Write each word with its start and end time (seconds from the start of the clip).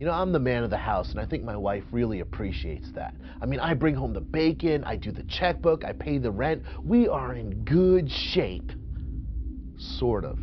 You 0.00 0.06
know, 0.06 0.12
I'm 0.12 0.32
the 0.32 0.40
man 0.40 0.64
of 0.64 0.70
the 0.70 0.78
house, 0.78 1.10
and 1.10 1.20
I 1.20 1.26
think 1.26 1.44
my 1.44 1.58
wife 1.58 1.84
really 1.92 2.20
appreciates 2.20 2.90
that. 2.94 3.14
I 3.42 3.44
mean, 3.44 3.60
I 3.60 3.74
bring 3.74 3.94
home 3.94 4.14
the 4.14 4.22
bacon, 4.22 4.82
I 4.84 4.96
do 4.96 5.12
the 5.12 5.24
checkbook, 5.24 5.84
I 5.84 5.92
pay 5.92 6.16
the 6.16 6.30
rent. 6.30 6.62
We 6.82 7.06
are 7.06 7.34
in 7.34 7.64
good 7.64 8.10
shape. 8.10 8.72
Sort 9.76 10.24
of. 10.24 10.38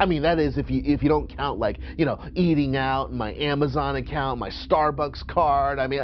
I 0.00 0.06
mean, 0.06 0.22
that 0.22 0.40
is 0.40 0.58
if 0.58 0.68
you 0.70 0.82
if 0.84 1.04
you 1.04 1.08
don't 1.08 1.28
count 1.28 1.60
like 1.60 1.78
you 1.96 2.04
know 2.04 2.18
eating 2.34 2.76
out, 2.76 3.12
my 3.12 3.32
Amazon 3.34 3.94
account, 3.94 4.40
my 4.40 4.50
Starbucks 4.50 5.24
card. 5.24 5.78
I 5.78 5.86
mean, 5.86 6.00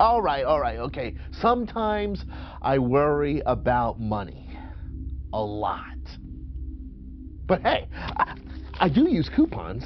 all 0.00 0.20
right, 0.20 0.44
all 0.44 0.60
right, 0.60 0.78
okay. 0.78 1.14
Sometimes 1.40 2.24
I 2.60 2.78
worry 2.78 3.42
about 3.46 4.00
money, 4.00 4.50
a 5.32 5.40
lot. 5.40 5.78
But 7.46 7.62
hey, 7.62 7.86
I, 7.94 8.34
I 8.80 8.88
do 8.88 9.08
use 9.08 9.30
coupons. 9.34 9.84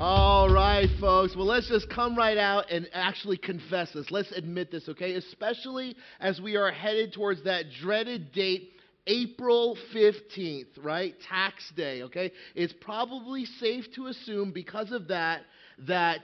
All 0.00 0.48
right, 0.48 0.88
folks. 1.00 1.34
Well, 1.34 1.46
let's 1.46 1.68
just 1.68 1.90
come 1.90 2.16
right 2.16 2.38
out 2.38 2.70
and 2.70 2.88
actually 2.92 3.36
confess 3.36 3.92
this. 3.92 4.12
Let's 4.12 4.30
admit 4.30 4.70
this, 4.70 4.88
okay? 4.88 5.14
Especially 5.14 5.96
as 6.20 6.40
we 6.40 6.54
are 6.54 6.70
headed 6.70 7.12
towards 7.12 7.42
that 7.42 7.64
dreaded 7.82 8.30
date, 8.30 8.70
April 9.08 9.76
15th, 9.92 10.68
right? 10.84 11.16
Tax 11.28 11.72
day, 11.74 12.02
okay? 12.02 12.30
It's 12.54 12.72
probably 12.80 13.44
safe 13.44 13.86
to 13.96 14.06
assume 14.06 14.52
because 14.52 14.92
of 14.92 15.08
that 15.08 15.40
that 15.88 16.22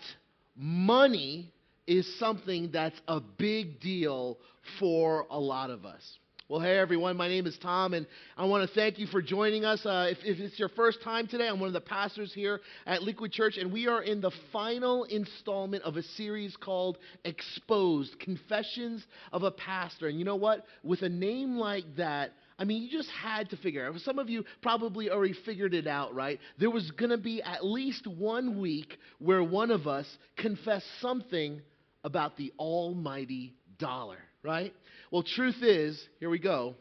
money 0.55 1.53
is 1.89 2.17
something 2.21 2.71
that's 2.73 3.01
a 3.09 3.19
big 3.21 3.81
deal 3.81 4.39
for 4.79 5.27
a 5.31 5.41
lot 5.41 5.71
of 5.71 5.85
us. 5.85 6.19
Well, 6.47 6.61
hey 6.61 6.77
everyone, 6.77 7.17
my 7.17 7.27
name 7.27 7.47
is 7.47 7.57
Tom, 7.63 7.95
and 7.95 8.07
I 8.37 8.45
want 8.45 8.69
to 8.69 8.75
thank 8.75 8.99
you 8.99 9.07
for 9.07 9.23
joining 9.23 9.65
us. 9.65 9.87
Uh, 9.87 10.09
if, 10.11 10.19
if, 10.25 10.39
it's 10.39 10.59
your 10.59 10.69
first 10.69 11.03
time 11.03 11.27
today, 11.27 11.49
I'm 11.49 11.59
one 11.59 11.69
of 11.69 11.73
the 11.73 11.81
pastors 11.81 12.35
here 12.35 12.61
at 12.87 13.03
Liquid 13.03 13.33
Church, 13.33 13.57
and 13.57 13.73
we 13.73 13.89
are 13.89 14.03
in 14.03 14.21
the 14.21 14.31
final 14.53 15.05
installment 15.05 15.85
of 15.85 15.97
a 15.97 16.03
series 16.03 16.55
called 16.55 16.99
Exposed 17.25 18.21
Confessions 18.21 19.03
of 19.33 19.43
a 19.43 19.51
Pastor. 19.51 20.09
And 20.09 20.19
you 20.19 20.27
know 20.27 20.37
what? 20.37 20.67
With 20.83 21.01
a 21.01 21.09
name 21.09 21.57
like 21.57 21.87
that, 21.97 22.33
I 22.59 22.65
mean, 22.65 22.83
you 22.83 22.91
just 22.91 23.09
had 23.09 23.49
to 23.49 23.57
figure 23.57 23.87
out. 23.87 23.99
Some 24.01 24.19
of 24.19 24.29
you 24.29 24.45
probably 24.61 25.09
already 25.09 25.35
figured 25.47 25.73
it 25.73 25.87
out, 25.87 26.15
right? 26.15 26.39
There 26.59 26.71
was 26.71 26.91
going 26.91 27.11
to 27.11 27.17
be 27.17 27.43
at 27.43 27.65
least 27.65 28.07
one 28.07 28.61
week 28.61 28.99
where 29.19 29.43
one 29.43 29.71
of 29.71 29.87
us 29.87 30.07
confessed 30.37 30.85
something 31.01 31.63
about 32.05 32.37
the 32.37 32.53
almighty 32.59 33.55
dollar, 33.79 34.19
right? 34.45 34.73
Well, 35.11 35.23
truth 35.23 35.63
is, 35.63 36.01
here 36.21 36.31
we 36.31 36.39
go. 36.39 36.75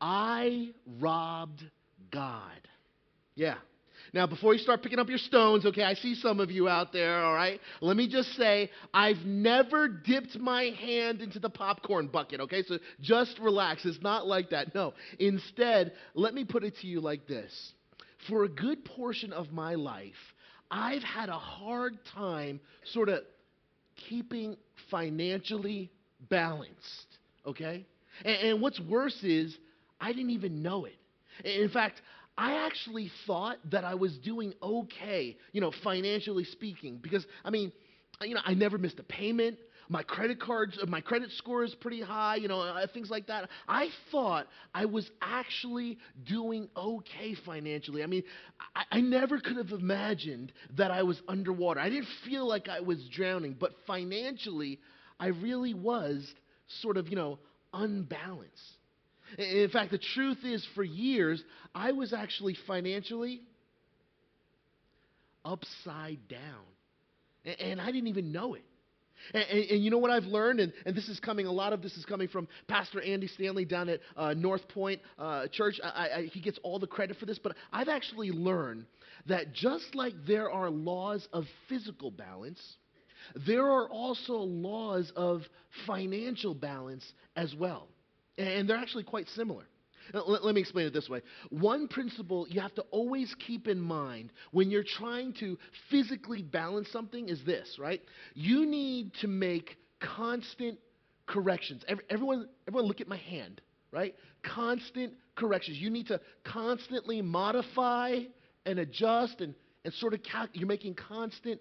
I 0.00 0.70
robbed 0.98 1.62
God. 2.10 2.60
Yeah. 3.34 3.56
Now, 4.12 4.26
before 4.26 4.54
you 4.54 4.58
start 4.58 4.82
picking 4.82 4.98
up 4.98 5.08
your 5.08 5.18
stones, 5.18 5.64
okay, 5.66 5.84
I 5.84 5.94
see 5.94 6.14
some 6.16 6.40
of 6.40 6.50
you 6.50 6.68
out 6.68 6.92
there, 6.92 7.22
all 7.22 7.34
right? 7.34 7.60
Let 7.80 7.96
me 7.96 8.08
just 8.08 8.34
say, 8.34 8.70
I've 8.92 9.24
never 9.24 9.86
dipped 9.88 10.36
my 10.36 10.64
hand 10.64 11.20
into 11.20 11.38
the 11.38 11.50
popcorn 11.50 12.08
bucket, 12.08 12.40
okay? 12.40 12.64
So 12.64 12.78
just 13.00 13.38
relax. 13.38 13.84
It's 13.84 14.02
not 14.02 14.26
like 14.26 14.50
that. 14.50 14.74
No. 14.74 14.94
Instead, 15.18 15.92
let 16.14 16.34
me 16.34 16.44
put 16.44 16.64
it 16.64 16.76
to 16.80 16.86
you 16.86 17.00
like 17.00 17.28
this 17.28 17.72
For 18.28 18.44
a 18.44 18.48
good 18.48 18.84
portion 18.84 19.32
of 19.32 19.52
my 19.52 19.74
life, 19.74 20.12
I've 20.70 21.02
had 21.02 21.28
a 21.28 21.38
hard 21.38 21.98
time 22.14 22.60
sort 22.92 23.08
of 23.10 23.20
keeping 24.08 24.56
financially 24.90 25.90
balanced 26.28 27.06
okay? 27.46 27.84
And, 28.24 28.36
and 28.36 28.60
what's 28.60 28.80
worse 28.80 29.18
is, 29.22 29.56
I 30.00 30.12
didn't 30.12 30.30
even 30.30 30.62
know 30.62 30.86
it. 30.86 30.96
In 31.44 31.68
fact, 31.68 32.00
I 32.36 32.66
actually 32.66 33.10
thought 33.26 33.58
that 33.70 33.84
I 33.84 33.94
was 33.94 34.16
doing 34.18 34.54
okay, 34.62 35.36
you 35.52 35.60
know, 35.60 35.72
financially 35.84 36.44
speaking, 36.44 36.98
because 37.02 37.26
I 37.44 37.50
mean, 37.50 37.72
you 38.22 38.34
know, 38.34 38.40
I 38.44 38.54
never 38.54 38.78
missed 38.78 38.98
a 38.98 39.02
payment. 39.02 39.58
My 39.88 40.04
credit 40.04 40.40
cards, 40.40 40.78
uh, 40.80 40.86
my 40.86 41.00
credit 41.00 41.32
score 41.32 41.64
is 41.64 41.74
pretty 41.74 42.00
high, 42.00 42.36
you 42.36 42.46
know, 42.46 42.60
uh, 42.60 42.86
things 42.94 43.10
like 43.10 43.26
that. 43.26 43.48
I 43.66 43.88
thought 44.12 44.46
I 44.72 44.84
was 44.84 45.10
actually 45.20 45.98
doing 46.28 46.68
okay 46.76 47.34
financially. 47.44 48.04
I 48.04 48.06
mean, 48.06 48.22
I, 48.76 48.84
I 48.92 49.00
never 49.00 49.40
could 49.40 49.56
have 49.56 49.72
imagined 49.72 50.52
that 50.76 50.92
I 50.92 51.02
was 51.02 51.20
underwater. 51.26 51.80
I 51.80 51.90
didn't 51.90 52.08
feel 52.24 52.46
like 52.46 52.68
I 52.68 52.80
was 52.80 53.04
drowning, 53.10 53.56
but 53.58 53.72
financially, 53.86 54.78
I 55.20 55.28
really 55.28 55.74
was 55.74 56.26
sort 56.80 56.96
of, 56.96 57.08
you 57.08 57.16
know, 57.16 57.38
unbalanced. 57.72 58.50
In 59.38 59.68
fact, 59.70 59.92
the 59.92 60.00
truth 60.14 60.38
is, 60.42 60.66
for 60.74 60.82
years, 60.82 61.40
I 61.74 61.92
was 61.92 62.12
actually 62.12 62.56
financially 62.66 63.42
upside 65.44 66.26
down. 66.28 67.54
And, 67.60 67.80
I 67.80 67.86
didn't 67.86 68.08
even 68.08 68.32
know 68.32 68.54
it. 68.54 68.64
And, 69.32 69.44
and, 69.44 69.70
and, 69.70 69.84
you 69.84 69.90
know 69.90 69.98
what 69.98 70.10
I've 70.10 70.24
learned? 70.24 70.60
And, 70.60 70.72
and, 70.84 70.96
this 70.96 71.08
is 71.08 71.20
coming, 71.20 71.46
a 71.46 71.52
lot 71.52 71.72
of 71.72 71.82
this 71.82 71.96
is 71.96 72.04
coming 72.04 72.28
from 72.28 72.48
Pastor 72.66 73.00
Andy 73.00 73.28
Stanley 73.28 73.64
down 73.64 73.88
at 73.88 74.00
uh, 74.16 74.34
North 74.34 74.66
Point 74.68 75.00
uh, 75.18 75.46
Church. 75.52 75.80
I, 75.82 75.88
I, 75.88 76.30
he 76.32 76.40
gets 76.40 76.58
all 76.62 76.78
the 76.78 76.86
credit 76.86 77.18
for 77.18 77.26
this, 77.26 77.38
but 77.38 77.54
I've 77.72 77.88
actually 77.88 78.30
learned 78.30 78.86
that 79.26 79.52
just 79.52 79.94
like 79.94 80.14
there 80.26 80.50
are 80.50 80.70
laws 80.70 81.26
of 81.32 81.44
physical 81.68 82.10
balance, 82.10 82.60
there 83.46 83.66
are 83.66 83.88
also 83.88 84.34
laws 84.34 85.12
of 85.16 85.42
financial 85.86 86.54
balance 86.54 87.12
as 87.36 87.54
well. 87.54 87.88
And 88.38 88.68
they're 88.68 88.76
actually 88.76 89.04
quite 89.04 89.28
similar. 89.28 89.64
Let, 90.12 90.54
me 90.54 90.60
explain 90.60 90.86
it 90.86 90.92
this 90.92 91.08
way. 91.08 91.22
One 91.50 91.86
principle 91.86 92.46
you 92.48 92.60
have 92.60 92.74
to 92.74 92.82
always 92.90 93.34
keep 93.46 93.68
in 93.68 93.78
mind 93.78 94.32
when 94.50 94.70
you're 94.70 94.84
trying 94.84 95.34
to 95.40 95.56
physically 95.90 96.42
balance 96.42 96.88
something 96.90 97.28
is 97.28 97.44
this, 97.44 97.76
right? 97.78 98.00
You 98.34 98.66
need 98.66 99.12
to 99.20 99.28
make 99.28 99.76
constant 100.00 100.78
corrections. 101.26 101.84
Every, 101.86 102.04
everyone, 102.10 102.48
everyone 102.66 102.88
look 102.88 103.00
at 103.00 103.08
my 103.08 103.18
hand, 103.18 103.60
right? 103.92 104.14
Constant 104.42 105.12
corrections. 105.36 105.78
You 105.78 105.90
need 105.90 106.08
to 106.08 106.20
constantly 106.44 107.22
modify 107.22 108.20
and 108.66 108.78
adjust 108.78 109.40
and, 109.40 109.54
and 109.84 109.94
sort 109.94 110.14
of. 110.14 110.20
You're 110.54 110.66
making 110.66 110.94
constant 110.94 111.60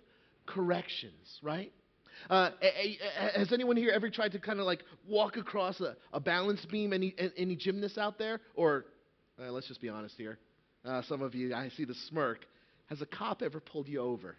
corrections, 0.53 1.39
right? 1.41 1.71
Uh, 2.29 2.49
has 3.35 3.53
anyone 3.53 3.77
here 3.77 3.91
ever 3.91 4.09
tried 4.09 4.33
to 4.33 4.39
kind 4.39 4.59
of 4.59 4.65
like 4.65 4.83
walk 5.07 5.37
across 5.37 5.79
a, 5.79 5.95
a 6.11 6.19
balance 6.19 6.65
beam? 6.65 6.91
Any, 6.91 7.15
any 7.37 7.55
gymnasts 7.55 7.97
out 7.97 8.17
there? 8.17 8.41
Or 8.55 8.85
uh, 9.41 9.51
let's 9.51 9.67
just 9.67 9.81
be 9.81 9.89
honest 9.89 10.15
here. 10.17 10.37
Uh, 10.83 11.01
some 11.07 11.21
of 11.21 11.35
you, 11.35 11.53
I 11.53 11.69
see 11.69 11.85
the 11.85 11.95
smirk. 12.09 12.45
Has 12.87 13.01
a 13.01 13.05
cop 13.05 13.41
ever 13.41 13.59
pulled 13.59 13.87
you 13.87 14.01
over? 14.01 14.35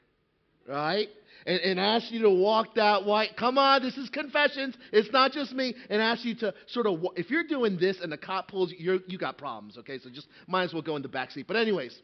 Right? 0.69 1.09
And, 1.47 1.59
and 1.61 1.81
asked 1.81 2.13
you 2.13 2.23
to 2.23 2.31
walk 2.31 2.75
that 2.75 3.05
white. 3.05 3.37
Come 3.37 3.57
on, 3.57 3.83
this 3.83 3.97
is 3.97 4.11
confessions. 4.11 4.77
It's 4.93 5.11
not 5.11 5.33
just 5.33 5.53
me. 5.53 5.75
And 5.89 6.03
ask 6.03 6.25
you 6.25 6.35
to 6.37 6.55
sort 6.69 6.87
of, 6.87 7.01
if 7.17 7.31
you're 7.31 7.47
doing 7.47 7.79
this 7.79 7.97
and 8.03 8.13
the 8.13 8.19
cop 8.19 8.49
pulls 8.49 8.73
you, 8.77 9.01
you 9.07 9.19
got 9.19 9.39
problems, 9.39 9.79
okay? 9.79 9.99
So 9.99 10.11
just 10.11 10.29
might 10.47 10.65
as 10.65 10.73
well 10.73 10.83
go 10.83 10.97
in 10.97 11.03
the 11.03 11.09
back 11.09 11.31
seat. 11.31 11.47
But, 11.47 11.57
anyways, 11.57 11.99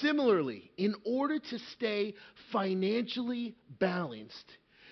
similarly, 0.00 0.70
in 0.78 0.94
order 1.04 1.38
to 1.38 1.58
stay 1.74 2.14
financially 2.52 3.54
balanced, 3.78 4.50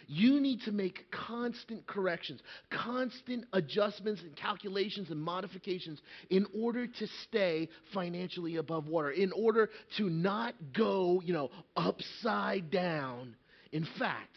you 0.08 0.40
need 0.40 0.62
to 0.62 0.72
make 0.72 1.10
constant 1.10 1.86
corrections, 1.86 2.40
constant 2.70 3.44
adjustments 3.52 4.22
and 4.22 4.34
calculations 4.34 5.10
and 5.10 5.20
modifications 5.20 6.00
in 6.30 6.46
order 6.58 6.86
to 6.86 7.06
stay 7.28 7.68
financially 7.92 8.56
above 8.56 8.88
water, 8.88 9.10
in 9.10 9.30
order 9.32 9.68
to 9.98 10.08
not 10.08 10.54
go, 10.76 11.20
you 11.22 11.34
know, 11.34 11.50
upside 11.76 12.70
down. 12.70 13.36
In 13.70 13.86
fact, 13.98 14.34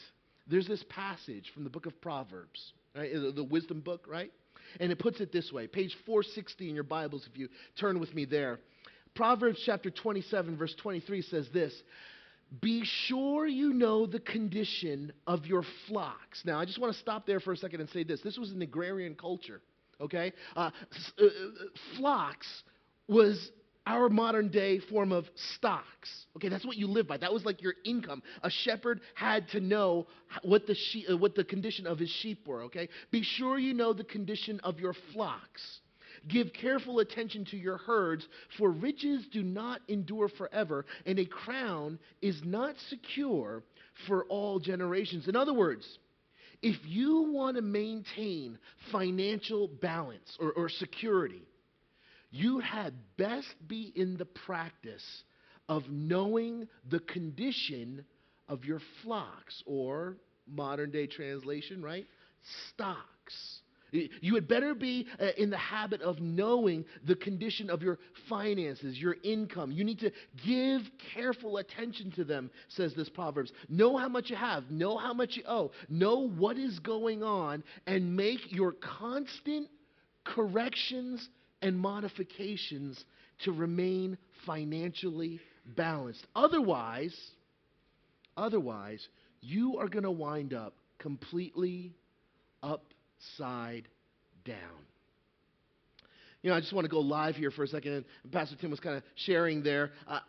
there's 0.47 0.67
this 0.67 0.83
passage 0.89 1.49
from 1.53 1.63
the 1.63 1.69
book 1.69 1.85
of 1.85 1.99
Proverbs, 2.01 2.73
right? 2.93 3.09
The 3.13 3.43
wisdom 3.43 3.79
book, 3.79 4.05
right? 4.09 4.31
And 4.81 4.91
it 4.91 4.99
puts 4.99 5.21
it 5.21 5.31
this 5.31 5.51
way 5.53 5.67
page 5.67 5.95
460 6.05 6.67
in 6.67 6.75
your 6.75 6.83
Bibles, 6.83 7.25
if 7.31 7.37
you 7.37 7.47
turn 7.79 7.99
with 7.99 8.13
me 8.13 8.25
there. 8.25 8.59
Proverbs 9.15 9.61
chapter 9.65 9.89
27, 9.89 10.57
verse 10.57 10.75
23 10.81 11.21
says 11.21 11.47
this 11.53 11.73
be 12.59 12.83
sure 12.83 13.47
you 13.47 13.73
know 13.73 14.05
the 14.05 14.19
condition 14.19 15.13
of 15.25 15.45
your 15.45 15.63
flocks. 15.87 16.41
Now, 16.43 16.59
I 16.59 16.65
just 16.65 16.79
want 16.79 16.93
to 16.93 16.99
stop 16.99 17.25
there 17.25 17.39
for 17.39 17.53
a 17.53 17.57
second 17.57 17.79
and 17.79 17.89
say 17.89 18.03
this. 18.03 18.21
This 18.21 18.37
was 18.37 18.51
an 18.51 18.61
agrarian 18.61 19.15
culture, 19.15 19.61
okay? 20.01 20.33
Uh, 20.55 20.71
uh, 21.19 21.23
uh, 21.23 21.29
flocks 21.97 22.47
was 23.07 23.51
our 23.87 24.09
modern 24.09 24.49
day 24.49 24.79
form 24.79 25.11
of 25.11 25.25
stocks. 25.55 26.25
Okay, 26.35 26.49
that's 26.49 26.65
what 26.65 26.75
you 26.77 26.87
live 26.87 27.07
by. 27.07 27.17
That 27.17 27.31
was 27.33 27.45
like 27.45 27.61
your 27.61 27.73
income. 27.85 28.21
A 28.43 28.49
shepherd 28.49 29.01
had 29.15 29.47
to 29.49 29.61
know 29.61 30.07
what 30.43 30.67
the, 30.67 30.75
she- 30.75 31.07
uh, 31.07 31.15
what 31.17 31.35
the 31.35 31.43
condition 31.43 31.87
of 31.87 31.97
his 31.99 32.09
sheep 32.09 32.47
were, 32.47 32.63
okay? 32.63 32.89
Be 33.11 33.23
sure 33.23 33.57
you 33.57 33.73
know 33.73 33.93
the 33.93 34.03
condition 34.03 34.59
of 34.63 34.79
your 34.79 34.93
flocks. 35.13 35.79
Give 36.27 36.51
careful 36.53 36.99
attention 36.99 37.45
to 37.45 37.57
your 37.57 37.77
herds, 37.77 38.27
for 38.57 38.69
riches 38.71 39.25
do 39.31 39.41
not 39.41 39.81
endure 39.87 40.29
forever, 40.29 40.85
and 41.05 41.17
a 41.17 41.25
crown 41.25 41.99
is 42.21 42.39
not 42.43 42.75
secure 42.89 43.63
for 44.07 44.25
all 44.25 44.59
generations. 44.59 45.27
In 45.27 45.35
other 45.35 45.53
words, 45.53 45.87
if 46.61 46.77
you 46.85 47.31
want 47.31 47.55
to 47.55 47.63
maintain 47.63 48.59
financial 48.91 49.67
balance 49.67 50.37
or, 50.39 50.51
or 50.51 50.69
security, 50.69 51.41
you 52.29 52.59
had 52.59 52.93
best 53.17 53.53
be 53.67 53.91
in 53.95 54.17
the 54.17 54.25
practice 54.25 55.23
of 55.67 55.83
knowing 55.89 56.67
the 56.89 56.99
condition 56.99 58.05
of 58.47 58.65
your 58.65 58.81
flocks, 59.03 59.63
or 59.65 60.17
modern 60.45 60.91
day 60.91 61.07
translation, 61.07 61.81
right? 61.81 62.05
Stocks. 62.69 63.60
You 63.91 64.35
had 64.35 64.47
better 64.47 64.73
be 64.73 65.05
uh, 65.19 65.27
in 65.37 65.49
the 65.49 65.57
habit 65.57 66.01
of 66.01 66.21
knowing 66.21 66.85
the 67.05 67.15
condition 67.15 67.69
of 67.69 67.81
your 67.81 67.99
finances, 68.29 68.97
your 68.97 69.17
income. 69.23 69.71
You 69.71 69.83
need 69.83 69.99
to 69.99 70.11
give 70.45 70.81
careful 71.13 71.57
attention 71.57 72.11
to 72.11 72.23
them, 72.23 72.49
says 72.69 72.93
this 72.95 73.09
Proverbs. 73.09 73.51
Know 73.67 73.97
how 73.97 74.07
much 74.07 74.29
you 74.29 74.37
have, 74.37 74.71
know 74.71 74.97
how 74.97 75.13
much 75.13 75.35
you 75.35 75.43
owe, 75.45 75.71
know 75.89 76.29
what 76.29 76.57
is 76.57 76.79
going 76.79 77.21
on, 77.21 77.63
and 77.85 78.15
make 78.15 78.51
your 78.51 78.71
constant 78.71 79.67
corrections 80.23 81.27
and 81.61 81.77
modifications 81.77 83.03
to 83.43 83.51
remain 83.51 84.17
financially 84.45 85.41
balanced. 85.75 86.25
Otherwise, 86.33 87.15
otherwise, 88.37 89.05
you 89.41 89.77
are 89.77 89.89
going 89.89 90.03
to 90.03 90.11
wind 90.11 90.53
up 90.53 90.75
completely 90.97 91.93
upside 93.21 93.87
down. 94.45 94.57
You 96.41 96.49
know, 96.49 96.55
I 96.55 96.59
just 96.59 96.73
want 96.73 96.85
to 96.85 96.89
go 96.89 96.99
live 96.99 97.35
here 97.35 97.51
for 97.51 97.63
a 97.63 97.67
second. 97.67 97.93
And 98.23 98.31
Pastor 98.31 98.55
Tim 98.59 98.71
was 98.71 98.79
kind 98.79 98.97
of 98.97 99.03
sharing 99.15 99.63
there. 99.63 99.91
Uh, 100.07 100.19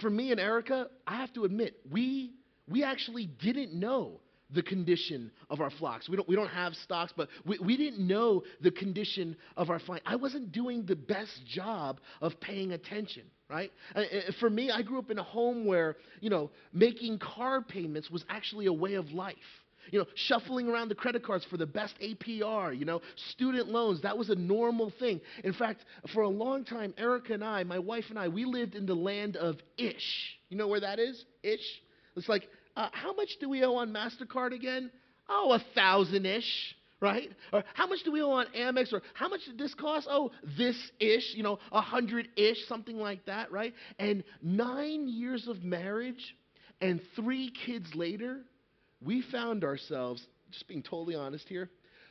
for 0.00 0.10
me 0.10 0.32
and 0.32 0.40
Erica, 0.40 0.88
I 1.06 1.16
have 1.16 1.32
to 1.34 1.44
admit, 1.44 1.76
we 1.90 2.32
we 2.68 2.82
actually 2.82 3.26
didn't 3.26 3.74
know 3.74 4.20
the 4.54 4.62
condition 4.62 5.30
of 5.48 5.60
our 5.60 5.70
flocks. 5.70 6.08
We 6.08 6.16
don't, 6.16 6.28
we 6.28 6.36
don't 6.36 6.48
have 6.48 6.74
stocks, 6.74 7.12
but 7.16 7.28
we, 7.46 7.58
we 7.58 7.76
didn't 7.76 8.06
know 8.06 8.42
the 8.60 8.70
condition 8.70 9.36
of 9.56 9.70
our 9.70 9.78
flocks. 9.78 10.02
I 10.04 10.16
wasn't 10.16 10.52
doing 10.52 10.84
the 10.84 10.96
best 10.96 11.40
job 11.46 12.00
of 12.20 12.38
paying 12.40 12.72
attention, 12.72 13.22
right? 13.48 13.70
Uh, 13.94 14.00
uh, 14.00 14.04
for 14.40 14.50
me, 14.50 14.70
I 14.70 14.82
grew 14.82 14.98
up 14.98 15.10
in 15.10 15.18
a 15.18 15.22
home 15.22 15.64
where, 15.64 15.96
you 16.20 16.30
know, 16.30 16.50
making 16.72 17.18
car 17.18 17.62
payments 17.62 18.10
was 18.10 18.24
actually 18.28 18.66
a 18.66 18.72
way 18.72 18.94
of 18.94 19.10
life. 19.12 19.36
You 19.90 20.00
know, 20.00 20.06
shuffling 20.14 20.68
around 20.68 20.88
the 20.88 20.94
credit 20.94 21.24
cards 21.24 21.44
for 21.50 21.56
the 21.56 21.66
best 21.66 21.94
APR, 22.00 22.78
you 22.78 22.84
know, 22.84 23.00
student 23.30 23.68
loans, 23.68 24.02
that 24.02 24.16
was 24.16 24.30
a 24.30 24.34
normal 24.34 24.92
thing. 24.98 25.20
In 25.44 25.52
fact, 25.52 25.84
for 26.14 26.22
a 26.22 26.28
long 26.28 26.64
time, 26.64 26.94
Erica 26.96 27.34
and 27.34 27.44
I, 27.44 27.64
my 27.64 27.78
wife 27.78 28.04
and 28.10 28.18
I, 28.18 28.28
we 28.28 28.44
lived 28.44 28.74
in 28.74 28.86
the 28.86 28.94
land 28.94 29.36
of 29.36 29.56
Ish. 29.76 30.36
You 30.48 30.56
know 30.56 30.68
where 30.68 30.80
that 30.80 30.98
is? 30.98 31.24
Ish? 31.42 31.60
It's 32.16 32.28
like, 32.28 32.48
uh, 32.76 32.88
how 32.92 33.12
much 33.14 33.30
do 33.40 33.48
we 33.48 33.64
owe 33.64 33.76
on 33.76 33.92
MasterCard 33.92 34.54
again? 34.54 34.90
Oh, 35.28 35.52
a 35.52 35.64
thousand 35.74 36.26
ish 36.26 36.74
right? 37.02 37.30
Or 37.52 37.64
how 37.74 37.88
much 37.88 37.98
do 38.04 38.12
we 38.12 38.22
owe 38.22 38.30
on 38.30 38.46
Amex? 38.56 38.92
Or 38.92 39.02
how 39.14 39.28
much 39.28 39.40
did 39.44 39.58
this 39.58 39.74
cost? 39.74 40.06
Oh, 40.08 40.30
this 40.56 40.76
ish, 41.00 41.34
you 41.34 41.42
know, 41.42 41.58
a 41.72 41.80
hundred 41.80 42.28
ish, 42.36 42.58
something 42.68 42.96
like 42.96 43.26
that, 43.26 43.50
right? 43.50 43.74
And 43.98 44.22
nine 44.40 45.08
years 45.08 45.48
of 45.48 45.64
marriage 45.64 46.36
and 46.80 47.00
three 47.16 47.52
kids 47.66 47.92
later, 47.94 48.38
we 49.04 49.22
found 49.32 49.64
ourselves, 49.64 50.24
just 50.50 50.68
being 50.68 50.82
totally 50.82 51.14
honest 51.14 51.48
here, 51.48 51.70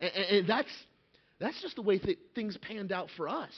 And, 0.00 0.12
and, 0.12 0.48
that's, 0.48 0.68
that's 1.38 1.60
just 1.62 1.76
the 1.76 1.82
way 1.82 1.98
th- 1.98 2.18
things 2.34 2.58
panned 2.58 2.92
out 2.92 3.08
for 3.16 3.28
us. 3.28 3.52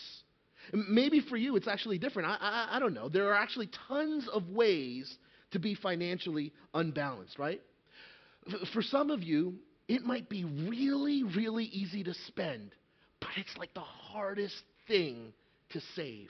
Maybe 0.73 1.21
for 1.21 1.37
you 1.37 1.57
it's 1.57 1.69
actually 1.69 1.99
different. 1.99 2.29
I, 2.29 2.37
I, 2.41 2.77
I 2.77 2.79
don't 2.81 2.95
know. 2.95 3.09
There 3.09 3.29
are 3.29 3.35
actually 3.35 3.71
tons 3.89 4.29
of 4.33 4.49
ways 4.49 5.13
to 5.53 5.59
be 5.59 5.75
financially 5.75 6.53
unbalanced, 6.75 7.39
right? 7.39 7.61
For 8.75 8.83
some 8.83 9.11
of 9.11 9.23
you, 9.23 9.55
it 9.89 10.05
might 10.05 10.29
be 10.29 10.45
really, 10.45 11.23
really 11.23 11.65
easy 11.65 12.03
to 12.05 12.15
spend, 12.27 12.75
but 13.21 13.31
it's 13.37 13.57
like 13.57 13.73
the 13.75 13.81
hardest 13.81 14.63
thing 14.89 15.33
to 15.71 15.81
save. 15.95 16.29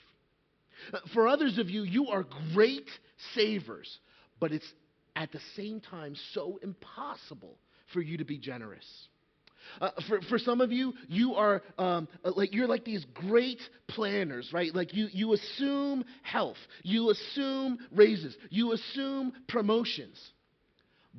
Uh, 0.93 0.99
for 1.14 1.26
others 1.26 1.58
of 1.58 1.70
you, 1.70 1.82
you 1.82 2.08
are 2.08 2.25
great 2.53 2.88
savers, 3.35 3.99
but 4.41 4.53
it's 4.53 4.70
at 5.14 5.32
the 5.32 5.41
same 5.56 5.81
time 5.81 6.14
so 6.32 6.58
impossible 6.62 7.56
for 7.93 8.00
you 8.03 8.19
to 8.19 8.25
be 8.25 8.38
generous. 8.38 8.85
Uh, 9.81 9.91
for, 10.09 10.20
for 10.23 10.38
some 10.38 10.61
of 10.61 10.70
you, 10.70 10.93
you 11.09 11.35
are 11.35 11.62
um, 11.79 12.06
uh, 12.25 12.31
like 12.37 12.55
you're 12.55 12.69
like 12.69 12.85
these 12.85 13.05
great 13.14 13.61
planners, 13.88 14.50
right? 14.52 14.73
Like 14.75 14.94
you 14.94 15.09
you 15.11 15.32
assume 15.32 16.05
health, 16.23 16.56
you 16.85 17.11
assume 17.11 17.79
raises, 17.91 18.37
you 18.50 18.73
assume 18.73 19.32
promotions. 19.49 20.19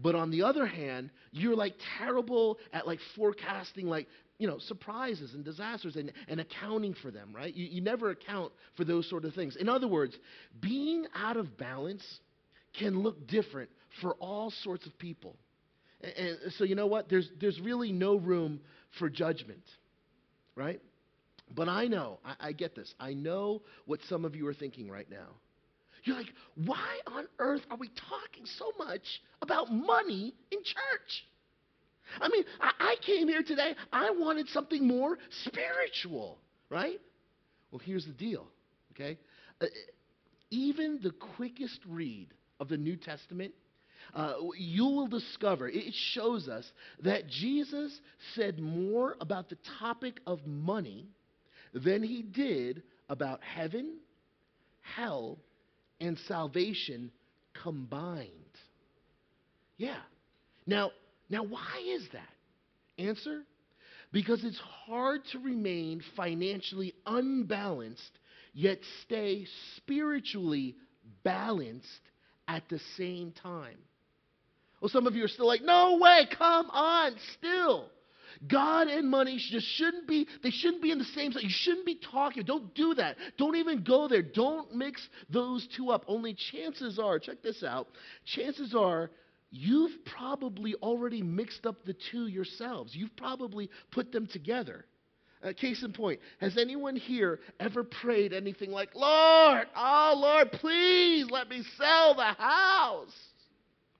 But 0.01 0.15
on 0.15 0.29
the 0.29 0.44
other 0.44 0.65
hand, 0.65 1.09
you're 1.31 1.55
like 1.55 1.73
terrible 1.97 2.59
at 2.71 2.85
like 2.85 2.99
forecasting 3.15 3.88
like 3.88 4.07
you 4.38 4.47
know 4.47 4.59
surprises 4.59 5.33
and 5.33 5.44
disasters 5.44 5.95
and, 5.95 6.11
and 6.27 6.39
accounting 6.39 6.94
for 7.01 7.09
them, 7.09 7.33
right? 7.35 7.53
You, 7.53 7.65
you 7.65 7.81
never 7.81 8.11
account 8.11 8.51
for 8.75 8.85
those 8.85 9.09
sort 9.09 9.25
of 9.25 9.33
things. 9.33 9.55
In 9.55 9.67
other 9.67 9.88
words, 9.88 10.15
being 10.61 11.07
out 11.15 11.38
of 11.38 11.57
balance 11.57 12.03
can 12.77 12.99
look 12.99 13.27
different 13.27 13.69
for 14.01 14.13
all 14.15 14.51
sorts 14.63 14.85
of 14.85 14.97
people. 14.99 15.35
And, 16.01 16.13
and 16.44 16.53
so 16.53 16.63
you 16.63 16.75
know 16.75 16.88
what? 16.88 17.09
There's 17.09 17.29
there's 17.41 17.59
really 17.59 17.91
no 17.91 18.17
room 18.17 18.59
for 18.99 19.09
judgment, 19.09 19.63
right? 20.55 20.79
But 21.55 21.69
I 21.69 21.85
know, 21.85 22.19
I, 22.23 22.49
I 22.49 22.51
get 22.51 22.75
this. 22.75 22.94
I 22.99 23.13
know 23.13 23.63
what 23.85 23.99
some 24.09 24.25
of 24.25 24.35
you 24.35 24.45
are 24.47 24.53
thinking 24.53 24.89
right 24.91 25.09
now. 25.09 25.29
You're 26.07 26.15
like, 26.15 26.33
why 26.56 27.00
on 27.07 27.25
earth 27.38 27.63
are 27.69 27.75
we 27.75 27.89
talking 27.89 28.45
so 28.57 28.71
much 28.77 29.01
about 29.42 29.69
money 29.69 30.33
in 30.51 30.59
church? 30.59 31.25
I 32.21 32.30
mean, 32.30 32.45
I, 32.62 32.71
I 32.80 32.95
came 33.06 33.27
here 33.27 33.44
today, 33.44 33.75
I 33.92 34.12
wanted 34.12 34.48
something 34.50 34.88
more 34.88 35.18
spiritual, 35.44 36.38
right? 36.69 37.01
Well, 37.71 37.81
here's 37.83 38.06
the 38.06 38.13
deal, 38.13 38.48
okay? 38.94 39.18
Uh, 39.59 39.65
even 40.50 41.01
the 41.04 41.12
quickest 41.36 41.80
read 41.86 42.30
of 42.62 42.69
the 42.69 42.77
New 42.77 42.95
Testament, 42.95 43.54
uh, 44.13 44.36
you 44.57 44.86
will 44.86 45.07
discover, 45.07 45.68
it 45.68 45.94
shows 46.13 46.48
us 46.48 46.63
that 47.04 47.27
Jesus 47.27 48.00
said 48.33 48.59
more 48.59 49.18
about 49.19 49.50
the 49.50 49.57
topic 49.77 50.21
of 50.25 50.39
money 50.48 51.09
than 51.74 52.01
he 52.01 52.21
did 52.21 52.83
about 53.09 53.42
heaven, 53.44 53.98
hell, 54.95 55.37
and 55.99 56.18
salvation 56.27 57.11
combined. 57.63 58.31
Yeah. 59.77 59.99
Now, 60.66 60.92
now 61.30 61.44
why 61.44 61.83
is 61.85 62.07
that? 62.13 63.04
Answer? 63.04 63.44
Because 64.11 64.44
it's 64.44 64.59
hard 64.85 65.21
to 65.31 65.39
remain 65.39 66.01
financially 66.16 66.94
unbalanced 67.06 68.19
yet 68.57 68.80
stay 69.04 69.45
spiritually 69.75 70.75
balanced 71.23 71.85
at 72.47 72.63
the 72.69 72.80
same 72.97 73.31
time. 73.44 73.77
Well, 74.81 74.89
some 74.89 75.06
of 75.06 75.16
you 75.16 75.23
are 75.23 75.30
still 75.30 75.45
like, 75.45 75.61
no 75.61 75.99
way, 76.01 76.27
come 76.37 76.69
on, 76.71 77.13
still. 77.37 77.89
God 78.45 78.87
and 78.87 79.09
money 79.09 79.37
just 79.37 79.67
shouldn't 79.67 80.07
be, 80.07 80.27
they 80.44 80.51
shouldn't 80.51 80.81
be 80.81 80.91
in 80.91 80.99
the 80.99 81.06
same 81.06 81.31
You 81.33 81.49
shouldn't 81.49 81.85
be 81.85 81.95
talking. 82.11 82.44
Don't 82.44 82.73
do 82.75 82.94
that. 82.95 83.15
Don't 83.37 83.56
even 83.56 83.83
go 83.83 84.07
there. 84.07 84.21
Don't 84.21 84.75
mix 84.75 85.07
those 85.29 85.67
two 85.75 85.89
up. 85.89 86.06
Only 86.07 86.35
chances 86.51 86.99
are, 86.99 87.19
check 87.19 87.41
this 87.41 87.63
out, 87.63 87.87
chances 88.25 88.75
are 88.75 89.09
you've 89.49 90.03
probably 90.06 90.75
already 90.75 91.21
mixed 91.21 91.65
up 91.65 91.83
the 91.85 91.95
two 92.11 92.27
yourselves. 92.27 92.95
You've 92.95 93.15
probably 93.15 93.69
put 93.91 94.11
them 94.11 94.27
together. 94.27 94.85
Uh, 95.44 95.53
case 95.53 95.83
in 95.83 95.94
point, 95.94 96.19
has 96.39 96.57
anyone 96.57 96.95
here 96.95 97.39
ever 97.59 97.83
prayed 97.83 98.33
anything 98.33 98.71
like, 98.71 98.95
Lord, 98.95 99.67
oh 99.75 100.13
Lord, 100.17 100.51
please 100.53 101.29
let 101.29 101.47
me 101.47 101.63
sell 101.77 102.15
the 102.15 102.23
house? 102.23 103.15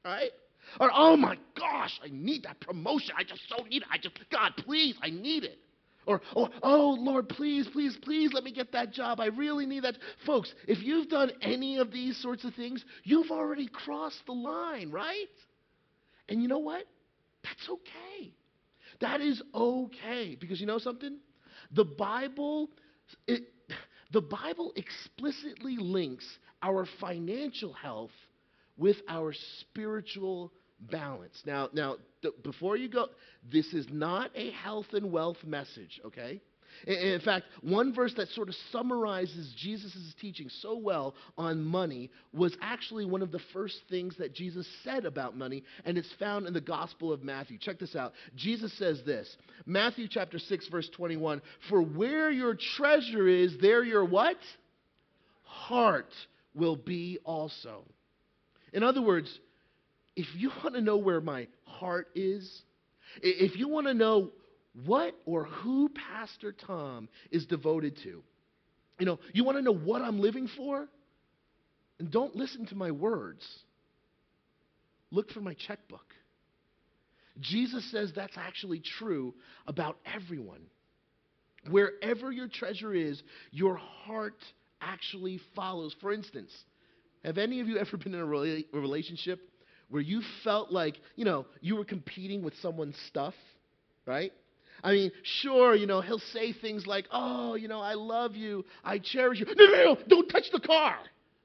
Right? 0.04 0.32
Or, 0.80 0.92
oh 0.94 1.18
my 1.18 1.38
gosh, 1.58 2.00
I 2.04 2.10
need 2.12 2.44
that 2.44 2.60
promotion. 2.60 3.16
I 3.18 3.24
just 3.24 3.42
so 3.50 3.64
need 3.64 3.82
it. 3.82 3.88
I 3.92 3.98
just, 3.98 4.18
God, 4.32 4.54
please, 4.58 4.96
I 5.02 5.10
need 5.10 5.44
it. 5.44 5.60
Or, 6.06 6.22
or, 6.36 6.50
oh 6.64 6.96
Lord, 6.98 7.28
please, 7.28 7.68
please, 7.74 7.98
please 8.02 8.32
let 8.34 8.44
me 8.44 8.54
get 8.54 8.72
that 8.72 8.94
job. 8.94 9.20
I 9.20 9.26
really 9.26 9.66
need 9.66 9.84
that. 9.84 9.98
Folks, 10.26 10.54
if 10.66 10.82
you've 10.82 11.10
done 11.10 11.32
any 11.42 11.80
of 11.80 11.92
these 11.92 12.18
sorts 12.22 12.46
of 12.46 12.54
things, 12.54 12.84
you've 13.04 13.30
already 13.30 13.68
crossed 13.68 14.26
the 14.26 14.32
line, 14.32 14.90
right? 14.90 15.28
And 16.30 16.42
you 16.42 16.48
know 16.48 16.60
what? 16.60 16.86
That's 17.44 17.70
okay. 17.70 18.34
That 19.02 19.20
is 19.20 19.42
okay. 19.54 20.38
Because 20.40 20.62
you 20.62 20.66
know 20.66 20.80
something? 20.80 21.18
The 21.72 21.84
Bible, 21.84 22.70
it, 23.28 23.44
the 24.12 24.22
Bible 24.22 24.74
explicitly 24.76 25.76
links 25.78 26.26
our 26.64 26.88
financial 27.02 27.74
health 27.74 28.12
with 28.78 28.98
our 29.10 29.34
spiritual 29.60 30.54
balance. 30.80 31.42
Now, 31.46 31.70
now 31.74 31.98
th- 32.22 32.34
before 32.44 32.78
you 32.78 32.90
go, 32.90 33.08
this 33.52 33.74
is 33.74 33.88
not 33.90 34.32
a 34.36 34.52
health 34.52 34.88
and 34.94 35.12
wealth 35.12 35.44
message, 35.46 36.00
okay? 36.06 36.42
In 36.86 37.20
fact, 37.22 37.46
one 37.62 37.94
verse 37.94 38.14
that 38.18 38.28
sort 38.30 38.50
of 38.50 38.56
summarizes 38.72 39.54
Jesus' 39.58 40.14
teaching 40.22 40.48
so 40.62 40.78
well 40.78 41.16
on 41.38 41.64
money 41.64 42.12
was 42.34 42.56
actually 42.62 43.06
one 43.06 43.22
of 43.22 43.32
the 43.32 43.42
first 43.52 43.82
things 43.90 44.16
that 44.18 44.34
Jesus 44.34 44.68
said 44.84 45.06
about 45.06 45.36
money, 45.36 45.64
and 45.86 45.98
it's 45.98 46.12
found 46.20 46.46
in 46.46 46.54
the 46.54 46.62
Gospel 46.62 47.12
of 47.12 47.24
Matthew. 47.24 47.58
Check 47.58 47.80
this 47.80 47.96
out. 47.96 48.14
Jesus 48.36 48.72
says 48.78 49.02
this 49.06 49.38
Matthew 49.66 50.08
chapter 50.08 50.38
6, 50.38 50.68
verse 50.68 50.90
21 50.96 51.42
For 51.70 51.82
where 51.82 52.30
your 52.30 52.56
treasure 52.76 53.28
is, 53.28 53.58
there 53.60 53.84
your 53.84 54.06
what? 54.06 54.38
Heart 55.44 56.14
will 56.54 56.76
be 56.76 57.18
also. 57.24 57.84
In 58.74 58.84
other 58.84 59.02
words, 59.02 59.40
if 60.18 60.26
you 60.36 60.52
want 60.64 60.74
to 60.76 60.82
know 60.82 60.98
where 60.98 61.22
my 61.22 61.48
heart 61.64 62.08
is, 62.16 62.62
if 63.22 63.56
you 63.56 63.70
want 63.70 63.86
to 63.86 63.94
know 63.94 64.32
what 64.86 65.16
or 65.26 65.46
who 65.46 65.90
Pastor 65.90 66.52
Tom 66.52 67.08
is 67.32 67.46
devoted 67.46 67.98
to. 68.04 68.24
You 69.00 69.06
know, 69.06 69.20
you 69.32 69.44
want 69.44 69.58
to 69.58 69.62
know 69.62 69.74
what 69.74 70.02
I'm 70.02 70.20
living 70.20 70.50
for? 70.58 70.88
And 72.00 72.12
don't 72.12 72.36
listen 72.36 72.66
to 72.68 72.76
my 72.76 72.90
words. 72.92 73.48
Look 75.12 75.32
for 75.32 75.40
my 75.40 75.56
checkbook. 75.68 76.14
Jesus 77.40 77.90
says 77.92 78.12
that's 78.16 78.38
actually 78.38 78.82
true 78.98 79.36
about 79.68 79.98
everyone. 80.12 80.62
Wherever 81.70 82.32
your 82.32 82.48
treasure 82.48 82.94
is, 82.94 83.22
your 83.52 83.76
heart 83.76 84.42
actually 84.82 85.40
follows. 85.56 85.96
For 86.02 86.12
instance, 86.12 86.52
have 87.24 87.38
any 87.38 87.60
of 87.62 87.68
you 87.68 87.78
ever 87.78 87.98
been 87.98 88.16
in 88.16 88.20
a 88.20 88.80
relationship 88.80 89.42
where 89.90 90.02
you 90.02 90.22
felt 90.44 90.72
like, 90.72 90.96
you 91.16 91.26
know, 91.26 91.46
you 91.62 91.76
were 91.76 91.86
competing 91.86 92.44
with 92.44 92.54
someone's 92.62 92.98
stuff, 93.08 93.34
right? 94.06 94.32
I 94.84 94.92
mean, 94.92 95.12
sure, 95.42 95.76
you 95.76 95.88
know, 95.88 96.02
he'll 96.02 96.20
say 96.20 96.54
things 96.54 96.86
like, 96.86 97.06
oh, 97.12 97.56
you 97.56 97.68
know, 97.68 97.80
I 97.80 97.94
love 97.94 98.36
you, 98.36 98.66
I 98.84 99.00
cherish 99.00 99.40
you. 99.40 99.46
No, 99.46 99.66
no, 99.66 99.84
no, 99.84 99.98
don't 100.08 100.28
touch 100.30 100.46
the 100.52 100.60
car, 100.60 100.98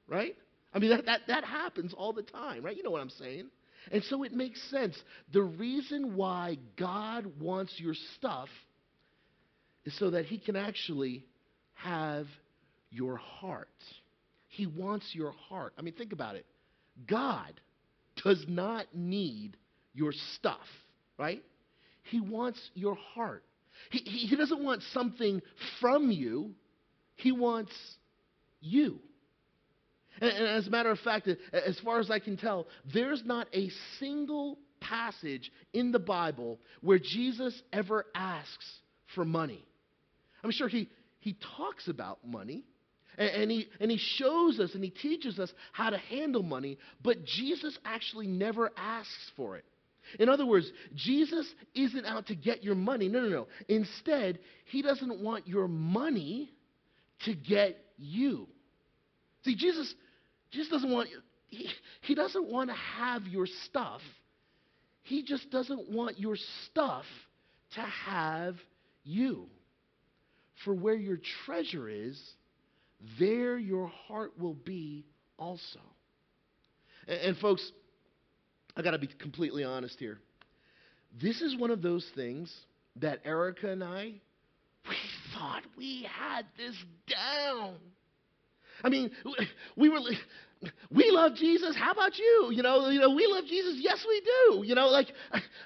right? 0.07 0.35
I 0.73 0.79
mean, 0.79 0.91
that, 0.91 1.05
that, 1.05 1.21
that 1.27 1.43
happens 1.43 1.93
all 1.93 2.13
the 2.13 2.23
time, 2.23 2.63
right? 2.63 2.75
You 2.75 2.83
know 2.83 2.91
what 2.91 3.01
I'm 3.01 3.09
saying? 3.09 3.47
And 3.91 4.03
so 4.03 4.23
it 4.23 4.33
makes 4.33 4.61
sense. 4.69 4.97
The 5.31 5.41
reason 5.41 6.15
why 6.15 6.57
God 6.77 7.25
wants 7.39 7.73
your 7.77 7.95
stuff 8.15 8.49
is 9.85 9.97
so 9.99 10.11
that 10.11 10.25
he 10.25 10.37
can 10.37 10.55
actually 10.55 11.25
have 11.73 12.27
your 12.89 13.17
heart. 13.17 13.67
He 14.47 14.67
wants 14.67 15.09
your 15.13 15.31
heart. 15.31 15.73
I 15.77 15.81
mean, 15.81 15.93
think 15.93 16.13
about 16.13 16.35
it. 16.35 16.45
God 17.07 17.59
does 18.23 18.43
not 18.47 18.87
need 18.93 19.57
your 19.93 20.13
stuff, 20.35 20.65
right? 21.17 21.43
He 22.03 22.19
wants 22.19 22.59
your 22.73 22.95
heart. 22.95 23.43
He, 23.91 23.99
he, 23.99 24.27
he 24.27 24.35
doesn't 24.35 24.63
want 24.63 24.81
something 24.93 25.41
from 25.79 26.11
you, 26.11 26.51
he 27.15 27.31
wants 27.31 27.73
you. 28.61 28.99
And, 30.21 30.31
and, 30.31 30.47
as 30.47 30.67
a 30.67 30.69
matter 30.69 30.91
of 30.91 30.99
fact, 30.99 31.27
as 31.27 31.79
far 31.79 31.99
as 31.99 32.11
I 32.11 32.19
can 32.19 32.37
tell, 32.37 32.67
there's 32.93 33.23
not 33.25 33.47
a 33.53 33.69
single 33.99 34.59
passage 34.79 35.51
in 35.73 35.91
the 35.91 35.99
Bible 35.99 36.59
where 36.81 36.99
Jesus 36.99 37.59
ever 37.71 38.05
asks 38.13 38.65
for 39.15 39.25
money. 39.25 39.65
I'm 40.43 40.51
sure 40.51 40.67
he, 40.67 40.89
he 41.19 41.37
talks 41.57 41.87
about 41.87 42.19
money. 42.25 42.63
And, 43.17 43.29
and, 43.29 43.51
he, 43.51 43.67
and 43.79 43.91
he 43.91 43.97
shows 43.97 44.59
us 44.59 44.73
and 44.75 44.83
he 44.83 44.89
teaches 44.89 45.39
us 45.39 45.51
how 45.71 45.89
to 45.89 45.97
handle 45.97 46.43
money, 46.43 46.77
but 47.01 47.23
Jesus 47.25 47.77
actually 47.85 48.27
never 48.27 48.71
asks 48.77 49.31
for 49.35 49.57
it. 49.57 49.65
In 50.19 50.29
other 50.29 50.45
words, 50.45 50.69
Jesus 50.95 51.47
isn't 51.73 52.05
out 52.05 52.27
to 52.27 52.35
get 52.35 52.63
your 52.63 52.75
money. 52.75 53.07
No, 53.07 53.21
no, 53.21 53.29
no. 53.29 53.47
Instead, 53.67 54.39
he 54.65 54.81
doesn't 54.81 55.21
want 55.21 55.47
your 55.47 55.67
money 55.67 56.49
to 57.25 57.33
get 57.33 57.77
you. 57.97 58.47
See, 59.45 59.55
Jesus, 59.55 59.93
Jesus 60.51 60.69
doesn't 60.69 60.91
want 60.91 61.09
he, 61.47 61.69
he 62.01 62.15
doesn't 62.15 62.49
want 62.49 62.69
to 62.69 62.75
have 62.75 63.27
your 63.27 63.45
stuff. 63.65 64.01
He 65.03 65.23
just 65.23 65.51
doesn't 65.51 65.89
want 65.89 66.19
your 66.19 66.35
stuff 66.65 67.05
to 67.75 67.81
have 67.81 68.55
you. 69.03 69.47
For 70.65 70.73
where 70.73 70.95
your 70.95 71.19
treasure 71.45 71.89
is, 71.89 72.19
there 73.19 73.57
your 73.57 73.87
heart 74.07 74.33
will 74.39 74.53
be 74.53 75.05
also. 75.37 75.79
And, 77.07 77.19
and 77.19 77.37
folks, 77.37 77.71
I 78.75 78.81
got 78.81 78.91
to 78.91 78.99
be 78.99 79.07
completely 79.07 79.63
honest 79.63 79.99
here. 79.99 80.19
This 81.21 81.41
is 81.41 81.55
one 81.57 81.71
of 81.71 81.81
those 81.81 82.07
things 82.15 82.51
that 82.97 83.19
Erica 83.25 83.69
and 83.69 83.83
I, 83.83 84.13
we 84.87 84.95
thought 85.33 85.63
we 85.77 86.07
had 86.09 86.45
this 86.57 86.75
down. 87.07 87.75
I 88.83 88.89
mean, 88.89 89.11
we 89.75 89.89
were 89.89 89.99
we 90.91 91.09
love 91.11 91.35
Jesus. 91.35 91.75
How 91.75 91.91
about 91.91 92.17
you? 92.17 92.49
You 92.51 92.63
know, 92.63 92.89
you 92.89 92.99
know, 92.99 93.09
we 93.09 93.27
love 93.27 93.45
Jesus. 93.45 93.75
Yes, 93.79 94.05
we 94.07 94.21
do. 94.21 94.63
You 94.65 94.75
know, 94.75 94.87
like 94.87 95.07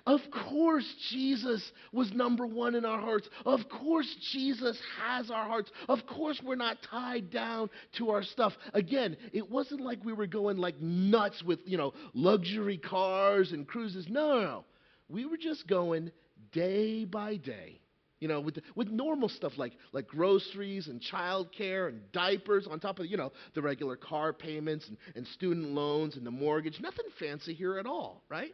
of 0.05 0.21
course 0.49 0.85
Jesus 1.11 1.71
was 1.91 2.11
number 2.13 2.45
1 2.45 2.75
in 2.75 2.85
our 2.85 2.99
hearts. 2.99 3.29
Of 3.45 3.61
course 3.69 4.07
Jesus 4.31 4.79
has 5.03 5.29
our 5.29 5.45
hearts. 5.45 5.71
Of 5.87 5.99
course 6.07 6.41
we're 6.43 6.55
not 6.55 6.77
tied 6.89 7.29
down 7.29 7.69
to 7.97 8.09
our 8.09 8.23
stuff. 8.23 8.53
Again, 8.73 9.17
it 9.33 9.49
wasn't 9.49 9.81
like 9.81 10.03
we 10.03 10.13
were 10.13 10.27
going 10.27 10.57
like 10.57 10.79
nuts 10.79 11.43
with, 11.43 11.59
you 11.65 11.77
know, 11.77 11.93
luxury 12.13 12.77
cars 12.77 13.51
and 13.51 13.67
cruises. 13.67 14.07
No, 14.09 14.33
no, 14.33 14.41
no. 14.41 14.65
We 15.09 15.25
were 15.25 15.37
just 15.37 15.67
going 15.67 16.11
day 16.51 17.05
by 17.05 17.37
day 17.37 17.81
you 18.19 18.27
know, 18.27 18.39
with, 18.39 18.59
with 18.75 18.89
normal 18.89 19.29
stuff 19.29 19.53
like, 19.57 19.73
like 19.91 20.07
groceries 20.07 20.87
and 20.87 21.01
childcare 21.01 21.89
and 21.89 22.11
diapers 22.11 22.67
on 22.67 22.79
top 22.79 22.99
of, 22.99 23.05
you 23.05 23.17
know, 23.17 23.31
the 23.53 23.61
regular 23.61 23.95
car 23.95 24.33
payments 24.33 24.87
and, 24.87 24.97
and 25.15 25.27
student 25.27 25.69
loans 25.69 26.17
and 26.17 26.25
the 26.25 26.31
mortgage. 26.31 26.79
Nothing 26.79 27.05
fancy 27.19 27.53
here 27.53 27.77
at 27.77 27.85
all, 27.85 28.23
right? 28.29 28.53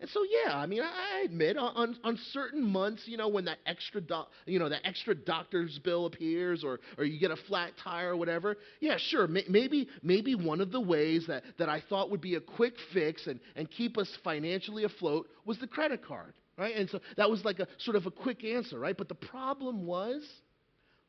And 0.00 0.10
so, 0.10 0.20
yeah, 0.24 0.56
I 0.56 0.66
mean, 0.66 0.82
I 0.82 1.22
admit 1.24 1.56
on, 1.56 1.96
on 2.02 2.18
certain 2.32 2.64
months, 2.64 3.02
you 3.06 3.16
know, 3.16 3.28
when 3.28 3.44
that 3.46 3.58
extra, 3.66 4.00
do, 4.00 4.22
you 4.46 4.58
know, 4.58 4.68
that 4.68 4.80
extra 4.84 5.14
doctor's 5.14 5.78
bill 5.78 6.06
appears 6.06 6.64
or, 6.64 6.80
or 6.98 7.04
you 7.04 7.18
get 7.18 7.30
a 7.30 7.36
flat 7.36 7.72
tire 7.82 8.10
or 8.10 8.16
whatever, 8.16 8.56
yeah, 8.80 8.96
sure, 8.98 9.26
may, 9.26 9.44
maybe, 9.48 9.88
maybe 10.02 10.34
one 10.34 10.60
of 10.60 10.72
the 10.72 10.80
ways 10.80 11.26
that, 11.28 11.44
that 11.58 11.68
I 11.68 11.82
thought 11.88 12.10
would 12.10 12.20
be 12.20 12.34
a 12.34 12.40
quick 12.40 12.74
fix 12.92 13.26
and, 13.26 13.40
and 13.56 13.70
keep 13.70 13.96
us 13.96 14.08
financially 14.22 14.84
afloat 14.84 15.28
was 15.44 15.58
the 15.58 15.66
credit 15.66 16.04
card 16.04 16.34
right? 16.56 16.76
And 16.76 16.88
so 16.88 17.00
that 17.16 17.28
was 17.28 17.44
like 17.44 17.58
a 17.58 17.66
sort 17.78 17.96
of 17.96 18.06
a 18.06 18.12
quick 18.12 18.44
answer, 18.44 18.78
right? 18.78 18.96
But 18.96 19.08
the 19.08 19.16
problem 19.16 19.86
was 19.86 20.22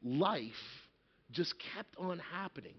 life 0.03 0.41
just 1.31 1.53
kept 1.75 1.95
on 1.97 2.19
happening. 2.19 2.73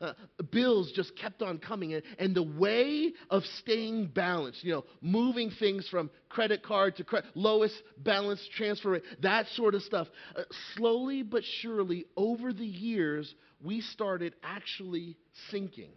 Uh, 0.00 0.12
bills 0.50 0.92
just 0.94 1.16
kept 1.16 1.42
on 1.42 1.58
coming 1.58 1.92
in, 1.92 2.02
and 2.18 2.34
the 2.34 2.42
way 2.42 3.12
of 3.30 3.42
staying 3.60 4.06
balanced, 4.06 4.62
you 4.64 4.72
know, 4.72 4.84
moving 5.00 5.50
things 5.58 5.88
from 5.88 6.10
credit 6.28 6.62
card 6.62 6.96
to 6.96 7.04
cre- 7.04 7.18
lowest 7.34 7.74
balance 7.98 8.46
transfer 8.56 8.90
rate, 8.90 9.02
that 9.22 9.46
sort 9.54 9.74
of 9.74 9.82
stuff, 9.82 10.08
uh, 10.36 10.42
slowly 10.76 11.22
but 11.22 11.42
surely 11.60 12.06
over 12.16 12.52
the 12.52 12.66
years, 12.66 13.32
we 13.62 13.80
started 13.80 14.34
actually 14.42 15.16
sinking 15.50 15.92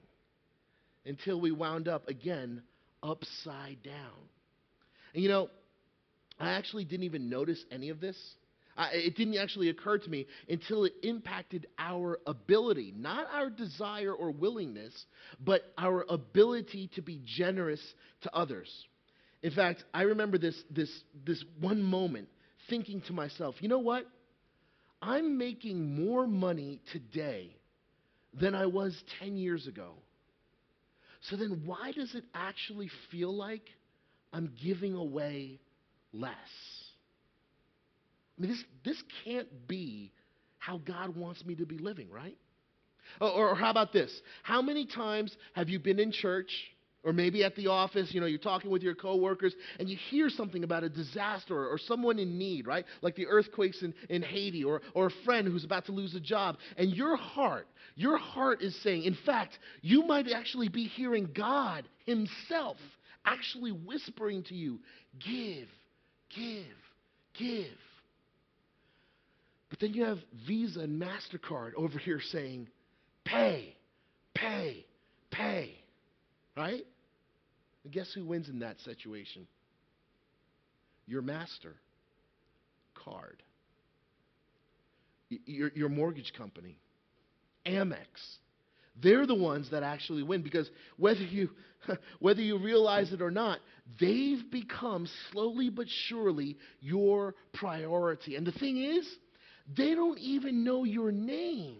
until 1.06 1.40
we 1.40 1.52
wound 1.52 1.88
up 1.88 2.08
again 2.08 2.64
upside 3.02 3.82
down. 3.84 4.30
And 5.14 5.24
you 5.24 5.30
know, 5.30 5.50
I 6.40 6.52
actually 6.54 6.86
didn't 6.86 7.04
even 7.04 7.30
notice 7.30 7.64
any 7.72 7.90
of 7.90 8.00
this. 8.00 8.18
I, 8.76 8.90
it 8.94 9.16
didn't 9.16 9.38
actually 9.38 9.70
occur 9.70 9.98
to 9.98 10.10
me 10.10 10.26
until 10.50 10.86
it 10.86 10.94
impacted 11.04 11.68
our 11.78 12.20
ability, 12.26 12.94
not 12.96 13.28
our 13.32 13.50
desire 13.50 14.14
or 14.14 14.32
willingness, 14.32 14.94
but 15.40 15.62
our 15.78 16.06
ability 16.10 16.90
to 16.96 17.02
be 17.02 17.22
generous 17.24 17.82
to 18.22 18.36
others. 18.36 18.70
In 19.42 19.52
fact, 19.52 19.84
I 19.94 20.04
remember 20.04 20.38
this, 20.38 20.56
this, 20.70 20.90
this 21.26 21.44
one 21.60 21.82
moment 21.82 22.30
thinking 22.70 23.02
to 23.08 23.14
myself, 23.14 23.56
you 23.60 23.68
know 23.68 23.80
what? 23.80 24.06
I'm 25.02 25.38
making 25.38 26.06
more 26.06 26.26
money 26.26 26.82
today 26.94 27.56
than 28.34 28.56
I 28.56 28.68
was 28.68 28.96
10 29.20 29.38
years 29.38 29.68
ago. 29.68 29.92
So 31.30 31.36
then, 31.36 31.64
why 31.66 31.92
does 31.92 32.16
it 32.16 32.24
actually 32.34 32.90
feel 33.12 33.34
like 33.34 33.70
I'm 34.34 34.52
giving 34.64 34.96
away 34.96 35.60
less. 36.12 36.34
Mean, 38.44 38.52
this, 38.52 38.64
this 38.84 39.04
can't 39.24 39.48
be 39.68 40.12
how 40.58 40.80
God 40.80 41.16
wants 41.16 41.46
me 41.46 41.56
to 41.56 41.66
be 41.66 41.78
living, 41.78 42.10
right? 42.12 42.38
Or, 43.22 43.30
or, 43.30 43.56
how 43.56 43.72
about 43.72 43.94
this? 43.94 44.12
How 44.44 44.62
many 44.62 44.86
times 44.86 45.36
have 45.54 45.70
you 45.70 45.80
been 45.80 46.00
in 46.00 46.12
church 46.12 46.50
or 47.04 47.12
maybe 47.12 47.44
at 47.44 47.56
the 47.56 47.68
office, 47.68 48.10
you 48.14 48.22
know, 48.22 48.28
you're 48.28 48.40
talking 48.40 48.72
with 48.72 48.82
your 48.82 48.96
coworkers 48.96 49.54
and 49.78 49.90
you 49.90 49.98
hear 50.10 50.30
something 50.30 50.64
about 50.64 50.84
a 50.84 50.90
disaster 50.90 51.56
or, 51.56 51.68
or 51.68 51.78
someone 51.78 52.18
in 52.18 52.38
need, 52.38 52.66
right? 52.66 52.86
Like 53.02 53.16
the 53.16 53.28
earthquakes 53.28 53.82
in, 53.82 53.94
in 54.10 54.22
Haiti 54.22 54.64
or, 54.64 54.82
or 54.94 55.08
a 55.08 55.26
friend 55.26 55.48
who's 55.48 55.66
about 55.66 55.86
to 55.88 55.92
lose 55.92 56.16
a 56.16 56.20
job. 56.20 56.58
And 56.78 56.92
your 56.92 57.18
heart, 57.18 57.68
your 57.96 58.18
heart 58.18 58.62
is 58.62 58.76
saying, 58.84 59.04
in 59.04 59.18
fact, 59.26 59.58
you 59.82 60.04
might 60.04 60.32
actually 60.32 60.70
be 60.70 60.86
hearing 60.86 61.30
God 61.36 61.88
Himself 62.06 62.78
actually 63.26 63.72
whispering 63.72 64.44
to 64.44 64.56
you, 64.56 64.80
give, 65.20 65.68
give, 66.36 66.66
give. 67.38 67.78
But 69.74 69.80
then 69.80 69.96
you 69.96 70.04
have 70.06 70.20
Visa 70.46 70.82
and 70.82 71.02
MasterCard 71.02 71.72
over 71.76 71.98
here 71.98 72.22
saying, 72.32 72.68
pay, 73.26 73.76
pay, 74.36 74.86
pay. 75.32 75.74
Right? 76.56 76.86
And 77.84 77.92
guess 77.92 78.08
who 78.14 78.24
wins 78.24 78.50
in 78.50 78.60
that 78.60 78.80
situation? 78.82 79.48
Your 81.08 81.24
master 81.24 81.74
card. 83.04 83.42
your, 85.30 85.72
your 85.74 85.90
mortgage 85.90 86.34
company. 86.38 86.78
Amex. 87.66 87.98
They're 89.02 89.26
the 89.26 89.34
ones 89.34 89.72
that 89.72 89.82
actually 89.82 90.22
win 90.22 90.44
because 90.44 90.70
whether 90.98 91.24
you 91.24 91.50
whether 92.20 92.42
you 92.42 92.60
realize 92.60 93.12
it 93.12 93.24
or 93.24 93.32
not, 93.32 93.58
they've 94.00 94.52
become 94.52 95.08
slowly 95.32 95.72
but 95.72 95.88
surely 96.08 96.58
your 96.80 97.34
priority. 97.54 98.36
And 98.36 98.46
the 98.46 98.52
thing 98.52 98.78
is, 98.78 99.08
they 99.68 99.96
don't 99.96 100.20
even 100.20 100.64
know 100.64 100.84
your 100.84 101.12
name. 101.12 101.78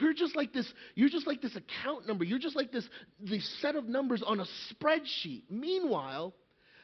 You're 0.00 0.14
just 0.14 0.36
like 0.36 0.52
this, 0.52 0.72
you're 0.94 1.08
just 1.08 1.26
like 1.26 1.42
this 1.42 1.56
account 1.56 2.06
number. 2.06 2.24
You're 2.24 2.38
just 2.38 2.56
like 2.56 2.70
this, 2.70 2.88
this 3.20 3.48
set 3.60 3.74
of 3.74 3.86
numbers 3.88 4.22
on 4.24 4.40
a 4.40 4.46
spreadsheet. 4.72 5.42
Meanwhile, 5.50 6.32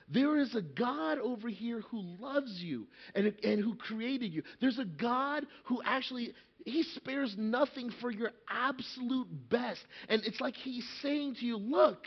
there 0.08 0.38
is 0.38 0.54
a 0.54 0.62
God 0.62 1.18
over 1.18 1.48
here 1.48 1.80
who 1.90 2.00
loves 2.00 2.60
you 2.60 2.86
and, 3.14 3.34
and 3.42 3.62
who 3.62 3.74
created 3.74 4.32
you. 4.32 4.42
There's 4.60 4.78
a 4.78 4.84
God 4.84 5.46
who 5.64 5.80
actually, 5.84 6.32
he 6.64 6.82
spares 6.94 7.34
nothing 7.36 7.90
for 8.00 8.10
your 8.10 8.30
absolute 8.48 9.28
best. 9.48 9.80
And 10.08 10.22
it's 10.24 10.40
like 10.40 10.54
he's 10.54 10.86
saying 11.02 11.36
to 11.40 11.46
you, 11.46 11.56
look, 11.56 12.06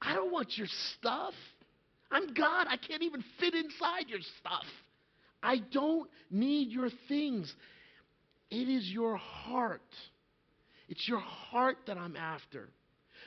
I 0.00 0.14
don't 0.14 0.32
want 0.32 0.56
your 0.56 0.68
stuff. 0.98 1.34
I'm 2.10 2.34
God. 2.34 2.66
I 2.68 2.76
can't 2.76 3.02
even 3.02 3.24
fit 3.40 3.54
inside 3.54 4.08
your 4.08 4.20
stuff. 4.40 4.66
I 5.42 5.58
don't 5.72 6.08
need 6.30 6.70
your 6.70 6.88
things. 7.08 7.52
It 8.50 8.68
is 8.68 8.88
your 8.88 9.16
heart. 9.16 9.80
It's 10.88 11.06
your 11.08 11.20
heart 11.20 11.78
that 11.86 11.96
I'm 11.96 12.16
after. 12.16 12.68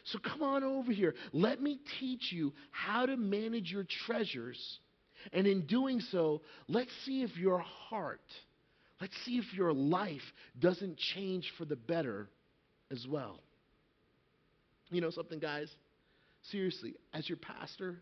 So 0.05 0.19
come 0.19 0.43
on 0.43 0.63
over 0.63 0.91
here. 0.91 1.15
Let 1.33 1.61
me 1.61 1.79
teach 1.99 2.31
you 2.31 2.53
how 2.71 3.05
to 3.05 3.17
manage 3.17 3.71
your 3.71 3.85
treasures. 4.05 4.59
And 5.33 5.47
in 5.47 5.65
doing 5.65 5.99
so, 6.11 6.41
let's 6.67 6.91
see 7.05 7.23
if 7.23 7.35
your 7.37 7.59
heart, 7.59 8.21
let's 9.01 9.15
see 9.25 9.37
if 9.37 9.51
your 9.53 9.73
life 9.73 10.21
doesn't 10.59 10.97
change 10.97 11.51
for 11.57 11.65
the 11.65 11.75
better 11.75 12.29
as 12.91 13.05
well. 13.09 13.39
You 14.91 15.01
know 15.01 15.09
something, 15.09 15.39
guys? 15.39 15.69
Seriously, 16.51 16.93
as 17.13 17.27
your 17.27 17.39
pastor, 17.39 17.97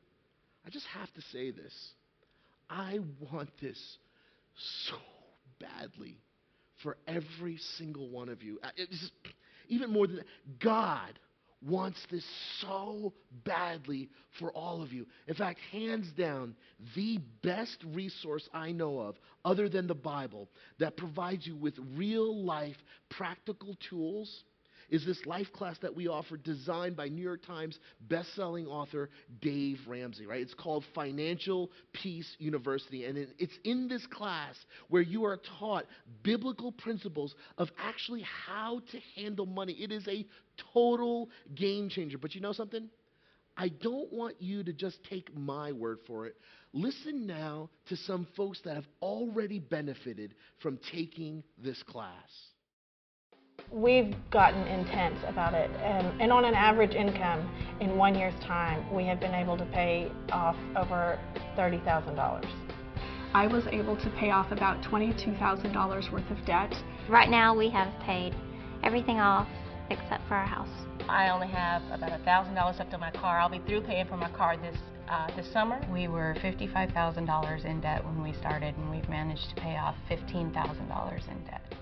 I 0.66 0.70
just 0.70 0.86
have 0.88 1.12
to 1.14 1.22
say 1.32 1.52
this. 1.52 1.74
I 2.70 3.00
want 3.32 3.50
this 3.62 3.80
so 4.88 4.98
badly 5.60 6.18
for 6.82 6.98
every 7.08 7.58
single 7.78 8.10
one 8.10 8.30
of 8.30 8.44
you. 8.44 8.60
Uh, 8.64 8.70
just, 8.90 9.12
even 9.68 9.92
more 9.92 10.08
than 10.08 10.18
that, 10.18 10.26
God 10.60 11.20
wants 11.66 11.98
this 12.12 12.26
so 12.60 13.14
badly 13.46 14.10
for 14.38 14.52
all 14.52 14.82
of 14.82 14.92
you. 14.92 15.06
In 15.28 15.34
fact, 15.34 15.60
hands 15.72 16.08
down, 16.18 16.56
the 16.96 17.20
best 17.42 17.78
resource 17.94 18.48
I 18.54 18.72
know 18.72 19.00
of, 19.00 19.16
other 19.46 19.70
than 19.70 19.88
the 19.88 19.96
Bible, 19.96 20.50
that 20.80 20.98
provides 20.98 21.48
you 21.48 21.56
with 21.56 21.76
real 21.96 22.44
life 22.44 22.76
practical 23.10 23.78
tools 23.90 24.44
is 24.90 25.06
this 25.06 25.26
life 25.26 25.52
class 25.54 25.78
that 25.82 25.96
we 25.96 26.08
offer 26.08 26.38
designed 26.38 26.96
by 26.96 27.08
New 27.08 27.22
York 27.22 27.46
Times 27.46 27.80
best-selling 28.02 28.68
author 28.68 29.10
Dave 29.42 29.80
Ramsey, 29.88 30.26
right? 30.26 30.42
It's 30.42 30.54
called 30.54 30.84
Financial 30.94 31.72
Peace 31.94 32.36
University 32.40 33.06
and 33.06 33.18
it's 33.18 33.58
in 33.64 33.88
this 33.88 34.06
class 34.08 34.56
where 34.90 35.02
you 35.02 35.26
are 35.26 35.40
taught 35.60 35.86
biblical 36.24 36.72
principles 36.72 37.36
of 37.58 37.70
actually 37.78 38.24
how 38.46 38.82
to 38.92 39.00
handle 39.16 39.46
money. 39.46 39.74
It 39.74 39.92
is 39.92 40.08
a 40.08 40.26
total 40.74 41.30
game 41.56 41.90
changer. 41.90 42.18
But 42.18 42.36
you 42.36 42.42
know 42.42 42.54
something? 42.54 42.90
I 43.56 43.70
don't 43.70 44.12
want 44.12 44.36
you 44.40 44.64
to 44.64 44.74
just 44.74 44.98
take 45.10 45.36
my 45.36 45.72
word 45.72 46.00
for 46.08 46.26
it. 46.26 46.36
Listen 46.74 47.28
now 47.28 47.70
to 47.88 47.96
some 47.96 48.28
folks 48.36 48.60
that 48.66 48.76
have 48.76 48.88
already 49.02 49.60
benefited 49.60 50.34
from 50.62 50.80
taking 50.92 51.44
this 51.64 51.82
class 51.84 52.10
we've 53.72 54.16
gotten 54.30 54.68
intense 54.68 55.20
about 55.28 55.54
it. 55.54 55.70
And, 55.82 56.22
and, 56.22 56.32
on 56.32 56.46
an 56.46 56.54
average 56.54 56.94
income, 56.94 57.50
in 57.80 57.98
one 57.98 58.16
year's 58.16 58.40
time, 58.44 58.94
we 58.94 59.06
have 59.06 59.20
been 59.20 59.34
able 59.34 59.58
to 59.58 59.66
pay 59.66 60.12
off 60.32 60.56
over 60.76 61.20
$30,000. 61.58 62.46
I 63.34 63.48
was 63.48 63.66
able 63.72 63.98
to 63.98 64.10
pay 64.12 64.30
off 64.30 64.52
about 64.52 64.84
$22,000 64.84 66.12
worth 66.12 66.30
of 66.32 66.46
debt. 66.46 66.74
Right 67.10 67.30
now, 67.30 67.58
we 67.58 67.70
have 67.70 67.92
paid 68.02 68.36
everything 68.84 69.20
off 69.20 69.48
except 69.90 70.28
for 70.28 70.36
our 70.36 70.46
house. 70.46 70.70
I 71.10 71.30
only 71.30 71.48
have 71.48 71.82
about 71.92 72.12
$1,000 72.24 72.56
left 72.56 72.94
on 72.94 73.00
my 73.00 73.12
car. 73.12 73.40
I'll 73.40 73.50
be 73.50 73.60
through 73.68 73.82
paying 73.82 74.08
for 74.08 74.18
my 74.18 74.30
car 74.32 74.56
this 74.58 74.78
uh, 75.10 75.28
this 75.36 75.52
summer. 75.52 75.82
We 75.92 76.08
were 76.08 76.36
$55,000 76.42 77.66
in 77.66 77.82
debt 77.82 78.06
when 78.06 78.24
we 78.24 78.34
started, 78.34 78.76
and 78.78 78.90
we've 78.90 79.08
managed 79.10 79.50
to 79.50 79.62
pay 79.62 79.76
off 79.76 79.96
$15,000 80.10 81.32
in 81.32 81.44
debt. 81.46 81.76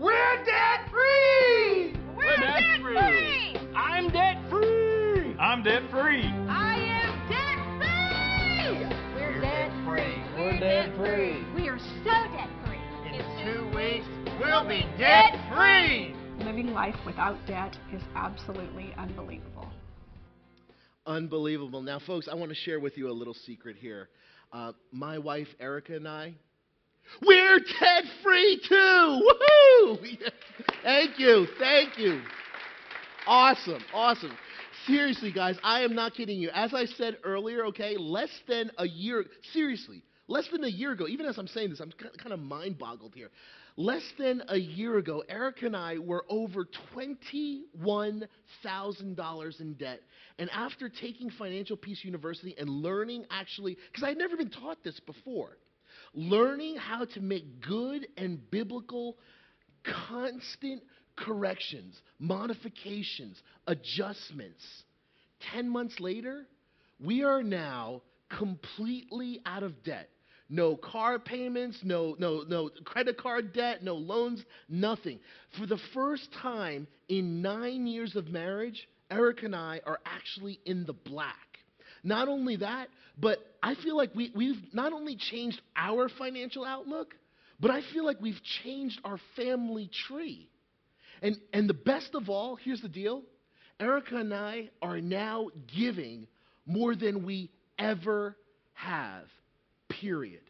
We're 0.00 0.44
debt 0.44 0.88
free! 0.90 1.92
We're, 2.16 2.24
We're 2.24 2.36
debt, 2.36 2.60
debt 2.60 2.80
free. 2.82 2.94
free! 2.94 3.70
I'm 3.74 4.08
debt 4.10 4.36
free! 4.48 5.34
I'm 5.40 5.62
debt 5.64 5.82
free! 5.90 6.24
I 6.48 6.76
am 6.76 7.28
debt 7.28 7.58
free! 7.78 8.86
We're, 9.14 9.32
We're 9.32 9.40
debt, 9.40 9.70
debt 9.70 9.84
free! 9.84 10.22
We're 10.36 10.60
debt 10.60 10.96
free! 10.96 11.44
We 11.54 11.68
are 11.68 11.78
so 11.78 12.10
debt 12.36 12.48
free! 12.64 12.78
In, 13.08 13.14
In 13.14 13.44
two 13.44 13.76
weeks, 13.76 14.06
we'll 14.40 14.68
be 14.68 14.86
debt 14.98 15.34
free! 15.52 16.14
Living 16.44 16.72
life 16.72 16.94
without 17.04 17.36
debt 17.48 17.76
is 17.92 18.02
absolutely 18.14 18.94
unbelievable. 18.96 19.68
Unbelievable. 21.06 21.82
Now, 21.82 21.98
folks, 22.06 22.28
I 22.30 22.34
want 22.34 22.50
to 22.50 22.54
share 22.54 22.78
with 22.78 22.96
you 22.96 23.10
a 23.10 23.12
little 23.12 23.34
secret 23.34 23.76
here. 23.76 24.08
Uh, 24.52 24.72
my 24.92 25.18
wife, 25.18 25.48
Erica, 25.58 25.96
and 25.96 26.06
I, 26.06 26.34
we're 27.24 27.58
debt 27.58 28.04
free 28.22 28.60
too. 28.68 28.74
Woohoo! 28.74 29.98
thank 30.82 31.18
you. 31.18 31.46
Thank 31.58 31.98
you. 31.98 32.20
Awesome. 33.26 33.82
Awesome. 33.92 34.36
Seriously, 34.86 35.32
guys, 35.32 35.58
I 35.62 35.82
am 35.82 35.94
not 35.94 36.14
kidding 36.14 36.38
you. 36.38 36.48
As 36.54 36.72
I 36.72 36.86
said 36.86 37.18
earlier, 37.24 37.66
okay, 37.66 37.98
less 37.98 38.30
than 38.46 38.70
a 38.78 38.88
year, 38.88 39.26
seriously, 39.52 40.02
less 40.28 40.48
than 40.50 40.64
a 40.64 40.68
year 40.68 40.92
ago, 40.92 41.06
even 41.08 41.26
as 41.26 41.36
I'm 41.36 41.48
saying 41.48 41.68
this, 41.70 41.80
I'm 41.80 41.92
kind 41.92 42.32
of 42.32 42.40
mind 42.40 42.78
boggled 42.78 43.14
here. 43.14 43.28
Less 43.76 44.04
than 44.18 44.42
a 44.48 44.56
year 44.56 44.96
ago, 44.98 45.22
Erica 45.28 45.66
and 45.66 45.76
I 45.76 45.98
were 45.98 46.24
over 46.28 46.66
$21,000 46.96 49.60
in 49.60 49.74
debt. 49.74 50.00
And 50.38 50.50
after 50.50 50.88
taking 50.88 51.30
Financial 51.30 51.76
Peace 51.76 52.02
University 52.02 52.56
and 52.58 52.68
learning 52.68 53.26
actually, 53.30 53.76
because 53.92 54.02
I 54.02 54.08
had 54.08 54.18
never 54.18 54.36
been 54.36 54.50
taught 54.50 54.82
this 54.82 54.98
before, 55.00 55.58
learning 56.14 56.76
how 56.76 57.04
to 57.04 57.20
make 57.20 57.60
good 57.60 58.06
and 58.16 58.50
biblical, 58.50 59.16
constant 60.08 60.82
corrections, 61.16 62.00
modifications, 62.18 63.40
adjustments. 63.66 64.64
Ten 65.52 65.68
months 65.68 65.98
later, 66.00 66.46
we 67.00 67.22
are 67.22 67.42
now 67.42 68.02
completely 68.36 69.40
out 69.46 69.62
of 69.62 69.82
debt. 69.84 70.08
No 70.50 70.76
car 70.76 71.18
payments, 71.18 71.78
no, 71.82 72.16
no, 72.18 72.42
no 72.48 72.70
credit 72.84 73.18
card 73.18 73.52
debt, 73.52 73.82
no 73.82 73.94
loans, 73.94 74.42
nothing. 74.68 75.20
For 75.58 75.66
the 75.66 75.78
first 75.92 76.28
time 76.40 76.86
in 77.08 77.42
nine 77.42 77.86
years 77.86 78.16
of 78.16 78.28
marriage, 78.28 78.88
Erica 79.10 79.44
and 79.46 79.54
I 79.56 79.80
are 79.84 80.00
actually 80.06 80.60
in 80.64 80.86
the 80.86 80.94
black. 80.94 81.36
Not 82.08 82.26
only 82.26 82.56
that, 82.56 82.88
but 83.20 83.38
I 83.62 83.74
feel 83.74 83.96
like 83.96 84.14
we, 84.14 84.32
we've 84.34 84.56
not 84.72 84.94
only 84.94 85.16
changed 85.16 85.60
our 85.76 86.08
financial 86.08 86.64
outlook, 86.64 87.14
but 87.60 87.70
I 87.70 87.82
feel 87.92 88.04
like 88.06 88.18
we've 88.20 88.40
changed 88.64 88.98
our 89.04 89.18
family 89.36 89.90
tree. 90.08 90.48
And, 91.20 91.36
and 91.52 91.68
the 91.68 91.74
best 91.74 92.14
of 92.14 92.30
all, 92.30 92.56
here's 92.56 92.80
the 92.80 92.88
deal 92.88 93.22
Erica 93.78 94.16
and 94.16 94.32
I 94.32 94.70
are 94.80 95.00
now 95.00 95.50
giving 95.76 96.26
more 96.64 96.96
than 96.96 97.26
we 97.26 97.50
ever 97.78 98.36
have, 98.72 99.24
period. 100.00 100.42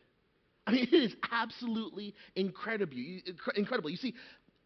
I 0.64 0.72
mean, 0.72 0.88
it 0.92 0.94
is 0.94 1.14
absolutely 1.32 2.14
incredible. 2.36 2.94
Incredible. 3.56 3.90
You 3.90 3.96
see, 3.96 4.14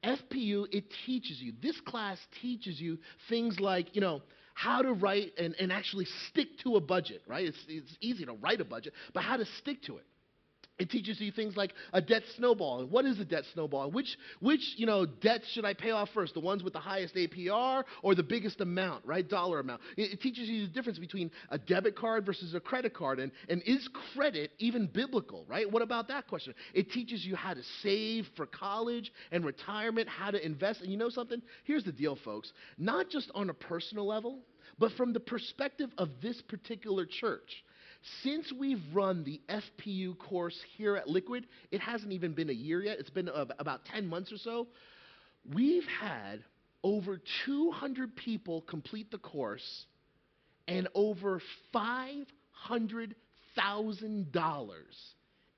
FPU, 0.04 0.66
it 0.70 0.84
teaches 1.06 1.40
you, 1.40 1.54
this 1.62 1.80
class 1.86 2.18
teaches 2.42 2.78
you 2.78 2.98
things 3.30 3.58
like, 3.60 3.94
you 3.94 4.02
know, 4.02 4.20
how 4.54 4.82
to 4.82 4.92
write 4.92 5.32
and, 5.38 5.54
and 5.58 5.72
actually 5.72 6.06
stick 6.28 6.48
to 6.64 6.76
a 6.76 6.80
budget, 6.80 7.22
right? 7.26 7.46
It's, 7.46 7.58
it's 7.68 7.96
easy 8.00 8.24
to 8.26 8.32
write 8.34 8.60
a 8.60 8.64
budget, 8.64 8.92
but 9.12 9.22
how 9.22 9.36
to 9.36 9.44
stick 9.60 9.82
to 9.84 9.96
it. 9.96 10.04
It 10.78 10.90
teaches 10.90 11.20
you 11.20 11.30
things 11.30 11.56
like 11.56 11.74
a 11.92 12.00
debt 12.00 12.22
snowball. 12.36 12.80
And 12.80 12.90
what 12.90 13.04
is 13.04 13.20
a 13.20 13.24
debt 13.24 13.44
snowball? 13.52 13.90
Which, 13.90 14.16
which 14.40 14.74
you 14.76 14.86
know, 14.86 15.04
debts 15.04 15.46
should 15.52 15.64
I 15.64 15.74
pay 15.74 15.90
off 15.90 16.08
first? 16.14 16.34
The 16.34 16.40
ones 16.40 16.62
with 16.62 16.72
the 16.72 16.80
highest 16.80 17.14
APR 17.14 17.84
or 18.02 18.14
the 18.14 18.22
biggest 18.22 18.60
amount, 18.60 19.04
right? 19.04 19.28
Dollar 19.28 19.60
amount. 19.60 19.82
It, 19.96 20.12
it 20.12 20.20
teaches 20.22 20.48
you 20.48 20.66
the 20.66 20.72
difference 20.72 20.98
between 20.98 21.30
a 21.50 21.58
debit 21.58 21.94
card 21.94 22.24
versus 22.24 22.54
a 22.54 22.60
credit 22.60 22.94
card. 22.94 23.20
And, 23.20 23.30
and 23.50 23.62
is 23.66 23.86
credit 24.14 24.52
even 24.58 24.86
biblical, 24.86 25.44
right? 25.46 25.70
What 25.70 25.82
about 25.82 26.08
that 26.08 26.26
question? 26.26 26.54
It 26.72 26.90
teaches 26.90 27.24
you 27.24 27.36
how 27.36 27.52
to 27.52 27.62
save 27.82 28.26
for 28.34 28.46
college 28.46 29.12
and 29.30 29.44
retirement, 29.44 30.08
how 30.08 30.30
to 30.30 30.44
invest. 30.44 30.80
And 30.80 30.90
you 30.90 30.96
know 30.96 31.10
something? 31.10 31.42
Here's 31.64 31.84
the 31.84 31.92
deal, 31.92 32.16
folks. 32.24 32.50
Not 32.78 33.10
just 33.10 33.30
on 33.34 33.50
a 33.50 33.54
personal 33.54 34.06
level, 34.06 34.40
but 34.78 34.92
from 34.92 35.12
the 35.12 35.20
perspective 35.20 35.90
of 35.98 36.08
this 36.22 36.40
particular 36.42 37.06
church. 37.06 37.62
Since 38.22 38.52
we've 38.52 38.82
run 38.92 39.24
the 39.24 39.40
FPU 39.48 40.18
course 40.18 40.58
here 40.76 40.96
at 40.96 41.08
Liquid, 41.08 41.46
it 41.70 41.80
hasn't 41.80 42.12
even 42.12 42.32
been 42.32 42.50
a 42.50 42.54
year 42.54 42.82
yet, 42.82 42.98
it's 42.98 43.10
been 43.10 43.28
uh, 43.28 43.46
about 43.58 43.84
10 43.86 44.06
months 44.06 44.32
or 44.32 44.38
so. 44.38 44.66
We've 45.54 45.86
had 46.00 46.42
over 46.82 47.20
200 47.46 48.16
people 48.16 48.62
complete 48.62 49.10
the 49.10 49.18
course 49.18 49.84
and 50.66 50.88
over 50.94 51.40
$500,000 51.74 54.72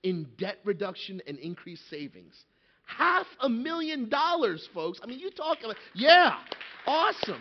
in 0.03 0.27
debt 0.39 0.59
reduction 0.65 1.23
and 1.27 1.39
increased 1.39 1.89
savings. 1.89 2.35
Half 2.87 3.27
a 3.41 3.49
million 3.49 4.11
dollars, 4.11 4.69
folks. 4.75 5.01
I 5.03 5.07
mean, 5.07 5.19
you 5.19 5.31
talk 5.31 5.59
about, 5.65 5.77
yeah, 5.95 6.35
awesome. 6.87 7.41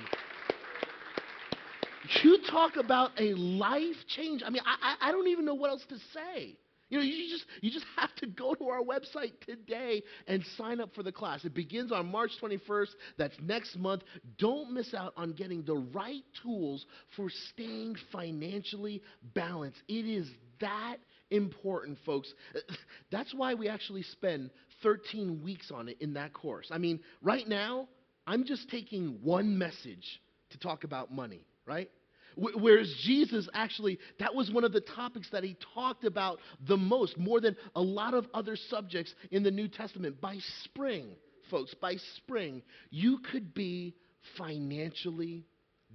You 2.21 2.39
talk 2.49 2.75
about 2.77 3.11
a 3.17 3.33
life 3.33 3.95
change. 4.15 4.43
I 4.45 4.49
mean, 4.49 4.61
I, 4.65 5.09
I 5.09 5.11
don't 5.11 5.27
even 5.27 5.45
know 5.45 5.53
what 5.53 5.69
else 5.69 5.85
to 5.89 5.97
say. 6.13 6.57
You 6.89 6.99
know, 6.99 7.05
you 7.05 7.27
just, 7.29 7.45
you 7.61 7.71
just 7.71 7.85
have 7.95 8.13
to 8.17 8.27
go 8.27 8.53
to 8.53 8.67
our 8.67 8.81
website 8.81 9.31
today 9.47 10.03
and 10.27 10.45
sign 10.57 10.79
up 10.79 10.93
for 10.93 11.01
the 11.01 11.11
class. 11.11 11.43
It 11.43 11.55
begins 11.55 11.91
on 11.91 12.11
March 12.11 12.31
21st. 12.39 12.89
That's 13.17 13.35
next 13.41 13.77
month. 13.77 14.03
Don't 14.37 14.71
miss 14.71 14.93
out 14.93 15.13
on 15.17 15.31
getting 15.31 15.63
the 15.63 15.77
right 15.77 16.21
tools 16.43 16.85
for 17.15 17.29
staying 17.51 17.95
financially 18.11 19.01
balanced. 19.33 19.81
It 19.87 20.05
is 20.05 20.29
that 20.61 20.97
important, 21.31 21.97
folks. 22.05 22.31
That's 23.11 23.33
why 23.33 23.55
we 23.55 23.69
actually 23.69 24.03
spend 24.03 24.51
13 24.83 25.41
weeks 25.43 25.71
on 25.71 25.89
it 25.89 25.97
in 25.99 26.13
that 26.13 26.33
course. 26.33 26.67
I 26.69 26.77
mean, 26.77 26.99
right 27.23 27.47
now, 27.47 27.87
I'm 28.27 28.43
just 28.45 28.69
taking 28.69 29.17
one 29.23 29.57
message 29.57 30.21
to 30.51 30.59
talk 30.59 30.83
about 30.83 31.11
money 31.11 31.47
right? 31.65 31.89
Whereas 32.35 32.91
Jesus 33.03 33.47
actually, 33.53 33.99
that 34.19 34.33
was 34.33 34.51
one 34.51 34.63
of 34.63 34.73
the 34.73 34.81
topics 34.81 35.29
that 35.31 35.43
he 35.43 35.55
talked 35.75 36.03
about 36.03 36.39
the 36.67 36.77
most, 36.77 37.17
more 37.17 37.39
than 37.39 37.55
a 37.75 37.81
lot 37.81 38.13
of 38.13 38.25
other 38.33 38.55
subjects 38.55 39.13
in 39.31 39.43
the 39.43 39.51
New 39.51 39.67
Testament. 39.67 40.19
By 40.19 40.37
spring, 40.63 41.09
folks, 41.51 41.73
by 41.75 41.95
spring, 42.17 42.63
you 42.89 43.19
could 43.31 43.53
be 43.53 43.95
financially 44.37 45.45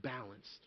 balanced. 0.00 0.60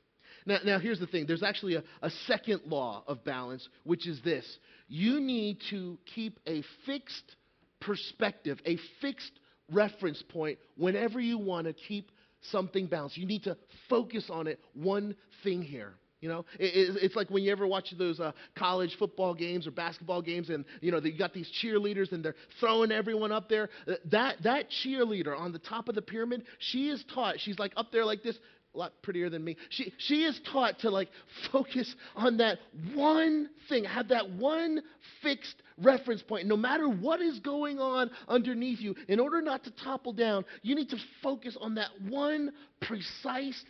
Now, 0.46 0.58
now 0.66 0.80
here's 0.80 1.00
the 1.00 1.08
thing 1.08 1.26
there's 1.26 1.44
actually 1.44 1.76
a, 1.76 1.84
a 2.02 2.10
second 2.28 2.62
law 2.66 3.04
of 3.08 3.24
balance, 3.24 3.68
which 3.84 4.08
is 4.08 4.20
this 4.24 4.46
you 4.88 5.22
need 5.22 5.60
to 5.70 5.98
keep 6.16 6.40
a 6.48 6.64
fixed 6.86 7.36
perspective, 7.80 8.60
a 8.66 8.78
fixed 9.00 9.32
reference 9.72 10.22
point 10.30 10.60
whenever 10.76 11.20
you 11.20 11.38
want 11.38 11.68
to 11.68 11.74
keep 11.74 12.12
something 12.51 12.88
balanced. 12.88 13.17
You 13.17 13.25
need 13.25 13.43
to 13.43 13.58
focus 13.89 14.30
on 14.30 14.47
it, 14.47 14.60
one 14.73 15.15
thing 15.43 15.62
here. 15.62 15.93
You 16.21 16.30
know, 16.30 16.45
it, 16.60 16.97
it's 17.01 17.15
like 17.15 17.32
when 17.32 17.43
you 17.43 17.51
ever 17.51 17.65
watch 17.65 17.93
those 17.97 18.19
uh, 18.19 18.32
college 18.56 18.95
football 18.99 19.34
games 19.34 19.65
or 19.65 19.71
basketball 19.71 20.21
games, 20.21 20.51
and 20.51 20.65
you 20.80 20.91
know 20.91 20.99
you 20.99 21.17
got 21.17 21.34
these 21.34 21.51
cheerleaders 21.63 22.12
and 22.12 22.23
they're 22.23 22.36
throwing 22.60 22.91
everyone 22.91 23.32
up 23.32 23.49
there. 23.49 23.69
Uh, 23.88 23.93
that 24.12 24.36
that 24.43 24.67
cheerleader 24.69 25.38
on 25.38 25.51
the 25.51 25.60
top 25.60 25.89
of 25.89 25.95
the 25.95 26.01
pyramid, 26.01 26.43
she 26.60 26.89
is 26.89 27.04
taught. 27.13 27.39
She's 27.39 27.58
like 27.58 27.73
up 27.75 27.91
there 27.91 28.06
like 28.06 28.21
this 28.21 28.38
a 28.73 28.77
lot 28.77 28.93
prettier 29.01 29.29
than 29.29 29.43
me. 29.43 29.57
She, 29.69 29.93
she 29.97 30.23
is 30.23 30.39
taught 30.51 30.79
to 30.79 30.89
like 30.89 31.10
focus 31.51 31.93
on 32.15 32.38
that 32.38 32.60
one 32.93 33.49
thing, 33.69 33.84
have 33.84 34.10
that 34.10 34.29
one 34.29 34.81
fixed 35.21 35.55
reference 35.77 36.21
point. 36.21 36.47
No 36.47 36.57
matter 36.57 36.88
what 36.88 37.21
is 37.21 37.39
going 37.39 37.79
on 37.79 38.12
underneath 38.27 38.79
you, 38.79 38.95
in 39.07 39.19
order 39.19 39.41
not 39.41 39.63
to 39.65 39.71
topple 39.71 40.13
down, 40.13 40.45
you 40.62 40.75
need 40.75 40.89
to 40.89 40.97
focus 41.21 41.57
on 41.60 41.75
that 41.75 41.89
one 42.07 42.51
precise, 42.81 43.62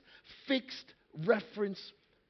fixed 0.47 0.93
reference 1.25 1.79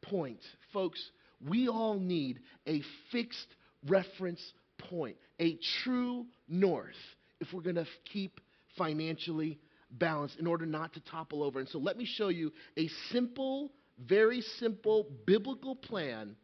point. 0.02 0.40
Folks, 0.72 1.02
we 1.48 1.68
all 1.68 2.00
need 2.00 2.40
a 2.68 2.82
fixed 3.12 3.48
reference 3.88 4.42
point, 4.78 5.18
a 5.40 5.58
true 5.84 6.26
north, 6.48 6.96
if 7.40 7.52
we're 7.52 7.62
going 7.62 7.76
to 7.76 7.88
keep 8.12 8.40
financially 8.78 9.60
balance 9.92 10.36
in 10.40 10.48
order 10.48 10.66
not 10.66 10.94
to 10.94 11.00
topple 11.02 11.44
over. 11.44 11.60
And 11.60 11.68
so 11.70 11.80
let 11.80 11.98
me 11.98 12.06
show 12.06 12.30
you 12.30 12.52
a 12.78 12.88
simple, 13.12 13.72
very 14.00 14.42
simple 14.60 15.08
biblical 15.26 15.76
plan 15.76 16.36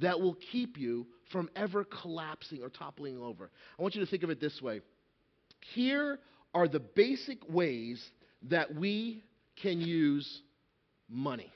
that 0.00 0.20
will 0.20 0.36
keep 0.52 0.78
you 0.78 1.06
from 1.30 1.50
ever 1.56 1.84
collapsing 1.84 2.62
or 2.62 2.68
toppling 2.68 3.18
over. 3.18 3.50
I 3.78 3.82
want 3.82 3.94
you 3.94 4.04
to 4.04 4.10
think 4.10 4.22
of 4.22 4.30
it 4.30 4.40
this 4.40 4.60
way. 4.62 4.80
Here 5.74 6.18
are 6.54 6.68
the 6.68 6.80
basic 6.80 7.38
ways 7.48 8.02
that 8.48 8.74
we 8.74 9.22
can 9.62 9.80
use 9.80 10.42
money. 11.08 11.52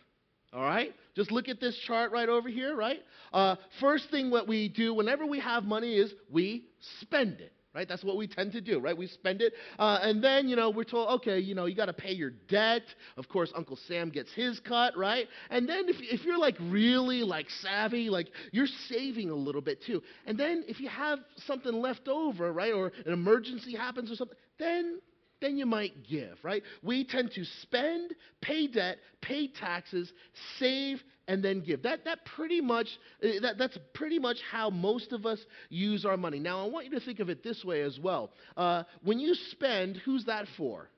All 0.53 0.63
right? 0.63 0.95
Just 1.15 1.33
look 1.33 1.49
at 1.49 1.61
this 1.61 1.77
chart 1.87 2.13
right 2.13 2.29
over 2.29 2.49
here, 2.49 2.75
right? 2.75 3.01
Uh, 3.33 3.57
first 3.81 4.11
thing 4.11 4.31
what 4.31 4.47
we 4.47 4.69
do 4.69 4.95
whenever 4.95 5.27
we 5.27 5.41
have 5.41 5.65
money 5.65 5.95
is 5.97 6.13
we 6.31 6.65
spend 7.01 7.41
it 7.41 7.53
right? 7.77 7.87
That's 7.87 8.03
what 8.03 8.17
we 8.17 8.27
tend 8.27 8.53
to 8.53 8.63
do, 8.63 8.81
right? 8.81 8.97
We 8.97 9.07
spend 9.07 9.43
it. 9.43 9.53
Uh, 9.79 9.99
and 10.01 10.25
then, 10.25 10.49
you 10.49 10.57
know, 10.57 10.71
we're 10.71 10.85
told, 10.85 11.11
okay, 11.21 11.39
you 11.39 11.55
know, 11.55 11.67
you 11.67 11.77
got 11.77 11.87
to 11.87 11.93
pay 11.93 12.13
your 12.13 12.31
debt. 12.49 12.83
Of 13.19 13.29
course, 13.29 13.53
Uncle 13.55 13.79
Sam 13.87 14.09
gets 14.09 14.33
his 14.33 14.59
cut, 14.61 14.97
right? 14.97 15.29
And 15.51 15.69
then 15.69 15.85
if, 15.87 15.97
if 16.01 16.25
you're 16.25 16.39
like 16.39 16.57
really 16.59 17.23
like 17.23 17.51
savvy, 17.61 18.09
like 18.09 18.29
you're 18.51 18.67
saving 18.89 19.29
a 19.29 19.35
little 19.35 19.61
bit 19.61 19.85
too. 19.85 20.03
And 20.25 20.39
then 20.39 20.65
if 20.67 20.81
you 20.81 20.89
have 20.89 21.19
something 21.47 21.73
left 21.73 22.09
over, 22.09 22.51
right, 22.51 22.73
or 22.73 22.93
an 23.05 23.13
emergency 23.13 23.77
happens 23.77 24.11
or 24.11 24.17
something, 24.17 24.39
then 24.59 25.01
then 25.43 25.59
you 25.59 25.67
might 25.67 26.07
give, 26.09 26.39
right? 26.43 26.63
We 26.83 27.05
tend 27.05 27.31
to 27.33 27.45
spend, 27.61 28.15
pay 28.41 28.69
debt, 28.69 28.97
pay 29.21 29.49
taxes, 29.49 30.11
save, 30.59 31.03
and 31.29 31.43
then 31.43 31.61
give. 31.61 31.83
That, 31.83 32.05
that 32.05 32.25
pretty 32.25 32.61
much, 32.61 32.87
uh, 33.23 33.41
that, 33.43 33.59
that's 33.59 33.79
pretty 33.95 34.19
much 34.19 34.39
how 34.51 34.71
most 34.71 35.13
of 35.13 35.27
us 35.27 35.39
use 35.69 36.05
our 36.05 36.17
money. 36.17 36.39
Now, 36.39 36.65
I 36.65 36.69
want 36.69 36.87
you 36.87 36.93
to 36.93 37.01
think 37.01 37.21
of 37.21 37.29
it 37.29 37.43
this 37.43 37.65
way 37.65 37.83
as 37.83 37.99
well. 37.99 38.31
Uh, 38.57 38.85
when 39.03 39.19
you 39.19 39.35
spend, 39.51 39.97
who's 40.05 40.25
that 40.27 40.47
for? 40.57 40.89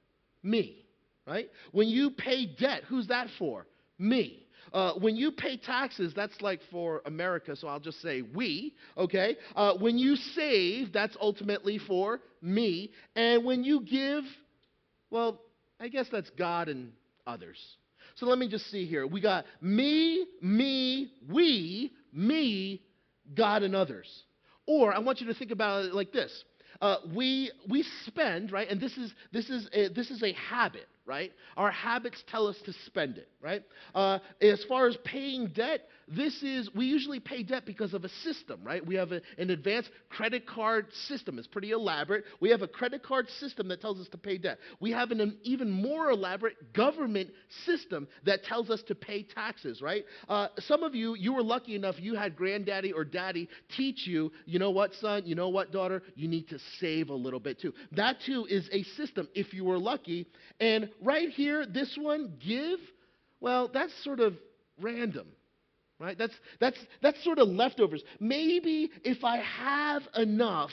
Me, 0.43 0.85
right? 1.27 1.49
When 1.73 1.89
you 1.89 2.11
pay 2.11 2.47
debt, 2.47 2.83
who's 2.89 3.09
that 3.09 3.29
for? 3.39 3.67
Me. 3.99 4.47
Uh, 4.73 4.93
when 4.95 5.17
you 5.17 5.33
pay 5.33 5.57
taxes, 5.57 6.13
that's 6.15 6.41
like 6.41 6.61
for 6.71 7.03
America, 7.07 7.57
so 7.57 7.69
I'll 7.69 7.81
just 7.81 8.01
say 8.03 8.23
we, 8.23 8.75
okay? 8.97 9.37
Uh, 9.57 9.75
when 9.79 9.99
you 9.99 10.15
save, 10.17 10.93
that's 10.93 11.17
ultimately 11.21 11.79
for 11.79 12.21
me. 12.43 12.91
And 13.17 13.45
when 13.45 13.65
you 13.65 13.81
give, 13.81 14.25
well, 15.11 15.41
I 15.81 15.89
guess 15.89 16.07
that's 16.13 16.31
God 16.31 16.69
and 16.69 16.93
others. 17.27 17.59
So 18.19 18.27
let 18.27 18.39
me 18.39 18.49
just 18.49 18.69
see 18.71 18.85
here. 18.85 19.07
We 19.07 19.21
got 19.21 19.45
me, 19.61 20.27
me, 20.43 21.13
we, 21.31 21.93
me, 22.13 22.83
God, 23.37 23.63
and 23.63 23.77
others. 23.77 24.09
Or 24.67 24.93
I 24.93 24.99
want 24.99 25.21
you 25.21 25.29
to 25.29 25.35
think 25.35 25.53
about 25.53 25.85
it 25.85 25.95
like 25.95 26.13
this. 26.13 26.45
Uh, 26.81 26.97
we, 27.15 27.53
we 27.69 27.85
spend, 28.07 28.51
right? 28.51 28.69
And 28.69 28.81
this 28.81 28.97
is, 28.97 29.13
this, 29.33 29.49
is 29.49 29.69
a, 29.73 29.89
this 29.89 30.11
is 30.11 30.23
a 30.23 30.33
habit, 30.33 30.89
right? 31.09 31.33
Our 31.57 31.71
habits 31.71 32.23
tell 32.31 32.47
us 32.47 32.57
to 32.67 32.73
spend 32.85 33.17
it, 33.17 33.31
right? 33.41 33.63
Uh, 33.95 34.19
as 34.43 34.63
far 34.69 34.87
as 34.87 34.97
paying 35.05 35.49
debt, 35.49 35.89
this 36.07 36.43
is, 36.43 36.71
we 36.75 36.87
usually 36.87 37.19
pay 37.19 37.43
debt 37.43 37.65
because 37.67 37.95
of 37.95 38.05
a 38.05 38.09
system, 38.09 38.61
right? 38.63 38.85
We 38.85 38.95
have 38.97 39.13
a, 39.13 39.21
an 39.39 39.51
advanced 39.51 39.91
credit 40.11 40.47
card 40.47 40.87
system. 41.07 41.39
It's 41.39 41.49
pretty 41.49 41.71
elaborate. 41.71 42.25
We 42.41 42.51
have 42.51 42.63
a 42.63 42.69
credit 42.69 43.03
card 43.03 43.29
system 43.41 43.69
that 43.69 43.81
tells 43.81 43.99
us 44.01 44.09
to 44.09 44.19
pay 44.19 44.39
debt. 44.39 44.59
We 44.81 44.91
have 44.93 45.11
an, 45.11 45.21
an 45.21 45.39
even 45.43 45.71
more 45.71 46.11
elaborate 46.11 46.73
government 46.75 47.31
system 47.65 48.07
that 48.25 48.45
tells 48.45 48.71
us 48.71 48.83
to 48.89 48.95
pay 48.95 49.23
taxes, 49.23 49.81
right? 49.81 50.05
Uh, 50.29 50.49
some 50.59 50.83
of 50.83 50.95
you, 50.95 51.15
you 51.15 51.33
were 51.33 51.43
lucky 51.43 51.75
enough, 51.75 51.97
you 51.99 52.15
had 52.15 52.37
granddaddy 52.37 52.93
or 52.93 53.05
daddy 53.05 53.49
teach 53.77 54.07
you, 54.07 54.31
you 54.45 54.59
know 54.59 54.71
what, 54.71 54.93
son, 55.01 55.23
you 55.25 55.35
know 55.35 55.49
what, 55.49 55.73
daughter, 55.73 56.03
you 56.15 56.29
need 56.29 56.49
to 56.49 56.59
save 56.81 57.09
a 57.09 57.15
little 57.15 57.41
bit 57.41 57.61
too. 57.61 57.73
That 57.93 58.17
too 58.27 58.47
is 58.49 58.69
a 58.73 58.83
system 58.83 59.29
if 59.35 59.55
you 59.55 59.65
were 59.65 59.79
lucky. 59.79 60.27
And 60.61 60.91
right 61.03 61.29
here, 61.31 61.67
this 61.67 61.97
one, 62.01 62.35
give, 62.45 62.79
well, 63.41 63.69
that's 63.73 63.93
sort 64.05 64.21
of 64.21 64.35
random 64.81 65.27
right? 66.01 66.17
That's, 66.17 66.35
that's, 66.61 66.79
that's 67.03 67.23
sort 67.25 67.39
of 67.39 67.49
leftovers. 67.49 68.03
Maybe 68.21 68.91
if 69.05 69.25
I 69.25 69.39
have 69.39 70.03
enough, 70.15 70.71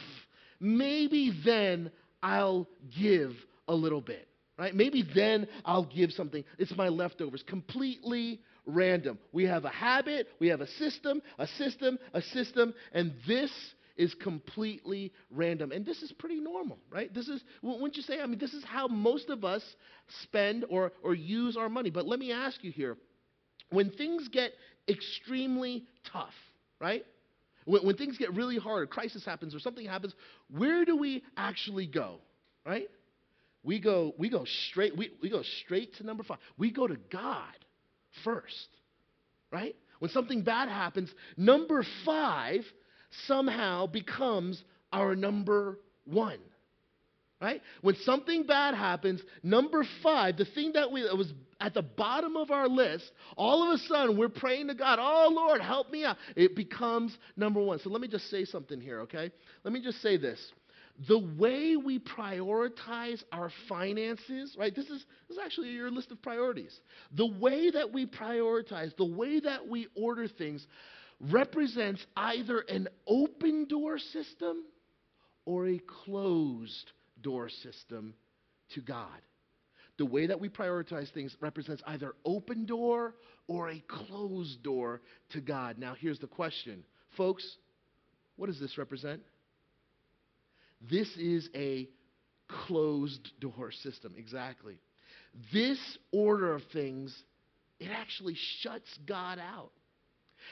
maybe 0.60 1.34
then 1.44 1.92
I'll 2.22 2.68
give 2.98 3.32
a 3.68 3.74
little 3.74 4.02
bit, 4.02 4.28
right? 4.58 4.74
Maybe 4.76 5.04
then 5.16 5.48
I'll 5.64 5.86
give 5.86 6.12
something. 6.12 6.44
It's 6.58 6.76
my 6.76 6.90
leftovers. 6.90 7.44
Completely 7.48 8.42
random. 8.66 9.20
We 9.32 9.46
have 9.46 9.66
a 9.66 9.70
habit, 9.70 10.28
we 10.40 10.48
have 10.48 10.62
a 10.62 10.68
system, 10.68 11.22
a 11.38 11.48
system, 11.48 12.00
a 12.14 12.22
system, 12.22 12.74
and 12.94 13.14
this 13.28 13.52
is 13.98 14.14
completely 14.16 15.12
random. 15.32 15.72
And 15.72 15.86
this 15.86 16.02
is 16.02 16.12
pretty 16.12 16.40
normal, 16.40 16.78
right? 16.90 17.14
This 17.14 17.28
is, 17.28 17.42
wouldn't 17.62 17.96
you 17.96 18.04
say? 18.04 18.20
I 18.20 18.26
mean, 18.26 18.40
this 18.40 18.54
is 18.54 18.64
how 18.64 18.88
most 18.88 19.30
of 19.30 19.46
us 19.46 19.64
spend 20.24 20.66
or, 20.70 20.92
or 21.04 21.16
use 21.16 21.58
our 21.58 21.70
money. 21.70 21.90
But 21.90 22.06
let 22.06 22.20
me 22.20 22.32
ask 22.32 22.64
you 22.64 22.72
here 22.72 22.98
when 23.70 23.92
things 23.92 24.28
get 24.28 24.52
extremely 24.88 25.86
tough, 26.12 26.34
right? 26.80 27.06
When, 27.66 27.86
when 27.86 27.98
things 27.98 28.18
get 28.18 28.34
really 28.34 28.58
hard, 28.58 28.84
a 28.84 28.88
crisis 28.88 29.26
happens 29.26 29.56
or 29.56 29.60
something 29.60 29.86
happens, 29.86 30.14
where 30.50 30.86
do 30.86 30.98
we 30.98 31.24
actually 31.38 31.88
go, 31.88 32.18
right? 32.66 32.88
We 33.64 33.80
go, 33.80 34.14
we 34.18 34.30
go 34.30 34.46
straight, 34.70 34.96
we, 34.96 35.12
we 35.22 35.30
go 35.30 35.42
straight 35.64 35.96
to 35.96 36.06
number 36.06 36.24
five. 36.24 36.38
We 36.58 36.72
go 36.72 36.86
to 36.86 36.98
God 37.12 37.56
first, 38.24 38.68
right? 39.52 39.76
When 40.00 40.12
something 40.12 40.44
bad 40.44 40.70
happens, 40.70 41.12
number 41.38 41.84
five 42.06 42.62
somehow 43.28 43.88
becomes 43.88 44.64
our 44.92 45.16
number 45.16 45.80
one. 46.06 46.40
Right? 47.42 47.62
When 47.82 47.96
something 47.98 48.48
bad 48.48 48.76
happens, 48.76 49.22
number 49.44 49.86
five, 50.02 50.38
the 50.38 50.46
thing 50.46 50.72
that, 50.74 50.92
we, 50.92 51.02
was 51.02 51.32
at 51.60 51.74
the 51.74 51.82
bottom 51.82 52.38
of 52.38 52.50
our 52.50 52.68
list, 52.68 53.12
all 53.36 53.70
of 53.70 53.80
a 53.80 53.84
sudden 53.84 54.18
we're 54.18 54.30
praying 54.30 54.70
to 54.70 54.74
God, 54.74 55.00
oh 55.02 55.30
Lord, 55.32 55.62
help 55.62 55.92
me 55.92 56.06
out. 56.06 56.16
It 56.36 56.56
becomes 56.56 57.16
number 57.36 57.62
one. 57.62 57.80
So 57.80 57.90
let 57.90 58.00
me 58.00 58.08
just 58.08 58.30
say 58.32 58.46
something 58.46 58.80
here, 58.80 59.02
okay? 59.02 59.32
Let 59.64 59.74
me 59.74 59.82
just 59.84 60.02
say 60.02 60.18
this. 60.18 60.40
The 61.10 61.20
way 61.38 61.76
we 61.76 62.00
prioritize 62.00 63.22
our 63.34 63.52
finances, 63.68 64.56
right? 64.58 64.74
This 64.74 64.86
is, 64.86 65.06
this 65.28 65.38
is 65.38 65.44
actually 65.44 65.72
your 65.72 65.92
list 65.92 66.12
of 66.12 66.22
priorities. 66.22 66.80
The 67.16 67.28
way 67.28 67.70
that 67.70 67.92
we 67.92 68.06
prioritize, 68.06 68.96
the 68.96 69.06
way 69.06 69.42
that 69.42 69.68
we 69.68 69.88
order 69.94 70.30
things, 70.30 70.66
represents 71.20 72.06
either 72.16 72.60
an 72.60 72.88
open 73.08 73.66
door 73.68 73.98
system 73.98 74.66
or 75.46 75.68
a 75.68 75.80
closed 76.06 76.92
door 77.22 77.50
system 77.50 78.14
to 78.74 78.82
God. 78.82 79.22
The 79.98 80.06
way 80.06 80.28
that 80.28 80.40
we 80.40 80.50
prioritize 80.50 81.12
things 81.14 81.36
represents 81.40 81.82
either 81.88 82.14
open 82.26 82.66
door 82.66 83.16
or 83.48 83.70
a 83.70 83.84
closed 83.88 84.62
door 84.62 85.02
to 85.32 85.40
God. 85.40 85.78
Now, 85.78 85.96
here's 85.98 86.20
the 86.20 86.28
question. 86.28 86.84
Folks, 87.16 87.58
what 88.36 88.48
does 88.48 88.60
this 88.60 88.78
represent? 88.78 89.22
This 90.82 91.08
is 91.16 91.50
a 91.56 91.88
closed 92.48 93.32
door 93.40 93.72
system, 93.72 94.14
exactly. 94.18 94.78
This 95.54 95.80
order 96.12 96.54
of 96.54 96.64
things, 96.74 97.16
it 97.80 97.90
actually 97.90 98.36
shuts 98.62 98.90
God 99.08 99.40
out. 99.40 99.72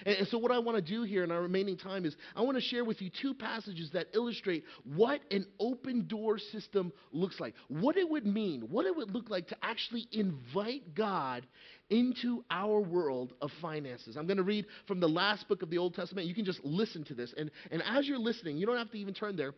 And, 0.05 0.27
so, 0.27 0.37
what 0.37 0.51
I 0.51 0.59
want 0.59 0.77
to 0.77 0.81
do 0.81 1.03
here 1.03 1.23
in 1.23 1.31
our 1.31 1.41
remaining 1.41 1.77
time 1.77 2.05
is 2.05 2.15
I 2.35 2.41
want 2.41 2.57
to 2.57 2.61
share 2.61 2.85
with 2.85 3.01
you 3.01 3.09
two 3.21 3.33
passages 3.33 3.89
that 3.93 4.07
illustrate 4.13 4.63
what 4.83 5.21
an 5.31 5.45
open 5.59 6.07
door 6.07 6.37
system 6.37 6.91
looks 7.11 7.39
like, 7.39 7.53
what 7.67 7.97
it 7.97 8.09
would 8.09 8.25
mean, 8.25 8.61
what 8.69 8.85
it 8.85 8.95
would 8.95 9.11
look 9.11 9.29
like 9.29 9.47
to 9.49 9.57
actually 9.61 10.07
invite 10.11 10.95
God 10.95 11.45
into 11.89 12.43
our 12.49 12.79
world 12.79 13.33
of 13.41 13.51
finances. 13.61 14.17
I'm 14.17 14.25
going 14.25 14.37
to 14.37 14.43
read 14.43 14.65
from 14.87 14.99
the 14.99 15.07
last 15.07 15.47
book 15.47 15.61
of 15.61 15.69
the 15.69 15.77
Old 15.77 15.93
Testament. 15.93 16.27
You 16.27 16.35
can 16.35 16.45
just 16.45 16.63
listen 16.63 17.03
to 17.05 17.13
this. 17.13 17.33
And, 17.37 17.51
and 17.71 17.83
as 17.85 18.07
you're 18.07 18.19
listening, 18.19 18.57
you 18.57 18.65
don't 18.65 18.77
have 18.77 18.91
to 18.91 18.97
even 18.97 19.13
turn 19.13 19.35
there. 19.35 19.53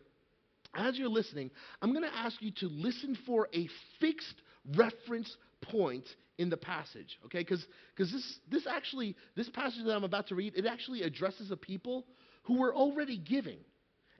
As 0.74 0.98
you're 0.98 1.08
listening, 1.08 1.50
I'm 1.80 1.92
going 1.92 2.04
to 2.04 2.14
ask 2.14 2.36
you 2.40 2.50
to 2.60 2.68
listen 2.68 3.16
for 3.26 3.48
a 3.54 3.68
fixed 4.00 4.34
reference 4.76 5.34
point 5.62 6.06
in 6.38 6.50
the 6.50 6.56
passage, 6.56 7.18
okay? 7.24 7.40
Because 7.40 7.64
because 7.94 8.12
this, 8.12 8.38
this 8.50 8.66
actually, 8.66 9.16
this 9.36 9.48
passage 9.50 9.84
that 9.84 9.94
I'm 9.94 10.04
about 10.04 10.28
to 10.28 10.34
read, 10.34 10.54
it 10.56 10.66
actually 10.66 11.02
addresses 11.02 11.50
a 11.50 11.56
people 11.56 12.06
who 12.44 12.58
were 12.58 12.74
already 12.74 13.18
giving. 13.18 13.58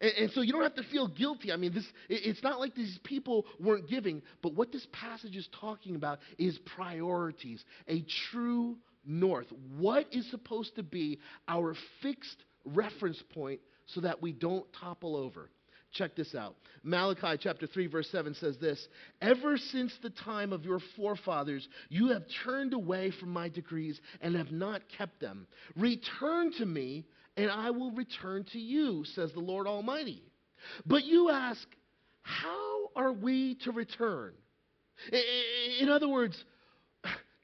And, 0.01 0.13
and 0.19 0.31
so 0.33 0.41
you 0.41 0.53
don't 0.53 0.63
have 0.63 0.75
to 0.77 0.83
feel 0.85 1.09
guilty. 1.09 1.53
I 1.53 1.57
mean, 1.57 1.73
this, 1.73 1.85
it, 2.09 2.23
it's 2.25 2.43
not 2.43 2.59
like 2.59 2.75
these 2.75 2.99
people 3.05 3.47
weren't 3.61 3.89
giving, 3.89 4.23
but 4.43 4.55
what 4.55 4.73
this 4.73 4.87
passage 4.93 5.37
is 5.37 5.49
talking 5.61 5.97
about 5.97 6.19
is 6.39 6.59
priorities, 6.77 7.65
a 7.89 8.05
true 8.31 8.77
north. 9.05 9.47
What 9.77 10.07
is 10.13 10.29
supposed 10.31 10.77
to 10.77 10.83
be 10.83 11.21
our 11.49 11.75
fixed 12.03 12.45
reference 12.65 13.23
point 13.35 13.61
so 13.87 14.01
that 14.01 14.21
we 14.21 14.33
don't 14.33 14.67
topple 14.81 15.17
over? 15.17 15.51
Check 15.93 16.15
this 16.15 16.35
out. 16.35 16.57
Malachi 16.83 17.39
chapter 17.41 17.67
3, 17.67 17.87
verse 17.87 18.09
7 18.11 18.35
says 18.35 18.59
this 18.59 18.89
Ever 19.21 19.57
since 19.57 19.93
the 20.03 20.11
time 20.11 20.53
of 20.53 20.65
your 20.65 20.81
forefathers, 20.97 21.67
you 21.89 22.09
have 22.09 22.25
turned 22.45 22.75
away 22.75 23.13
from 23.19 23.33
my 23.33 23.49
decrees 23.49 24.01
and 24.21 24.37
have 24.37 24.53
not 24.53 24.83
kept 24.97 25.21
them. 25.21 25.47
Return 25.77 26.53
to 26.59 26.67
me, 26.67 27.07
and 27.37 27.51
I 27.51 27.71
will 27.71 27.93
return 27.93 28.45
to 28.53 28.59
you, 28.59 29.05
says 29.15 29.33
the 29.33 29.41
Lord 29.41 29.67
Almighty. 29.67 30.23
But 30.85 31.05
you 31.05 31.31
ask, 31.31 31.67
How 32.23 32.89
are 32.95 33.13
we 33.13 33.57
to 33.65 33.73
return? 33.73 34.33
In 35.81 35.89
other 35.89 36.09
words, 36.09 36.43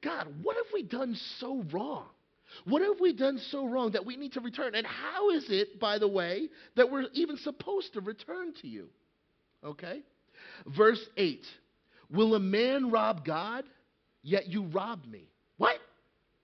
God, 0.02 0.26
what 0.42 0.56
have 0.56 0.66
we 0.72 0.82
done 0.82 1.16
so 1.38 1.64
wrong? 1.72 2.06
What 2.64 2.82
have 2.82 3.00
we 3.00 3.12
done 3.12 3.38
so 3.50 3.66
wrong 3.66 3.92
that 3.92 4.04
we 4.04 4.16
need 4.16 4.32
to 4.32 4.40
return? 4.40 4.74
And 4.74 4.86
how 4.86 5.30
is 5.30 5.46
it, 5.48 5.80
by 5.80 5.98
the 5.98 6.08
way, 6.08 6.48
that 6.76 6.90
we're 6.90 7.06
even 7.14 7.36
supposed 7.38 7.92
to 7.94 8.00
return 8.00 8.52
to 8.62 8.68
you? 8.68 8.88
Okay? 9.64 10.02
Verse 10.66 11.00
8 11.16 11.44
Will 12.10 12.34
a 12.34 12.40
man 12.40 12.90
rob 12.90 13.24
God? 13.24 13.64
Yet 14.22 14.46
you 14.48 14.64
robbed 14.64 15.10
me. 15.10 15.28
What? 15.56 15.78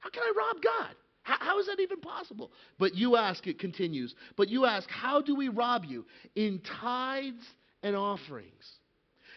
How 0.01 0.11
can 0.11 0.23
I 0.23 0.33
rob 0.37 0.63
God? 0.63 0.97
How, 1.23 1.37
how 1.39 1.59
is 1.61 1.67
that 1.67 1.79
even 1.81 2.01
possible? 2.01 2.51
But 2.79 2.95
you 2.95 3.17
ask, 3.17 3.47
it 3.47 3.59
continues, 3.59 4.15
but 4.37 4.49
you 4.49 4.65
ask, 4.65 4.89
how 4.91 5.21
do 5.21 5.37
we 5.37 5.49
rob 5.49 5.85
you? 5.85 6.07
In 6.35 6.61
tithes 6.81 7.45
and 7.83 7.95
offerings. 7.95 8.65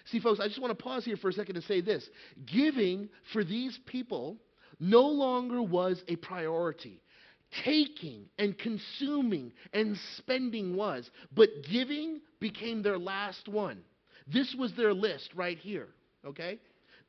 See, 0.06 0.20
folks, 0.20 0.40
I 0.40 0.48
just 0.48 0.60
want 0.60 0.78
to 0.78 0.84
pause 0.84 1.06
here 1.06 1.18
for 1.18 1.30
a 1.30 1.34
second 1.34 1.58
and 1.58 1.66
say 1.66 1.82
this. 1.82 2.08
Giving 2.46 3.10
for 3.34 3.44
these 3.44 3.78
people 3.86 4.38
no 4.82 5.04
longer 5.04 5.62
was 5.62 6.04
a 6.10 6.18
priority. 6.18 7.02
Taking 7.64 8.26
and 8.38 8.58
consuming 8.58 9.54
and 9.74 9.98
spending 10.18 10.76
was, 10.76 11.10
but 11.34 11.50
giving 11.70 12.22
became 12.40 12.82
their 12.82 12.98
last 12.98 13.48
one. 13.48 13.82
This 14.28 14.56
was 14.58 14.74
their 14.76 14.94
list 14.94 15.30
right 15.36 15.58
here, 15.58 15.90
okay? 16.26 16.60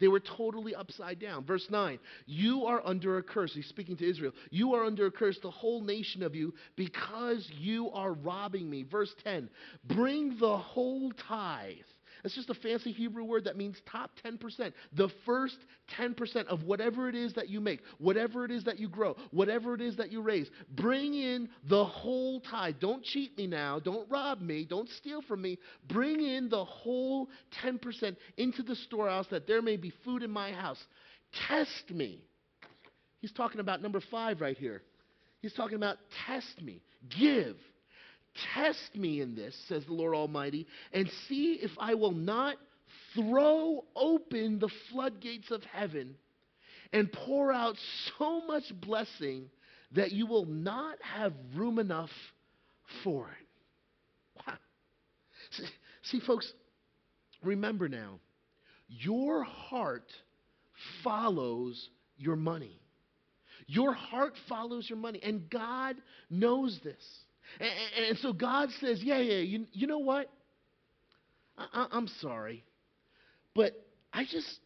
They 0.01 0.09
were 0.09 0.21
totally 0.21 0.75
upside 0.75 1.21
down. 1.21 1.45
Verse 1.45 1.67
9, 1.71 1.99
you 2.27 2.65
are 2.65 2.83
under 2.85 3.19
a 3.19 3.23
curse. 3.23 3.55
He's 3.55 3.69
speaking 3.69 3.97
to 3.99 4.11
Israel. 4.11 4.33
You 4.51 4.75
are 4.75 4.85
under 4.85 5.07
a 5.07 5.13
curse, 5.13 5.39
the 5.41 5.51
whole 5.51 5.81
nation 5.81 6.25
of 6.25 6.35
you, 6.35 6.53
because 6.75 7.49
you 7.57 7.89
are 7.91 8.13
robbing 8.13 8.69
me. 8.69 8.83
Verse 8.83 9.15
10, 9.23 9.49
bring 9.85 10.37
the 10.41 10.59
whole 10.59 11.13
tithe 11.29 11.77
it's 12.25 12.35
just 12.35 12.51
a 12.51 12.55
fancy 12.55 12.93
Hebrew 12.93 13.25
word 13.25 13.45
that 13.45 13.57
means 13.57 13.77
top 13.91 14.11
10%. 14.25 14.73
The 14.93 15.09
first 15.27 15.57
10% 15.99 16.47
of 16.47 16.63
whatever 16.63 17.09
it 17.09 17.17
is 17.17 17.33
that 17.35 17.49
you 17.49 17.61
make, 17.61 17.81
whatever 17.99 18.45
it 18.45 18.53
is 18.53 18.65
that 18.65 18.79
you 18.79 18.89
grow, 18.89 19.17
whatever 19.33 19.75
it 19.75 19.81
is 19.81 19.97
that 19.97 20.13
you 20.13 20.23
raise. 20.23 20.49
Bring 20.71 21.15
in 21.15 21.49
the 21.69 21.85
whole 21.85 22.41
tithe. 22.41 22.77
Don't 22.81 23.03
cheat 23.03 23.37
me 23.37 23.49
now. 23.49 23.81
Don't 23.81 24.09
rob 24.09 24.41
me. 24.41 24.65
Don't 24.65 24.89
steal 24.91 25.23
from 25.23 25.43
me. 25.43 25.59
Bring 25.89 26.25
in 26.25 26.49
the 26.49 26.65
whole 26.65 27.29
10% 27.65 28.17
into 28.37 28.63
the 28.63 28.77
storehouse 28.77 29.27
that 29.31 29.49
there 29.49 29.63
may 29.63 29.77
be 29.77 29.93
food 30.05 30.23
in 30.23 30.31
my 30.31 30.53
house. 30.53 30.83
Test 31.49 31.91
me. 31.91 32.21
He's 33.21 33.33
talking 33.33 33.61
about 33.61 33.83
number 33.83 34.01
five 34.11 34.41
right 34.41 34.57
here. 34.57 34.83
He's 35.41 35.55
talking 35.55 35.77
about 35.77 35.97
test 36.27 36.63
me. 36.63 36.83
Give 37.19 37.57
Test 38.55 38.95
me 38.95 39.21
in 39.21 39.35
this, 39.35 39.55
says 39.68 39.85
the 39.85 39.92
Lord 39.92 40.14
Almighty, 40.14 40.66
and 40.92 41.11
see 41.29 41.59
if 41.62 41.71
I 41.79 41.95
will 41.95 42.12
not 42.12 42.57
throw 43.14 43.85
open 43.95 44.59
the 44.59 44.71
floodgates 44.90 45.51
of 45.51 45.62
heaven 45.64 46.14
and 46.92 47.12
pour 47.12 47.53
out 47.53 47.77
so 48.18 48.47
much 48.47 48.64
blessing 48.81 49.51
that 49.95 50.12
you 50.12 50.27
will 50.27 50.47
not 50.47 50.97
have 51.03 51.33
room 51.55 51.79
enough 51.79 52.11
for 53.05 53.29
it. 53.29 54.47
Wow. 54.47 54.55
See, 55.51 55.66
see 56.03 56.21
folks, 56.27 56.51
remember 57.42 57.88
now, 57.88 58.18
your 58.88 59.42
heart 59.42 60.11
follows 61.05 61.88
your 62.16 62.37
money. 62.37 62.79
Your 63.66 63.92
heart 63.92 64.35
follows 64.49 64.88
your 64.88 64.99
money, 64.99 65.21
and 65.23 65.49
God 65.49 65.97
knows 66.31 66.79
this. 66.83 67.03
And, 67.61 67.71
and 68.09 68.19
so 68.19 68.33
God 68.33 68.69
says, 68.81 69.01
yeah, 69.03 69.19
yeah, 69.19 69.38
you, 69.38 69.67
you 69.73 69.87
know 69.87 69.99
what? 69.99 70.31
I, 71.57 71.87
I'm 71.93 72.09
sorry, 72.21 72.65
but 73.55 73.73
I 74.12 74.25
just, 74.25 74.59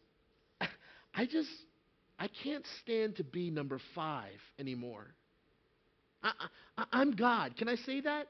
I 1.13 1.25
just, 1.25 1.49
I 2.17 2.29
can't 2.43 2.65
stand 2.81 3.17
to 3.17 3.23
be 3.23 3.51
number 3.51 3.79
five 3.93 4.39
anymore. 4.57 5.07
I, 6.23 6.31
I, 6.77 7.01
am 7.01 7.15
God. 7.15 7.55
Can 7.57 7.69
I 7.69 7.75
say 7.75 8.01
that? 8.01 8.27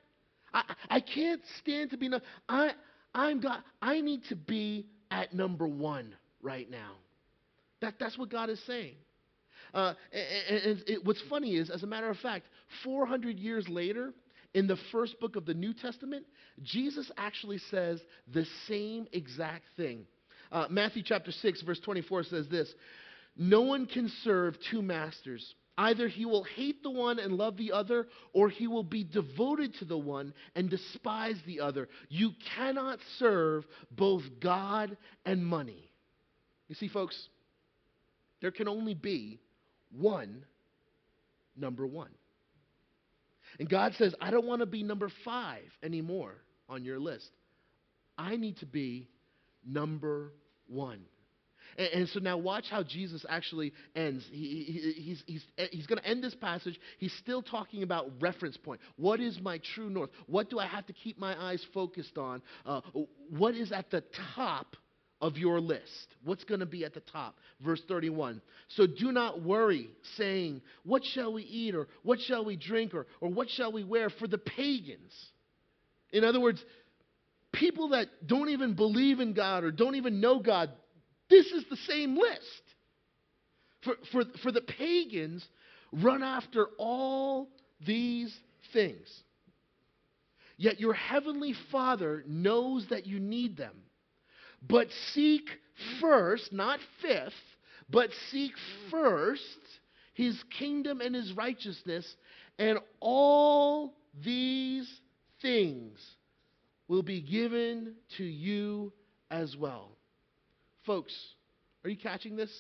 I, 0.54 0.64
I 0.90 1.00
can't 1.00 1.42
stand 1.60 1.92
to 1.92 1.98
be. 1.98 2.10
No, 2.10 2.20
I, 2.50 2.72
I'm 3.14 3.40
God. 3.40 3.60
I 3.82 4.02
need 4.02 4.22
to 4.30 4.36
be 4.36 4.88
at 5.10 5.34
number 5.34 5.68
one 5.68 6.16
right 6.42 6.70
now. 6.70 6.94
That, 7.82 7.96
that's 8.00 8.18
what 8.18 8.30
God 8.30 8.50
is 8.50 8.60
saying. 8.66 8.96
Uh, 9.74 9.94
and, 10.12 10.58
and 10.64 10.84
it, 10.88 11.06
what's 11.06 11.22
funny 11.30 11.56
is, 11.56 11.70
as 11.70 11.84
a 11.84 11.88
matter 11.88 12.10
of 12.10 12.18
fact, 12.18 12.46
400 12.84 13.38
years 13.38 13.68
later, 13.70 14.14
in 14.54 14.68
the 14.68 14.78
first 14.92 15.20
book 15.20 15.36
of 15.36 15.46
the 15.46 15.54
New 15.54 15.74
Testament, 15.74 16.26
Jesus 16.64 17.12
actually 17.18 17.60
says 17.70 18.02
the 18.32 18.46
same 18.68 19.08
exact 19.12 19.66
thing. 19.76 20.06
Uh, 20.52 20.68
Matthew 20.70 21.04
chapter 21.04 21.32
6, 21.32 21.62
verse 21.62 21.80
24 21.80 22.24
says 22.24 22.48
this 22.48 22.74
No 23.36 23.62
one 23.62 23.86
can 23.86 24.10
serve 24.24 24.56
two 24.72 24.82
masters. 24.82 25.56
Either 25.80 26.08
he 26.08 26.26
will 26.26 26.44
hate 26.44 26.82
the 26.82 26.90
one 26.90 27.20
and 27.20 27.34
love 27.34 27.56
the 27.56 27.72
other, 27.72 28.08
or 28.34 28.50
he 28.50 28.66
will 28.66 28.84
be 28.84 29.04
devoted 29.04 29.76
to 29.76 29.86
the 29.86 29.98
one 29.98 30.34
and 30.56 30.72
despise 30.72 31.36
the 31.46 31.60
other. 31.60 31.88
You 32.10 32.32
cannot 32.56 32.98
serve 33.20 33.64
both 33.92 34.24
God 34.42 34.98
and 35.24 35.46
money. 35.46 35.92
You 36.68 36.74
see, 36.74 36.88
folks, 36.88 37.30
there 38.42 38.50
can 38.50 38.68
only 38.68 38.96
be 38.96 39.40
one 39.92 40.46
number 41.56 41.86
one. 41.86 42.10
And 43.60 43.70
God 43.70 43.94
says, 43.98 44.14
I 44.22 44.32
don't 44.32 44.46
want 44.46 44.62
to 44.62 44.66
be 44.66 44.84
number 44.84 45.10
five 45.26 45.64
anymore 45.84 46.36
on 46.70 46.84
your 46.84 47.00
list. 47.00 47.30
I 48.18 48.36
need 48.36 48.58
to 48.58 48.66
be 48.66 49.10
number 49.66 50.34
one. 50.68 51.02
And, 51.78 51.88
and 51.88 52.10
so 52.10 52.20
now 52.20 52.38
watch 52.38 52.66
how 52.70 52.84
Jesus 52.84 53.26
actually 53.30 53.74
ends. 53.96 54.26
He, 54.32 54.92
he, 54.96 55.02
he's 55.02 55.24
he's, 55.26 55.46
he's 55.72 55.88
going 55.88 56.02
to 56.02 56.08
end 56.08 56.24
this 56.24 56.36
passage. 56.36 56.80
He's 56.98 57.14
still 57.20 57.42
talking 57.42 57.84
about 57.84 58.12
reference 58.20 58.58
point. 58.58 58.82
What 58.96 59.20
is 59.20 59.40
my 59.42 59.60
true 59.76 59.90
north? 59.90 60.10
What 60.28 60.50
do 60.50 60.60
I 60.60 60.68
have 60.68 60.86
to 60.88 60.94
keep 60.94 61.18
my 61.20 61.40
eyes 61.40 61.64
focused 61.74 62.18
on? 62.18 62.42
Uh, 62.66 62.82
what 63.30 63.56
is 63.56 63.72
at 63.72 63.92
the 63.92 64.04
top 64.36 64.76
of 65.22 65.38
your 65.38 65.60
list. 65.60 66.16
What's 66.24 66.44
going 66.44 66.60
to 66.60 66.66
be 66.66 66.86
at 66.86 66.94
the 66.94 67.00
top? 67.00 67.36
Verse 67.64 67.82
31. 67.88 68.42
So 68.70 68.86
do 68.88 69.12
not 69.12 69.42
worry, 69.42 69.90
saying, 70.16 70.62
What 70.84 71.04
shall 71.14 71.34
we 71.34 71.44
eat, 71.44 71.76
or 71.76 71.88
what 72.04 72.20
shall 72.20 72.46
we 72.46 72.56
drink, 72.56 72.94
or, 72.94 73.08
or 73.22 73.30
what 73.30 73.50
shall 73.50 73.72
we 73.72 73.84
wear? 73.84 74.10
For 74.10 74.28
the 74.28 74.38
pagans. 74.38 75.14
In 76.12 76.24
other 76.24 76.40
words, 76.40 76.64
people 77.54 77.90
that 77.90 78.08
don't 78.26 78.50
even 78.50 78.76
believe 78.76 79.20
in 79.20 79.34
God 79.34 79.64
or 79.64 79.72
don't 79.72 79.96
even 79.96 80.22
know 80.22 80.40
God, 80.40 80.70
this 81.30 81.46
is 81.48 81.66
the 81.70 81.78
same 81.88 82.16
list. 82.16 82.42
For, 83.84 83.94
for, 84.12 84.24
for 84.44 84.52
the 84.52 84.62
pagans, 84.62 85.46
run 85.92 86.24
after 86.24 86.68
all 86.78 87.50
these 87.86 88.34
things. 88.74 89.08
Yet 90.58 90.80
your 90.80 90.94
heavenly 90.94 91.54
Father 91.72 92.24
knows 92.28 92.88
that 92.90 93.06
you 93.06 93.20
need 93.20 93.58
them. 93.58 93.76
But 94.62 94.88
seek 95.14 95.44
first, 96.02 96.52
not 96.52 96.80
fifth, 97.02 97.34
but 97.90 98.10
seek 98.32 98.52
first 98.92 99.42
his 100.14 100.42
kingdom 100.58 101.00
and 101.00 101.14
his 101.14 101.32
righteousness, 101.34 102.16
and 102.58 102.80
all 103.00 103.94
these 104.24 104.92
things 105.42 106.00
will 106.88 107.04
be 107.04 107.22
given 107.22 107.94
to 108.18 108.24
you 108.24 108.92
as 109.30 109.56
well. 109.56 109.92
Folks, 110.86 111.14
are 111.84 111.90
you 111.90 111.98
catching 111.98 112.36
this? 112.36 112.52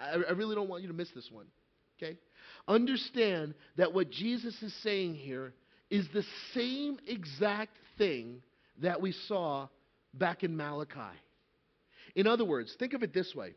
I, 0.00 0.16
I 0.28 0.32
really 0.32 0.54
don't 0.54 0.68
want 0.68 0.82
you 0.82 0.88
to 0.88 0.94
miss 0.94 1.10
this 1.14 1.28
one. 1.30 1.46
Okay? 1.98 2.16
Understand 2.66 3.54
that 3.76 3.92
what 3.92 4.10
Jesus 4.10 4.60
is 4.62 4.74
saying 4.82 5.14
here 5.14 5.52
is 5.90 6.06
the 6.14 6.24
same 6.54 6.98
exact 7.06 7.76
thing 7.98 8.42
that 8.80 9.00
we 9.00 9.12
saw 9.12 9.68
back 10.14 10.42
in 10.42 10.56
Malachi. 10.56 11.16
In 12.14 12.26
other 12.26 12.44
words, 12.44 12.74
think 12.78 12.92
of 12.92 13.02
it 13.02 13.14
this 13.14 13.34
way 13.34 13.54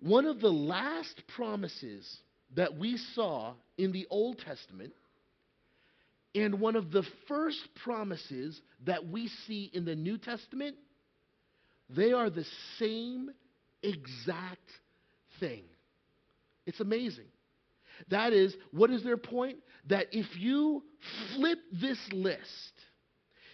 one 0.00 0.26
of 0.26 0.40
the 0.40 0.50
last 0.50 1.22
promises 1.34 2.18
that 2.54 2.76
we 2.78 2.96
saw 3.14 3.54
in 3.76 3.92
the 3.92 4.06
Old 4.10 4.38
Testament 4.38 4.92
and 6.34 6.60
one 6.60 6.76
of 6.76 6.90
the 6.92 7.02
first 7.26 7.68
promises 7.82 8.60
that 8.84 9.08
we 9.08 9.28
see 9.46 9.70
in 9.72 9.84
the 9.84 9.96
New 9.96 10.18
Testament, 10.18 10.76
they 11.90 12.12
are 12.12 12.30
the 12.30 12.44
same 12.78 13.30
exact 13.82 14.70
thing. 15.40 15.64
It's 16.66 16.80
amazing. 16.80 17.26
That 18.10 18.32
is, 18.32 18.54
what 18.70 18.90
is 18.90 19.02
their 19.02 19.16
point? 19.16 19.58
That 19.88 20.06
if 20.12 20.26
you 20.36 20.84
flip 21.34 21.58
this 21.72 21.98
list, 22.12 22.72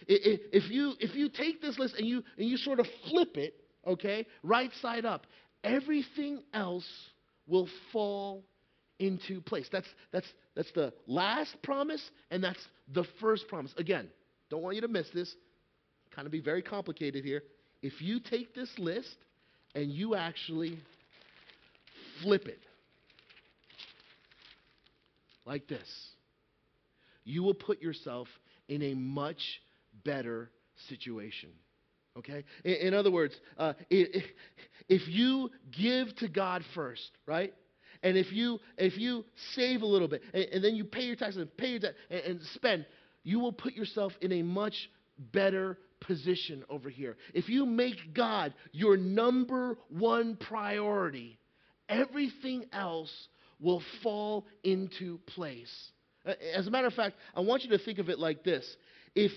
if 0.07 0.69
you, 0.69 0.93
if 0.99 1.15
you 1.15 1.29
take 1.29 1.61
this 1.61 1.77
list 1.79 1.95
and 1.97 2.07
you, 2.07 2.23
and 2.37 2.47
you 2.47 2.57
sort 2.57 2.79
of 2.79 2.87
flip 3.09 3.37
it, 3.37 3.55
okay, 3.85 4.25
right 4.43 4.71
side 4.81 5.05
up, 5.05 5.25
everything 5.63 6.43
else 6.53 6.87
will 7.47 7.67
fall 7.91 8.43
into 8.99 9.41
place. 9.41 9.67
That's, 9.71 9.87
that's, 10.11 10.27
that's 10.55 10.71
the 10.73 10.93
last 11.07 11.55
promise, 11.63 12.01
and 12.31 12.43
that's 12.43 12.65
the 12.93 13.05
first 13.19 13.47
promise. 13.47 13.73
Again, 13.77 14.09
don't 14.49 14.61
want 14.61 14.75
you 14.75 14.81
to 14.81 14.87
miss 14.87 15.07
this. 15.13 15.33
Kind 16.15 16.25
of 16.25 16.31
be 16.31 16.41
very 16.41 16.61
complicated 16.61 17.25
here. 17.25 17.43
If 17.81 18.01
you 18.01 18.19
take 18.19 18.55
this 18.55 18.69
list 18.77 19.15
and 19.73 19.91
you 19.91 20.15
actually 20.15 20.79
flip 22.23 22.47
it 22.47 22.59
like 25.45 25.67
this, 25.67 25.87
you 27.25 27.43
will 27.43 27.53
put 27.53 27.81
yourself 27.81 28.27
in 28.69 28.81
a 28.81 28.93
much 28.93 29.41
better 30.03 30.51
situation. 30.87 31.49
Okay? 32.17 32.43
In, 32.63 32.73
in 32.73 32.93
other 32.93 33.11
words, 33.11 33.35
uh, 33.57 33.73
if, 33.89 34.23
if 34.87 35.07
you 35.07 35.49
give 35.71 36.15
to 36.17 36.27
God 36.27 36.63
first, 36.73 37.11
right? 37.25 37.53
And 38.03 38.17
if 38.17 38.31
you 38.31 38.59
if 38.77 38.97
you 38.97 39.25
save 39.53 39.81
a 39.81 39.85
little 39.85 40.07
bit 40.07 40.21
and, 40.33 40.43
and 40.45 40.63
then 40.63 40.75
you 40.75 40.83
pay 40.83 41.03
your 41.03 41.15
taxes 41.15 41.41
and 41.41 41.57
pay 41.57 41.69
your 41.69 41.79
debt 41.79 41.95
and, 42.09 42.19
and 42.21 42.41
spend, 42.53 42.85
you 43.23 43.39
will 43.39 43.53
put 43.53 43.73
yourself 43.73 44.13
in 44.21 44.31
a 44.31 44.43
much 44.43 44.75
better 45.17 45.77
position 46.01 46.63
over 46.69 46.89
here. 46.89 47.17
If 47.33 47.49
you 47.49 47.65
make 47.65 48.13
God 48.13 48.53
your 48.71 48.97
number 48.97 49.77
one 49.89 50.35
priority, 50.35 51.39
everything 51.89 52.65
else 52.71 53.11
will 53.59 53.81
fall 54.03 54.45
into 54.63 55.19
place. 55.25 55.73
As 56.53 56.67
a 56.67 56.71
matter 56.71 56.87
of 56.87 56.93
fact, 56.93 57.15
I 57.35 57.39
want 57.39 57.63
you 57.63 57.69
to 57.69 57.77
think 57.77 57.99
of 57.99 58.09
it 58.09 58.19
like 58.19 58.43
this. 58.43 58.65
If 59.15 59.31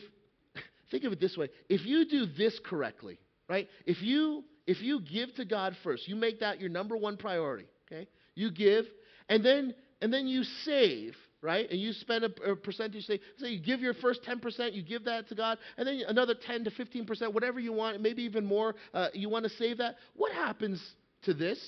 think 0.91 1.05
of 1.05 1.13
it 1.13 1.21
this 1.21 1.37
way 1.37 1.49
if 1.69 1.85
you 1.85 2.09
do 2.09 2.27
this 2.27 2.59
correctly, 2.65 3.19
right? 3.49 3.69
If 3.87 4.03
you 4.03 4.45
if 4.67 4.83
you 4.83 5.01
give 5.01 5.35
to 5.37 5.45
God 5.45 5.77
first, 5.83 6.07
you 6.09 6.17
make 6.17 6.41
that 6.41 6.61
your 6.61 6.69
number 6.69 6.97
one 6.97 7.17
priority, 7.17 7.67
okay? 7.87 8.07
You 8.35 8.51
give, 8.51 8.85
and 9.29 9.45
then 9.45 9.75
and 10.01 10.13
then 10.13 10.27
you 10.27 10.45
save, 10.65 11.15
right? 11.43 11.69
And 11.71 11.81
you 11.81 11.93
spend 11.93 12.25
a, 12.25 12.51
a 12.51 12.57
percentage, 12.57 13.05
say, 13.05 13.21
say 13.39 13.49
you 13.49 13.61
give 13.61 13.81
your 13.81 13.95
first 13.95 14.23
10%, 14.23 14.75
you 14.75 14.83
give 14.83 15.05
that 15.05 15.29
to 15.29 15.35
God, 15.35 15.59
and 15.77 15.87
then 15.87 16.03
another 16.07 16.35
10 16.35 16.65
to 16.65 16.71
15%, 16.71 17.33
whatever 17.33 17.59
you 17.59 17.73
want, 17.73 18.01
maybe 18.01 18.23
even 18.23 18.45
more, 18.45 18.75
uh, 18.95 19.09
you 19.13 19.29
want 19.29 19.45
to 19.45 19.51
save 19.51 19.79
that. 19.79 19.97
What 20.15 20.33
happens 20.33 20.83
to 21.23 21.35
this? 21.35 21.59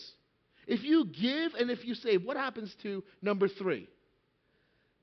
If 0.67 0.85
you 0.85 1.07
give 1.07 1.55
and 1.59 1.71
if 1.71 1.85
you 1.85 1.95
save, 1.95 2.25
what 2.25 2.37
happens 2.37 2.75
to 2.83 3.03
number 3.23 3.49
three? 3.49 3.89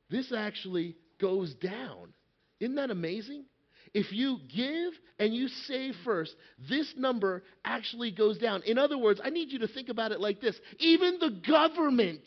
This 0.10 0.32
actually 0.32 0.96
goes 1.20 1.54
down. 1.56 2.14
Isn't 2.60 2.76
that 2.76 2.92
amazing? 2.92 3.44
If 3.94 4.12
you 4.12 4.40
give 4.54 4.94
and 5.20 5.34
you 5.34 5.48
save 5.48 5.96
first, 6.04 6.36
this 6.70 6.94
number 6.98 7.44
actually 7.66 8.12
goes 8.12 8.38
down. 8.38 8.64
In 8.64 8.78
other 8.78 8.98
words, 8.98 9.20
I 9.24 9.30
need 9.30 9.52
you 9.52 9.60
to 9.60 9.68
think 9.68 9.90
about 9.90 10.12
it 10.12 10.20
like 10.20 10.42
this 10.42 10.60
even 10.80 11.18
the 11.20 11.42
government 11.48 12.22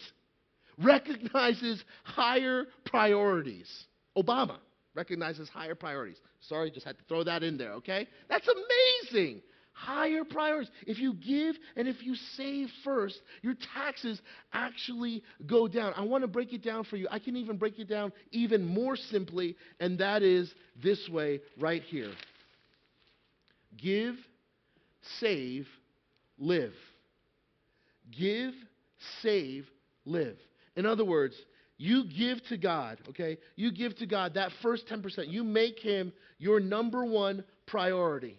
recognizes 0.79 1.83
higher 2.05 2.67
priorities. 2.85 3.69
Obama 4.17 4.59
recognizes 4.95 5.49
higher 5.49 5.75
priorities. 5.75 6.19
Sorry, 6.41 6.71
just 6.71 6.87
had 6.87 6.99
to 6.99 7.05
throw 7.05 7.23
that 7.25 7.43
in 7.43 7.59
there, 7.59 7.73
okay? 7.75 8.09
That's 8.29 8.49
amazing 8.49 9.43
higher 9.73 10.25
priorities. 10.25 10.71
If 10.87 10.99
you 10.99 11.15
give 11.15 11.57
and 11.77 11.89
if 11.89 12.03
you 12.03 12.15
save 12.37 12.69
first, 12.85 13.21
your 13.43 13.55
taxes 13.75 14.21
actually 14.53 15.23
go 15.47 15.69
down. 15.69 15.93
I 15.97 16.03
want 16.03 16.23
to 16.23 16.29
break 16.29 16.53
it 16.53 16.63
down 16.63 16.85
for 16.85 16.97
you. 16.97 17.09
I 17.11 17.19
can 17.19 17.37
even 17.37 17.57
break 17.57 17.79
it 17.79 17.89
down 17.89 18.13
even 18.31 18.65
more 18.65 18.97
simply, 18.97 19.57
and 19.79 19.99
that 19.99 20.23
is 20.23 20.53
this 20.83 21.09
way 21.09 21.41
right 21.59 21.83
here 21.83 22.13
give, 23.81 24.17
save, 25.19 25.67
live. 26.39 26.75
Give, 28.11 28.53
save, 29.23 29.67
live. 30.05 30.37
In 30.77 30.87
other 30.87 31.05
words, 31.05 31.35
you 31.79 32.05
give 32.05 32.43
to 32.49 32.59
God, 32.59 32.99
okay? 33.09 33.39
You 33.57 33.73
give 33.73 33.97
to 33.97 34.07
God 34.07 34.35
that 34.35 34.51
first 34.63 34.87
10%. 34.89 35.29
You 35.29 35.45
make 35.45 35.79
Him 35.79 36.13
your 36.39 36.61
number 36.61 37.05
one 37.05 37.45
priority. 37.67 38.39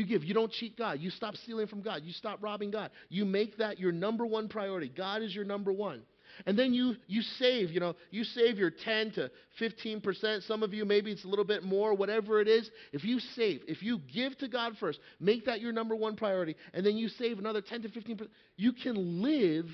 You 0.00 0.06
give. 0.06 0.24
You 0.24 0.32
don't 0.32 0.50
cheat 0.50 0.78
God. 0.78 0.98
You 1.00 1.10
stop 1.10 1.36
stealing 1.36 1.66
from 1.66 1.82
God. 1.82 2.02
You 2.04 2.12
stop 2.14 2.42
robbing 2.42 2.70
God. 2.70 2.90
You 3.10 3.26
make 3.26 3.58
that 3.58 3.78
your 3.78 3.92
number 3.92 4.24
one 4.24 4.48
priority. 4.48 4.88
God 4.88 5.20
is 5.20 5.34
your 5.34 5.44
number 5.44 5.70
one. 5.70 6.00
And 6.46 6.58
then 6.58 6.72
you, 6.72 6.94
you 7.06 7.20
save, 7.20 7.70
you 7.70 7.80
know, 7.80 7.96
you 8.10 8.24
save 8.24 8.56
your 8.56 8.70
10 8.70 9.10
to 9.12 9.30
15%. 9.60 10.46
Some 10.46 10.62
of 10.62 10.72
you, 10.72 10.86
maybe 10.86 11.12
it's 11.12 11.24
a 11.24 11.28
little 11.28 11.44
bit 11.44 11.64
more, 11.64 11.92
whatever 11.92 12.40
it 12.40 12.48
is. 12.48 12.70
If 12.94 13.04
you 13.04 13.20
save, 13.36 13.60
if 13.68 13.82
you 13.82 14.00
give 14.10 14.38
to 14.38 14.48
God 14.48 14.72
first, 14.80 15.00
make 15.18 15.44
that 15.44 15.60
your 15.60 15.72
number 15.72 15.94
one 15.94 16.16
priority, 16.16 16.56
and 16.72 16.86
then 16.86 16.96
you 16.96 17.08
save 17.08 17.38
another 17.38 17.60
10 17.60 17.82
to 17.82 17.88
15%, 17.88 18.26
you 18.56 18.72
can 18.72 19.22
live 19.22 19.66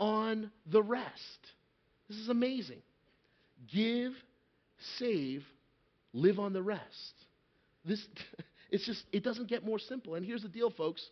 on 0.00 0.50
the 0.66 0.82
rest. 0.82 1.12
This 2.08 2.18
is 2.18 2.30
amazing. 2.30 2.82
Give, 3.72 4.12
save, 4.98 5.44
live 6.12 6.40
on 6.40 6.52
the 6.52 6.62
rest. 6.62 7.14
This, 7.84 8.04
it's 8.70 8.84
just, 8.86 9.04
it 9.12 9.24
doesn't 9.24 9.48
get 9.48 9.64
more 9.64 9.78
simple. 9.78 10.14
And 10.14 10.24
here's 10.24 10.42
the 10.42 10.48
deal, 10.48 10.70
folks. 10.70 11.04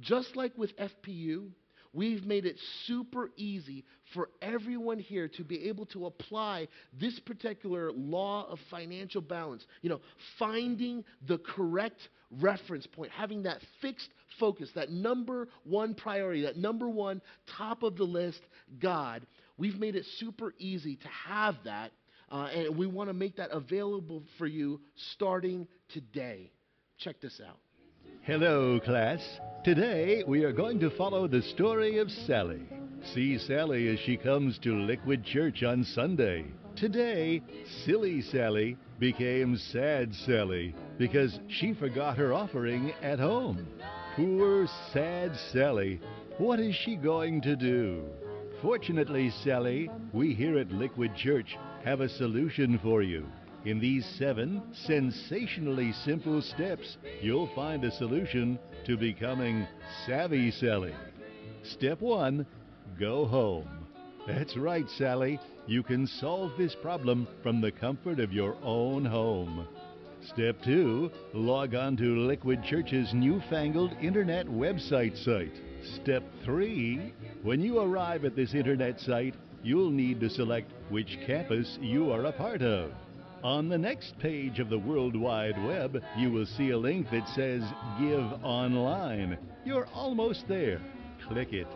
Just 0.00 0.36
like 0.36 0.56
with 0.56 0.70
FPU, 0.76 1.50
we've 1.92 2.24
made 2.24 2.46
it 2.46 2.56
super 2.86 3.30
easy 3.36 3.84
for 4.14 4.30
everyone 4.40 4.98
here 4.98 5.28
to 5.28 5.44
be 5.44 5.68
able 5.68 5.86
to 5.86 6.06
apply 6.06 6.68
this 6.98 7.18
particular 7.20 7.92
law 7.92 8.46
of 8.50 8.58
financial 8.70 9.20
balance. 9.20 9.64
You 9.82 9.90
know, 9.90 10.00
finding 10.38 11.04
the 11.26 11.38
correct 11.38 12.00
reference 12.40 12.86
point, 12.86 13.10
having 13.10 13.42
that 13.44 13.60
fixed 13.80 14.08
focus, 14.38 14.70
that 14.74 14.90
number 14.90 15.48
one 15.64 15.94
priority, 15.94 16.42
that 16.42 16.56
number 16.56 16.88
one 16.88 17.20
top 17.56 17.82
of 17.82 17.96
the 17.96 18.04
list, 18.04 18.40
God. 18.78 19.26
We've 19.58 19.78
made 19.78 19.96
it 19.96 20.06
super 20.18 20.54
easy 20.58 20.96
to 20.96 21.08
have 21.28 21.56
that, 21.64 21.92
uh, 22.30 22.48
and 22.54 22.76
we 22.76 22.86
want 22.86 23.10
to 23.10 23.14
make 23.14 23.36
that 23.36 23.50
available 23.50 24.22
for 24.38 24.46
you 24.46 24.80
starting 25.14 25.66
today. 25.90 26.50
Check 27.00 27.18
this 27.18 27.40
out. 27.48 27.56
Hello, 28.20 28.78
class. 28.78 29.20
Today 29.64 30.22
we 30.28 30.44
are 30.44 30.52
going 30.52 30.78
to 30.80 30.90
follow 30.90 31.26
the 31.26 31.40
story 31.40 31.96
of 31.96 32.10
Sally. 32.10 32.60
See 33.14 33.38
Sally 33.38 33.88
as 33.88 33.98
she 34.00 34.18
comes 34.18 34.58
to 34.58 34.74
Liquid 34.74 35.24
Church 35.24 35.62
on 35.62 35.82
Sunday. 35.82 36.44
Today, 36.76 37.40
silly 37.86 38.20
Sally 38.20 38.76
became 38.98 39.56
sad 39.56 40.14
Sally 40.14 40.74
because 40.98 41.40
she 41.48 41.72
forgot 41.72 42.18
her 42.18 42.34
offering 42.34 42.92
at 43.00 43.18
home. 43.18 43.66
Poor 44.14 44.66
sad 44.92 45.34
Sally. 45.52 46.02
What 46.36 46.60
is 46.60 46.74
she 46.74 46.96
going 46.96 47.40
to 47.42 47.56
do? 47.56 48.04
Fortunately, 48.60 49.30
Sally, 49.42 49.88
we 50.12 50.34
here 50.34 50.58
at 50.58 50.70
Liquid 50.70 51.16
Church 51.16 51.56
have 51.82 52.02
a 52.02 52.10
solution 52.10 52.78
for 52.82 53.00
you. 53.00 53.26
In 53.66 53.78
these 53.78 54.06
seven 54.18 54.62
sensationally 54.72 55.92
simple 55.92 56.40
steps, 56.40 56.96
you'll 57.20 57.54
find 57.54 57.84
a 57.84 57.90
solution 57.90 58.58
to 58.86 58.96
becoming 58.96 59.66
savvy 60.06 60.50
Sally. 60.50 60.94
Step 61.62 62.00
one 62.00 62.46
go 62.98 63.26
home. 63.26 63.68
That's 64.26 64.56
right, 64.56 64.88
Sally. 64.88 65.38
You 65.66 65.82
can 65.82 66.06
solve 66.06 66.52
this 66.56 66.74
problem 66.74 67.28
from 67.42 67.60
the 67.60 67.70
comfort 67.70 68.18
of 68.18 68.32
your 68.32 68.56
own 68.62 69.04
home. 69.04 69.66
Step 70.22 70.56
two 70.64 71.10
log 71.34 71.74
on 71.74 71.98
to 71.98 72.16
Liquid 72.16 72.64
Church's 72.64 73.12
newfangled 73.12 73.92
internet 74.00 74.46
website 74.46 75.22
site. 75.22 75.60
Step 76.02 76.22
three 76.44 77.12
when 77.42 77.60
you 77.60 77.78
arrive 77.80 78.24
at 78.24 78.36
this 78.36 78.54
internet 78.54 79.00
site, 79.00 79.34
you'll 79.62 79.90
need 79.90 80.18
to 80.20 80.30
select 80.30 80.72
which 80.88 81.18
campus 81.26 81.78
you 81.80 82.10
are 82.10 82.24
a 82.24 82.32
part 82.32 82.62
of. 82.62 82.90
On 83.42 83.70
the 83.70 83.78
next 83.78 84.18
page 84.18 84.58
of 84.58 84.68
the 84.68 84.78
World 84.78 85.16
Wide 85.16 85.56
Web, 85.64 86.02
you 86.18 86.30
will 86.30 86.44
see 86.44 86.70
a 86.70 86.78
link 86.78 87.10
that 87.10 87.26
says 87.28 87.62
Give 87.98 88.44
Online. 88.44 89.38
You're 89.64 89.88
almost 89.94 90.46
there. 90.46 90.78
Click 91.26 91.54
it. 91.54 91.66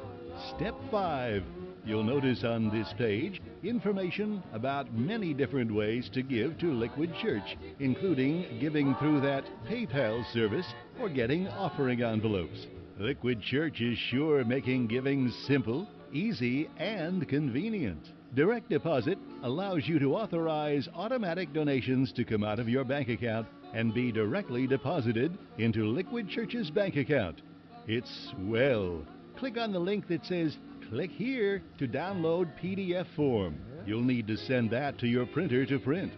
Step 0.55 0.75
5. 0.91 1.43
You'll 1.87 2.05
notice 2.05 2.45
on 2.45 2.69
this 2.69 2.93
page 2.99 3.41
information 3.63 4.43
about 4.53 4.93
many 4.93 5.33
different 5.33 5.75
ways 5.75 6.11
to 6.13 6.23
give 6.23 6.59
to 6.59 6.67
Liquid 6.67 7.15
Church, 7.23 7.57
including 7.79 8.59
giving 8.61 8.95
through 8.97 9.23
that 9.23 9.45
PayPal 9.67 10.23
service 10.35 10.67
or 11.01 11.09
getting 11.09 11.49
offering 11.49 12.03
envelopes. 12.03 12.67
Liquid 12.99 13.41
Church 13.41 13.81
is 13.81 13.97
sure 13.97 14.45
making 14.45 14.89
giving 14.89 15.31
simple, 15.47 15.89
easy, 16.13 16.69
and 16.77 17.27
convenient. 17.27 18.07
Direct 18.35 18.69
deposit 18.69 19.17
allows 19.45 19.87
you 19.87 20.01
to 20.01 20.17
authorize 20.17 20.89
automatic 20.97 21.53
donations 21.53 22.13
to 22.15 22.25
come 22.25 22.43
out 22.43 22.59
of 22.59 22.69
your 22.69 22.83
bank 22.83 23.09
account 23.09 23.47
and 23.73 23.95
be 23.95 24.11
directly 24.11 24.67
deposited 24.67 25.39
into 25.59 25.85
Liquid 25.85 26.29
Church's 26.29 26.69
bank 26.69 26.97
account. 26.97 27.43
It's 27.87 28.33
well. 28.41 29.05
Click 29.37 29.57
on 29.57 29.73
the 29.73 29.79
link 29.79 30.09
that 30.09 30.25
says 30.27 30.57
click 30.89 31.11
here 31.11 31.63
to 31.79 31.87
download 31.87 32.51
PDF 32.61 33.07
form. 33.15 33.57
You'll 33.87 34.03
need 34.03 34.27
to 34.27 34.37
send 34.37 34.71
that 34.71 34.99
to 34.99 35.07
your 35.07 35.27
printer 35.27 35.65
to 35.67 35.79
print. 35.79 36.13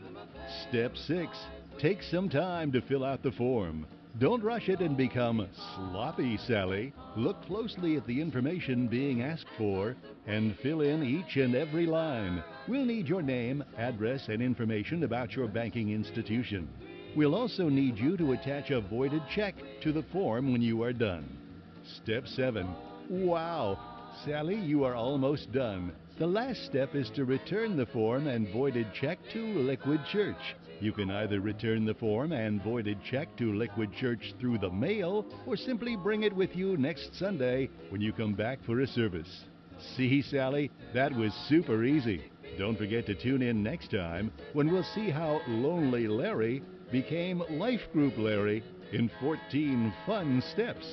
Step 0.68 0.96
6. 0.96 1.36
Take 1.78 2.02
some 2.02 2.30
time 2.30 2.72
to 2.72 2.80
fill 2.80 3.04
out 3.04 3.22
the 3.22 3.32
form. 3.32 3.86
Don't 4.18 4.42
rush 4.42 4.70
it 4.70 4.80
and 4.80 4.96
become 4.96 5.46
sloppy, 5.74 6.38
Sally. 6.38 6.94
Look 7.16 7.44
closely 7.44 7.96
at 7.96 8.06
the 8.06 8.18
information 8.18 8.88
being 8.88 9.20
asked 9.20 9.50
for 9.58 9.94
and 10.26 10.56
fill 10.62 10.80
in 10.80 11.02
each 11.02 11.36
and 11.36 11.54
every 11.54 11.84
line. 11.84 12.42
We'll 12.66 12.86
need 12.86 13.08
your 13.08 13.20
name, 13.20 13.62
address, 13.76 14.28
and 14.28 14.40
information 14.40 15.04
about 15.04 15.32
your 15.32 15.48
banking 15.48 15.90
institution. 15.90 16.66
We'll 17.14 17.34
also 17.34 17.68
need 17.68 17.98
you 17.98 18.16
to 18.16 18.32
attach 18.32 18.70
a 18.70 18.80
voided 18.80 19.22
check 19.34 19.54
to 19.82 19.92
the 19.92 20.04
form 20.04 20.50
when 20.50 20.62
you 20.62 20.82
are 20.82 20.94
done. 20.94 21.28
Step 22.02 22.26
7. 22.26 22.66
Wow! 23.10 23.78
Sally, 24.24 24.56
you 24.56 24.82
are 24.84 24.94
almost 24.94 25.52
done. 25.52 25.92
The 26.18 26.26
last 26.26 26.64
step 26.64 26.94
is 26.94 27.10
to 27.16 27.26
return 27.26 27.76
the 27.76 27.84
form 27.86 28.28
and 28.28 28.48
voided 28.48 28.86
check 28.98 29.18
to 29.34 29.58
Liquid 29.58 30.00
Church. 30.10 30.56
You 30.80 30.92
can 30.92 31.10
either 31.10 31.40
return 31.40 31.86
the 31.86 31.94
form 31.94 32.32
and 32.32 32.62
voided 32.62 32.98
check 33.10 33.34
to 33.36 33.54
Liquid 33.54 33.92
Church 33.94 34.34
through 34.38 34.58
the 34.58 34.70
mail 34.70 35.24
or 35.46 35.56
simply 35.56 35.96
bring 35.96 36.24
it 36.24 36.34
with 36.34 36.54
you 36.54 36.76
next 36.76 37.14
Sunday 37.14 37.70
when 37.88 38.02
you 38.02 38.12
come 38.12 38.34
back 38.34 38.58
for 38.64 38.80
a 38.80 38.86
service. 38.86 39.44
See, 39.96 40.22
Sally, 40.22 40.70
that 40.94 41.14
was 41.14 41.32
super 41.48 41.84
easy. 41.84 42.30
Don't 42.58 42.76
forget 42.76 43.06
to 43.06 43.14
tune 43.14 43.42
in 43.42 43.62
next 43.62 43.90
time 43.90 44.32
when 44.52 44.70
we'll 44.70 44.86
see 44.94 45.10
how 45.10 45.40
Lonely 45.48 46.08
Larry 46.08 46.62
became 46.92 47.42
Life 47.50 47.80
Group 47.92 48.14
Larry 48.18 48.62
in 48.92 49.10
14 49.20 49.92
fun 50.06 50.42
steps. 50.52 50.86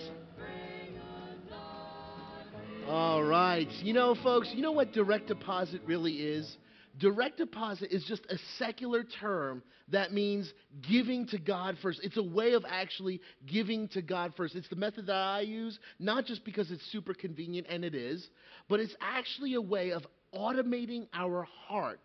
All 2.88 3.24
right. 3.24 3.70
You 3.82 3.94
know, 3.94 4.16
folks, 4.24 4.52
you 4.54 4.62
know 4.62 4.72
what 4.72 4.92
direct 4.92 5.28
deposit 5.28 5.82
really 5.86 6.14
is? 6.14 6.58
Direct 7.00 7.38
deposit 7.38 7.92
is 7.92 8.04
just 8.08 8.24
a 8.30 8.38
secular 8.60 9.04
term 9.20 9.64
that 9.90 10.14
means 10.14 10.52
giving 10.88 11.26
to 11.28 11.40
God 11.40 11.76
first. 11.82 12.00
It's 12.04 12.18
a 12.18 12.24
way 12.24 12.54
of 12.54 12.64
actually 12.68 13.20
giving 13.52 13.88
to 13.90 14.02
God 14.02 14.34
first. 14.38 14.56
It's 14.56 14.70
the 14.70 14.76
method 14.76 15.08
that 15.08 15.16
I 15.16 15.42
use, 15.42 15.80
not 15.98 16.26
just 16.26 16.46
because 16.46 16.70
it's 16.70 16.86
super 16.92 17.16
convenient, 17.16 17.66
and 17.70 17.84
it 17.84 17.96
is, 17.96 18.28
but 18.70 18.80
it's 18.80 18.96
actually 19.02 19.56
a 19.56 19.62
way 19.62 19.92
of 19.92 20.06
automating 20.36 21.08
our 21.14 21.48
heart 21.68 22.02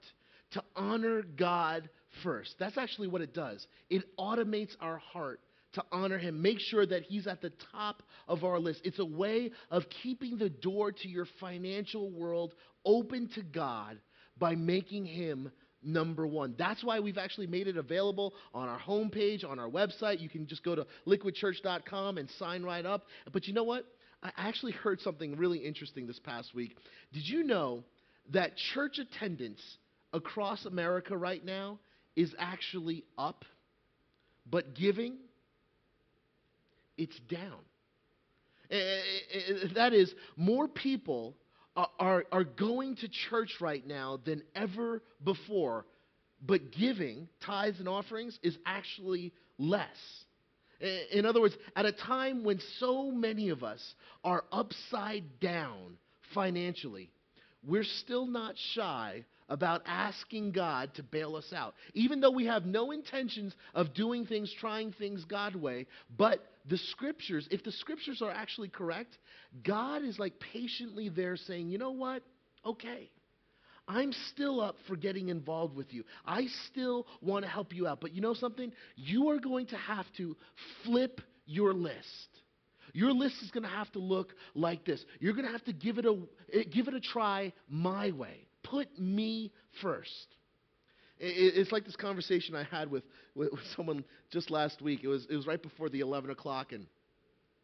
to 0.53 0.63
honor 0.75 1.23
God 1.23 1.91
first. 2.23 2.55
That's 2.59 2.79
actually 2.79 3.09
what 3.09 3.21
it 3.21 3.35
does. 3.35 3.67
It 3.91 4.05
automates 4.19 4.75
our 4.81 4.99
heart 4.99 5.41
to 5.75 5.85
honor 5.93 6.19
him. 6.19 6.41
Make 6.41 6.61
sure 6.61 6.87
that 6.87 7.03
he's 7.03 7.27
at 7.27 7.43
the 7.43 7.53
top 7.73 8.03
of 8.27 8.43
our 8.43 8.59
list. 8.59 8.81
It's 8.85 8.99
a 8.99 9.05
way 9.05 9.51
of 9.71 9.85
keeping 10.03 10.39
the 10.39 10.49
door 10.49 10.93
to 10.93 11.09
your 11.09 11.27
financial 11.41 12.11
world 12.11 12.55
open 12.87 13.29
to 13.35 13.43
God 13.43 13.99
by 14.39 14.55
making 14.55 15.05
him 15.05 15.51
number 15.83 16.27
one. 16.27 16.55
That's 16.59 16.83
why 16.83 17.01
we've 17.01 17.19
actually 17.19 17.47
made 17.47 17.69
it 17.69 17.77
available 17.77 18.35
on 18.53 18.69
our 18.69 18.79
homepage, 18.79 19.45
on 19.45 19.59
our 19.59 19.69
website. 19.69 20.21
You 20.21 20.29
can 20.29 20.47
just 20.47 20.65
go 20.65 20.75
to 20.75 20.87
liquidchurch.com 21.07 22.19
and 22.19 22.29
sign 22.39 22.63
right 22.63 22.85
up. 22.85 23.05
But 23.33 23.47
you 23.47 23.55
know 23.55 23.65
what? 23.65 23.85
I 24.23 24.31
actually 24.37 24.73
heard 24.73 25.01
something 25.01 25.37
really 25.37 25.59
interesting 25.59 26.07
this 26.07 26.19
past 26.19 26.55
week. 26.55 26.77
Did 27.13 27.27
you 27.27 27.45
know 27.45 27.85
that 28.33 28.57
church 28.75 28.99
attendance 28.99 29.61
across 30.13 30.65
America 30.65 31.17
right 31.17 31.45
now 31.45 31.79
is 32.17 32.35
actually 32.39 33.05
up, 33.17 33.45
but 34.51 34.75
giving, 34.75 35.17
it's 36.97 37.19
down? 37.31 37.61
Eh, 38.71 38.77
eh, 38.77 39.01
eh, 39.33 39.69
that 39.75 39.93
is, 39.93 40.13
more 40.37 40.67
people 40.67 41.35
are, 41.99 42.25
are 42.33 42.45
going 42.45 42.97
to 42.97 43.09
church 43.31 43.55
right 43.61 43.87
now 43.87 44.21
than 44.25 44.43
ever 44.55 45.03
before, 45.25 45.87
but 46.45 46.73
giving 46.73 47.29
tithes 47.45 47.79
and 47.79 47.89
offerings 47.89 48.39
is 48.43 48.57
actually 48.67 49.33
less. 49.59 49.87
In 51.13 51.27
other 51.27 51.41
words, 51.41 51.57
at 51.75 51.87
a 51.87 51.93
time 51.93 52.45
when 52.45 52.61
so 52.79 53.11
many 53.11 53.49
of 53.49 53.65
us 53.65 53.83
are 54.23 54.45
upside 54.53 55.41
down 55.41 55.99
financially, 56.35 57.11
we're 57.67 57.85
still 57.85 58.27
not 58.27 58.55
shy 58.75 59.25
about 59.49 59.83
asking 59.87 60.53
God 60.53 60.95
to 60.95 61.03
bail 61.03 61.37
us 61.37 61.53
out. 61.55 61.75
Even 61.95 62.21
though 62.21 62.31
we 62.31 62.47
have 62.47 62.67
no 62.67 62.91
intentions 62.91 63.55
of 63.75 63.95
doing 63.95 64.27
things, 64.27 64.53
trying 64.61 64.93
things 64.93 65.25
God 65.25 65.57
way, 65.57 65.87
but 66.17 66.41
the 66.69 66.79
scriptures, 66.79 67.49
if 67.51 67.65
the 67.65 67.73
scriptures 67.73 68.21
are 68.23 68.31
actually 68.31 68.69
correct, 68.69 69.17
God 69.65 70.05
is 70.05 70.19
like 70.19 70.35
patiently 70.53 71.09
there 71.09 71.37
saying, 71.37 71.69
you 71.69 71.79
know 71.79 71.93
what? 71.93 72.23
Okay. 72.65 73.11
I'm 73.89 74.13
still 74.33 74.61
up 74.61 74.77
for 74.87 74.97
getting 74.97 75.31
involved 75.31 75.75
with 75.75 75.95
you. 75.95 76.05
I 76.27 76.47
still 76.71 77.07
want 77.23 77.47
to 77.47 77.51
help 77.51 77.73
you 77.73 77.87
out. 77.87 78.03
But 78.03 78.13
you 78.13 78.21
know 78.21 78.35
something? 78.35 78.71
You 78.97 79.31
are 79.31 79.39
going 79.39 79.67
to 79.69 79.77
have 79.77 80.05
to 80.19 80.37
flip 80.85 81.23
your 81.47 81.73
list. 81.73 81.97
Your 82.93 83.13
list 83.13 83.37
is 83.43 83.51
going 83.51 83.63
to 83.63 83.71
have 83.71 83.91
to 83.93 83.99
look 83.99 84.35
like 84.55 84.85
this. 84.85 85.03
You're 85.21 85.33
going 85.33 85.47
to 85.47 85.53
have 85.53 85.65
to 85.65 85.73
give 85.73 85.99
it 85.99 86.05
a 86.05 86.19
eh, 86.53 86.65
give 86.71 86.89
it 86.89 86.95
a 86.95 87.01
try 87.01 87.53
my 87.69 88.11
way. 88.13 88.48
Put 88.71 88.99
me 88.99 89.53
first. 89.83 90.27
it's 91.19 91.73
like 91.73 91.85
this 91.85 91.97
conversation 91.97 92.55
I 92.55 92.65
had 92.65 92.91
with, 92.91 93.05
with, 93.35 93.51
someone 93.77 94.05
just 94.31 94.51
last 94.51 94.83
week. 94.83 95.01
It 95.03 95.09
was, 95.09 95.27
it 95.31 95.37
was 95.37 95.47
right 95.47 95.63
before 95.63 95.89
the 95.89 96.01
11 96.01 96.31
o'clock, 96.31 96.73
and 96.73 96.87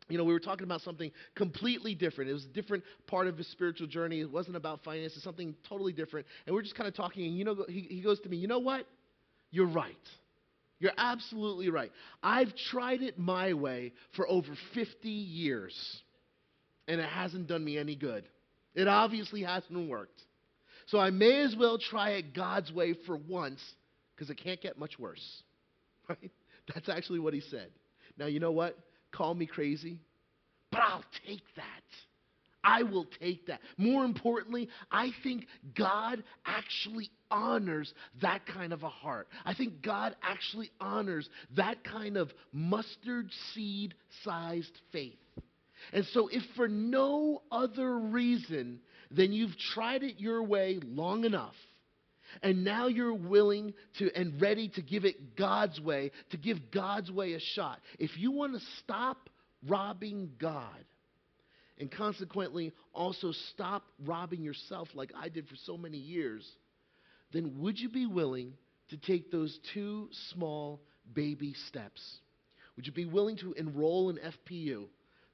you 0.09 0.19
know, 0.19 0.25
we 0.25 0.35
were 0.35 0.41
talking 0.41 0.65
about 0.65 0.83
something 0.83 1.11
completely 1.35 1.95
different. 1.95 2.29
It 2.29 2.35
was 2.35 2.45
a 2.45 2.49
different 2.49 2.85
part 3.07 3.27
of 3.27 3.39
his 3.39 3.51
spiritual 3.51 3.87
journey. 3.87 4.21
It 4.21 4.31
wasn't 4.31 4.57
about 4.57 4.85
finances, 4.85 5.23
something 5.23 5.55
totally 5.69 5.93
different. 5.93 6.27
And 6.47 6.55
we 6.55 6.61
are 6.61 6.63
just 6.63 6.75
kind 6.75 6.89
of 6.89 6.95
talking, 6.95 7.25
and 7.25 7.39
you 7.39 7.45
know, 7.45 7.65
he, 7.69 7.81
he 7.81 8.01
goes 8.03 8.21
to 8.21 8.29
me, 8.29 8.37
you 8.37 8.47
know 8.47 8.59
what? 8.59 8.87
You're 9.51 9.69
right. 9.69 9.95
You're 10.79 10.93
absolutely 10.99 11.71
right. 11.71 11.91
I've 12.23 12.55
tried 12.71 13.01
it 13.01 13.19
my 13.19 13.55
way 13.55 13.93
for 14.17 14.29
over 14.29 14.49
50 14.75 15.09
years, 15.09 16.03
and 16.87 17.01
it 17.01 17.09
hasn't 17.09 17.47
done 17.47 17.65
me 17.65 17.79
any 17.79 17.97
good. 17.97 18.29
It 18.75 18.89
obviously 18.89 19.43
hasn't 19.43 19.89
worked. 19.89 20.21
So 20.87 20.99
I 20.99 21.11
may 21.11 21.43
as 21.43 21.55
well 21.59 21.79
try 21.79 22.11
it 22.11 22.35
God's 22.35 22.73
way 22.73 22.95
for 23.07 23.17
once, 23.17 23.61
because 24.15 24.31
it 24.31 24.41
can't 24.43 24.61
get 24.61 24.79
much 24.79 24.99
worse. 24.99 25.25
Right? 26.07 26.31
That's 26.75 26.91
actually 26.91 27.19
what 27.19 27.33
he 27.33 27.41
said. 27.41 27.71
Now, 28.19 28.27
you 28.27 28.39
know 28.39 28.53
what? 28.53 28.79
Call 29.11 29.35
me 29.35 29.47
crazy, 29.47 29.97
but 30.71 30.83
I'll 30.83 31.05
take 31.27 31.41
that. 31.57 31.65
I 32.65 32.83
will 32.83 33.07
take 33.21 33.47
that. 33.47 33.61
More 33.77 34.05
importantly, 34.05 34.69
I 34.91 35.11
think 35.23 35.47
God 35.77 36.23
actually 36.47 37.11
honors 37.31 37.93
that 38.23 38.47
kind 38.47 38.73
of 38.73 38.83
a 38.83 38.89
heart. 38.89 39.29
I 39.45 39.55
think 39.55 39.83
God 39.83 40.17
actually 40.23 40.71
honors 40.81 41.29
that 41.57 41.85
kind 41.85 42.17
of 42.17 42.31
mustard 42.53 43.31
seed 43.53 43.95
sized 44.25 44.81
faith. 44.93 45.19
And 45.93 46.07
so, 46.13 46.29
if 46.29 46.43
for 46.57 46.67
no 46.67 47.43
other 47.53 47.99
reason 47.99 48.81
than 49.15 49.33
you've 49.33 49.57
tried 49.75 50.03
it 50.03 50.19
your 50.19 50.43
way 50.43 50.79
long 50.83 51.25
enough, 51.25 51.55
and 52.43 52.65
now 52.65 52.89
you're 52.89 53.15
willing 53.15 53.75
to 53.99 54.11
and 54.15 54.41
ready 54.41 54.69
to 54.71 54.83
give 54.83 55.05
it 55.05 55.37
God's 55.37 55.81
way, 55.81 56.11
to 56.31 56.37
give 56.37 56.71
God's 56.73 57.11
way 57.11 57.35
a 57.35 57.41
shot. 57.55 57.81
If 57.99 58.17
you 58.17 58.33
want 58.33 58.55
to 58.55 58.61
stop 58.81 59.31
robbing 59.67 60.31
God, 60.41 60.85
and 61.79 61.91
consequently 61.91 62.73
also 62.93 63.33
stop 63.53 63.85
robbing 64.05 64.43
yourself 64.43 64.89
like 64.95 65.11
I 65.17 65.29
did 65.29 65.49
for 65.49 65.57
so 65.65 65.77
many 65.77 65.99
years, 65.99 66.49
then 67.33 67.61
would 67.61 67.79
you 67.79 67.89
be 67.89 68.07
willing 68.07 68.55
to 68.91 68.97
take 68.97 69.31
those 69.31 69.59
two 69.73 70.09
small 70.31 70.81
baby 71.13 71.55
steps? 71.69 72.01
Would 72.77 72.87
you 72.87 72.93
be 72.93 73.07
willing 73.07 73.37
to 73.39 73.53
enroll 73.55 74.11
in 74.11 74.19
FPU? 74.19 74.85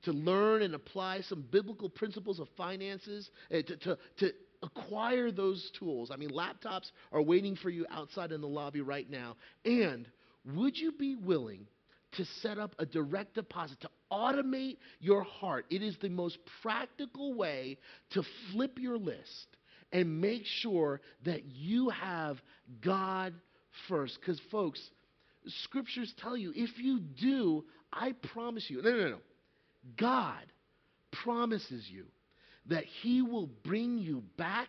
To 0.04 0.12
learn 0.12 0.62
and 0.62 0.74
apply 0.74 1.20
some 1.22 1.44
biblical 1.50 1.88
principles 1.88 2.40
of 2.40 2.48
finances, 2.56 3.30
uh, 3.52 3.56
to, 3.62 3.76
to, 3.76 3.98
to 4.18 4.32
acquire 4.62 5.30
those 5.30 5.70
tools. 5.78 6.10
I 6.10 6.16
mean, 6.16 6.30
laptops 6.30 6.90
are 7.12 7.22
waiting 7.22 7.56
for 7.56 7.70
you 7.70 7.86
outside 7.90 8.32
in 8.32 8.40
the 8.40 8.48
lobby 8.48 8.80
right 8.80 9.08
now. 9.10 9.36
And 9.64 10.08
would 10.54 10.76
you 10.76 10.92
be 10.92 11.16
willing 11.16 11.66
to 12.12 12.24
set 12.40 12.58
up 12.58 12.74
a 12.78 12.86
direct 12.86 13.34
deposit, 13.34 13.80
to 13.80 13.90
automate 14.10 14.78
your 15.00 15.22
heart? 15.22 15.66
It 15.70 15.82
is 15.82 15.96
the 16.00 16.08
most 16.08 16.38
practical 16.62 17.34
way 17.34 17.78
to 18.10 18.22
flip 18.52 18.78
your 18.78 18.98
list 18.98 19.56
and 19.92 20.20
make 20.20 20.42
sure 20.44 21.00
that 21.24 21.44
you 21.44 21.90
have 21.90 22.38
God 22.82 23.34
first. 23.88 24.18
Because, 24.20 24.40
folks, 24.50 24.80
scriptures 25.64 26.12
tell 26.18 26.36
you 26.36 26.52
if 26.54 26.78
you 26.78 27.00
do, 27.00 27.64
I 27.92 28.12
promise 28.32 28.64
you, 28.68 28.82
no, 28.82 28.90
no, 28.90 29.08
no. 29.10 29.18
God 29.96 30.44
promises 31.24 31.86
you 31.88 32.06
that 32.66 32.84
He 33.02 33.22
will 33.22 33.48
bring 33.64 33.98
you 33.98 34.22
back 34.36 34.68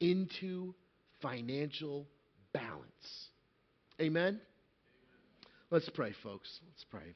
into 0.00 0.74
financial 1.20 2.06
balance. 2.52 3.28
Amen? 4.00 4.40
Let's 5.70 5.88
pray, 5.90 6.14
folks. 6.22 6.48
Let's 6.66 6.84
pray. 6.90 7.14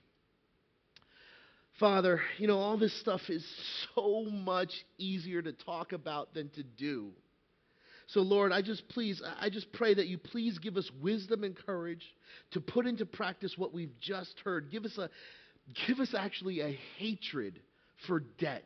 Father, 1.79 2.21
you 2.39 2.49
know, 2.49 2.59
all 2.59 2.77
this 2.77 2.99
stuff 3.01 3.21
is 3.29 3.47
so 3.95 4.25
much 4.25 4.71
easier 4.97 5.41
to 5.43 5.53
talk 5.53 5.93
about 5.93 6.35
than 6.35 6.49
to 6.51 6.63
do. 6.63 7.11
So, 8.09 8.21
Lord, 8.21 8.53
I 8.53 8.63
just 8.63 8.89
please, 8.89 9.23
I 9.39 9.51
just 9.51 9.71
pray 9.73 9.93
that 9.93 10.07
you 10.07 10.17
please 10.17 10.59
give 10.59 10.79
us 10.79 10.91
wisdom 11.01 11.45
and 11.45 11.55
courage 11.55 12.03
to 12.53 12.61
put 12.61 12.87
into 12.87 13.05
practice 13.05 13.55
what 13.57 13.75
we've 13.75 13.93
just 14.01 14.35
heard. 14.43 14.71
Give 14.71 14.87
us 14.87 14.97
a, 14.97 15.11
give 15.87 16.01
us 16.01 16.15
actually 16.17 16.61
a 16.61 16.79
hatred 16.97 17.61
for 18.07 18.21
debt. 18.39 18.65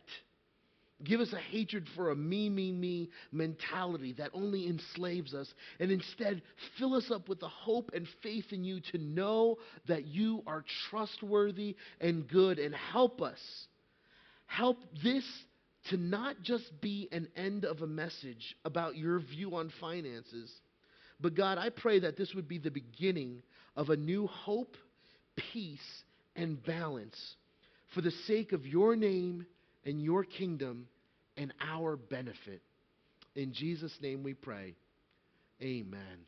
Give 1.03 1.19
us 1.19 1.33
a 1.33 1.39
hatred 1.39 1.89
for 1.97 2.13
a 2.13 2.17
me, 2.17 2.49
me, 2.49 2.71
me 2.71 3.11
mentality 3.33 4.13
that 4.19 4.31
only 4.33 4.69
enslaves 4.69 5.35
us. 5.35 5.53
And 5.81 5.91
instead, 5.91 6.43
fill 6.79 6.95
us 6.95 7.11
up 7.11 7.29
with 7.29 7.41
the 7.41 7.49
hope 7.49 7.91
and 7.93 8.07
faith 8.23 8.45
in 8.53 8.63
you 8.63 8.81
to 8.93 8.99
know 8.99 9.57
that 9.89 10.07
you 10.07 10.45
are 10.47 10.65
trustworthy 10.89 11.75
and 12.01 12.29
good. 12.29 12.61
And 12.61 12.73
help 12.73 13.21
us. 13.21 13.41
Help 14.47 14.79
this 15.03 15.25
to 15.91 15.97
not 15.97 16.43
just 16.43 16.81
be 16.81 17.09
an 17.13 17.29
end 17.37 17.65
of 17.65 17.83
a 17.83 17.87
message 17.87 18.57
about 18.65 18.97
your 18.97 19.19
view 19.21 19.57
on 19.57 19.73
finances, 19.81 20.51
but 21.21 21.35
God, 21.35 21.59
I 21.59 21.71
pray 21.71 22.01
that 22.01 22.17
this 22.17 22.35
would 22.35 22.49
be 22.49 22.59
the 22.59 22.71
beginning 22.71 23.43
of 23.77 23.91
a 23.91 23.97
new 23.97 24.27
hope, 24.27 24.77
peace, 25.53 25.81
and 26.37 26.63
balance 26.63 27.17
for 27.95 28.01
the 28.01 28.11
sake 28.27 28.53
of 28.53 28.67
your 28.67 28.97
name 28.97 29.47
and 29.85 30.01
your 30.01 30.25
kingdom 30.25 30.89
and 31.37 31.53
our 31.61 31.97
benefit. 31.97 32.63
In 33.35 33.53
Jesus' 33.53 33.97
name 34.01 34.23
we 34.23 34.35
pray. 34.35 34.75
Amen. 35.63 36.27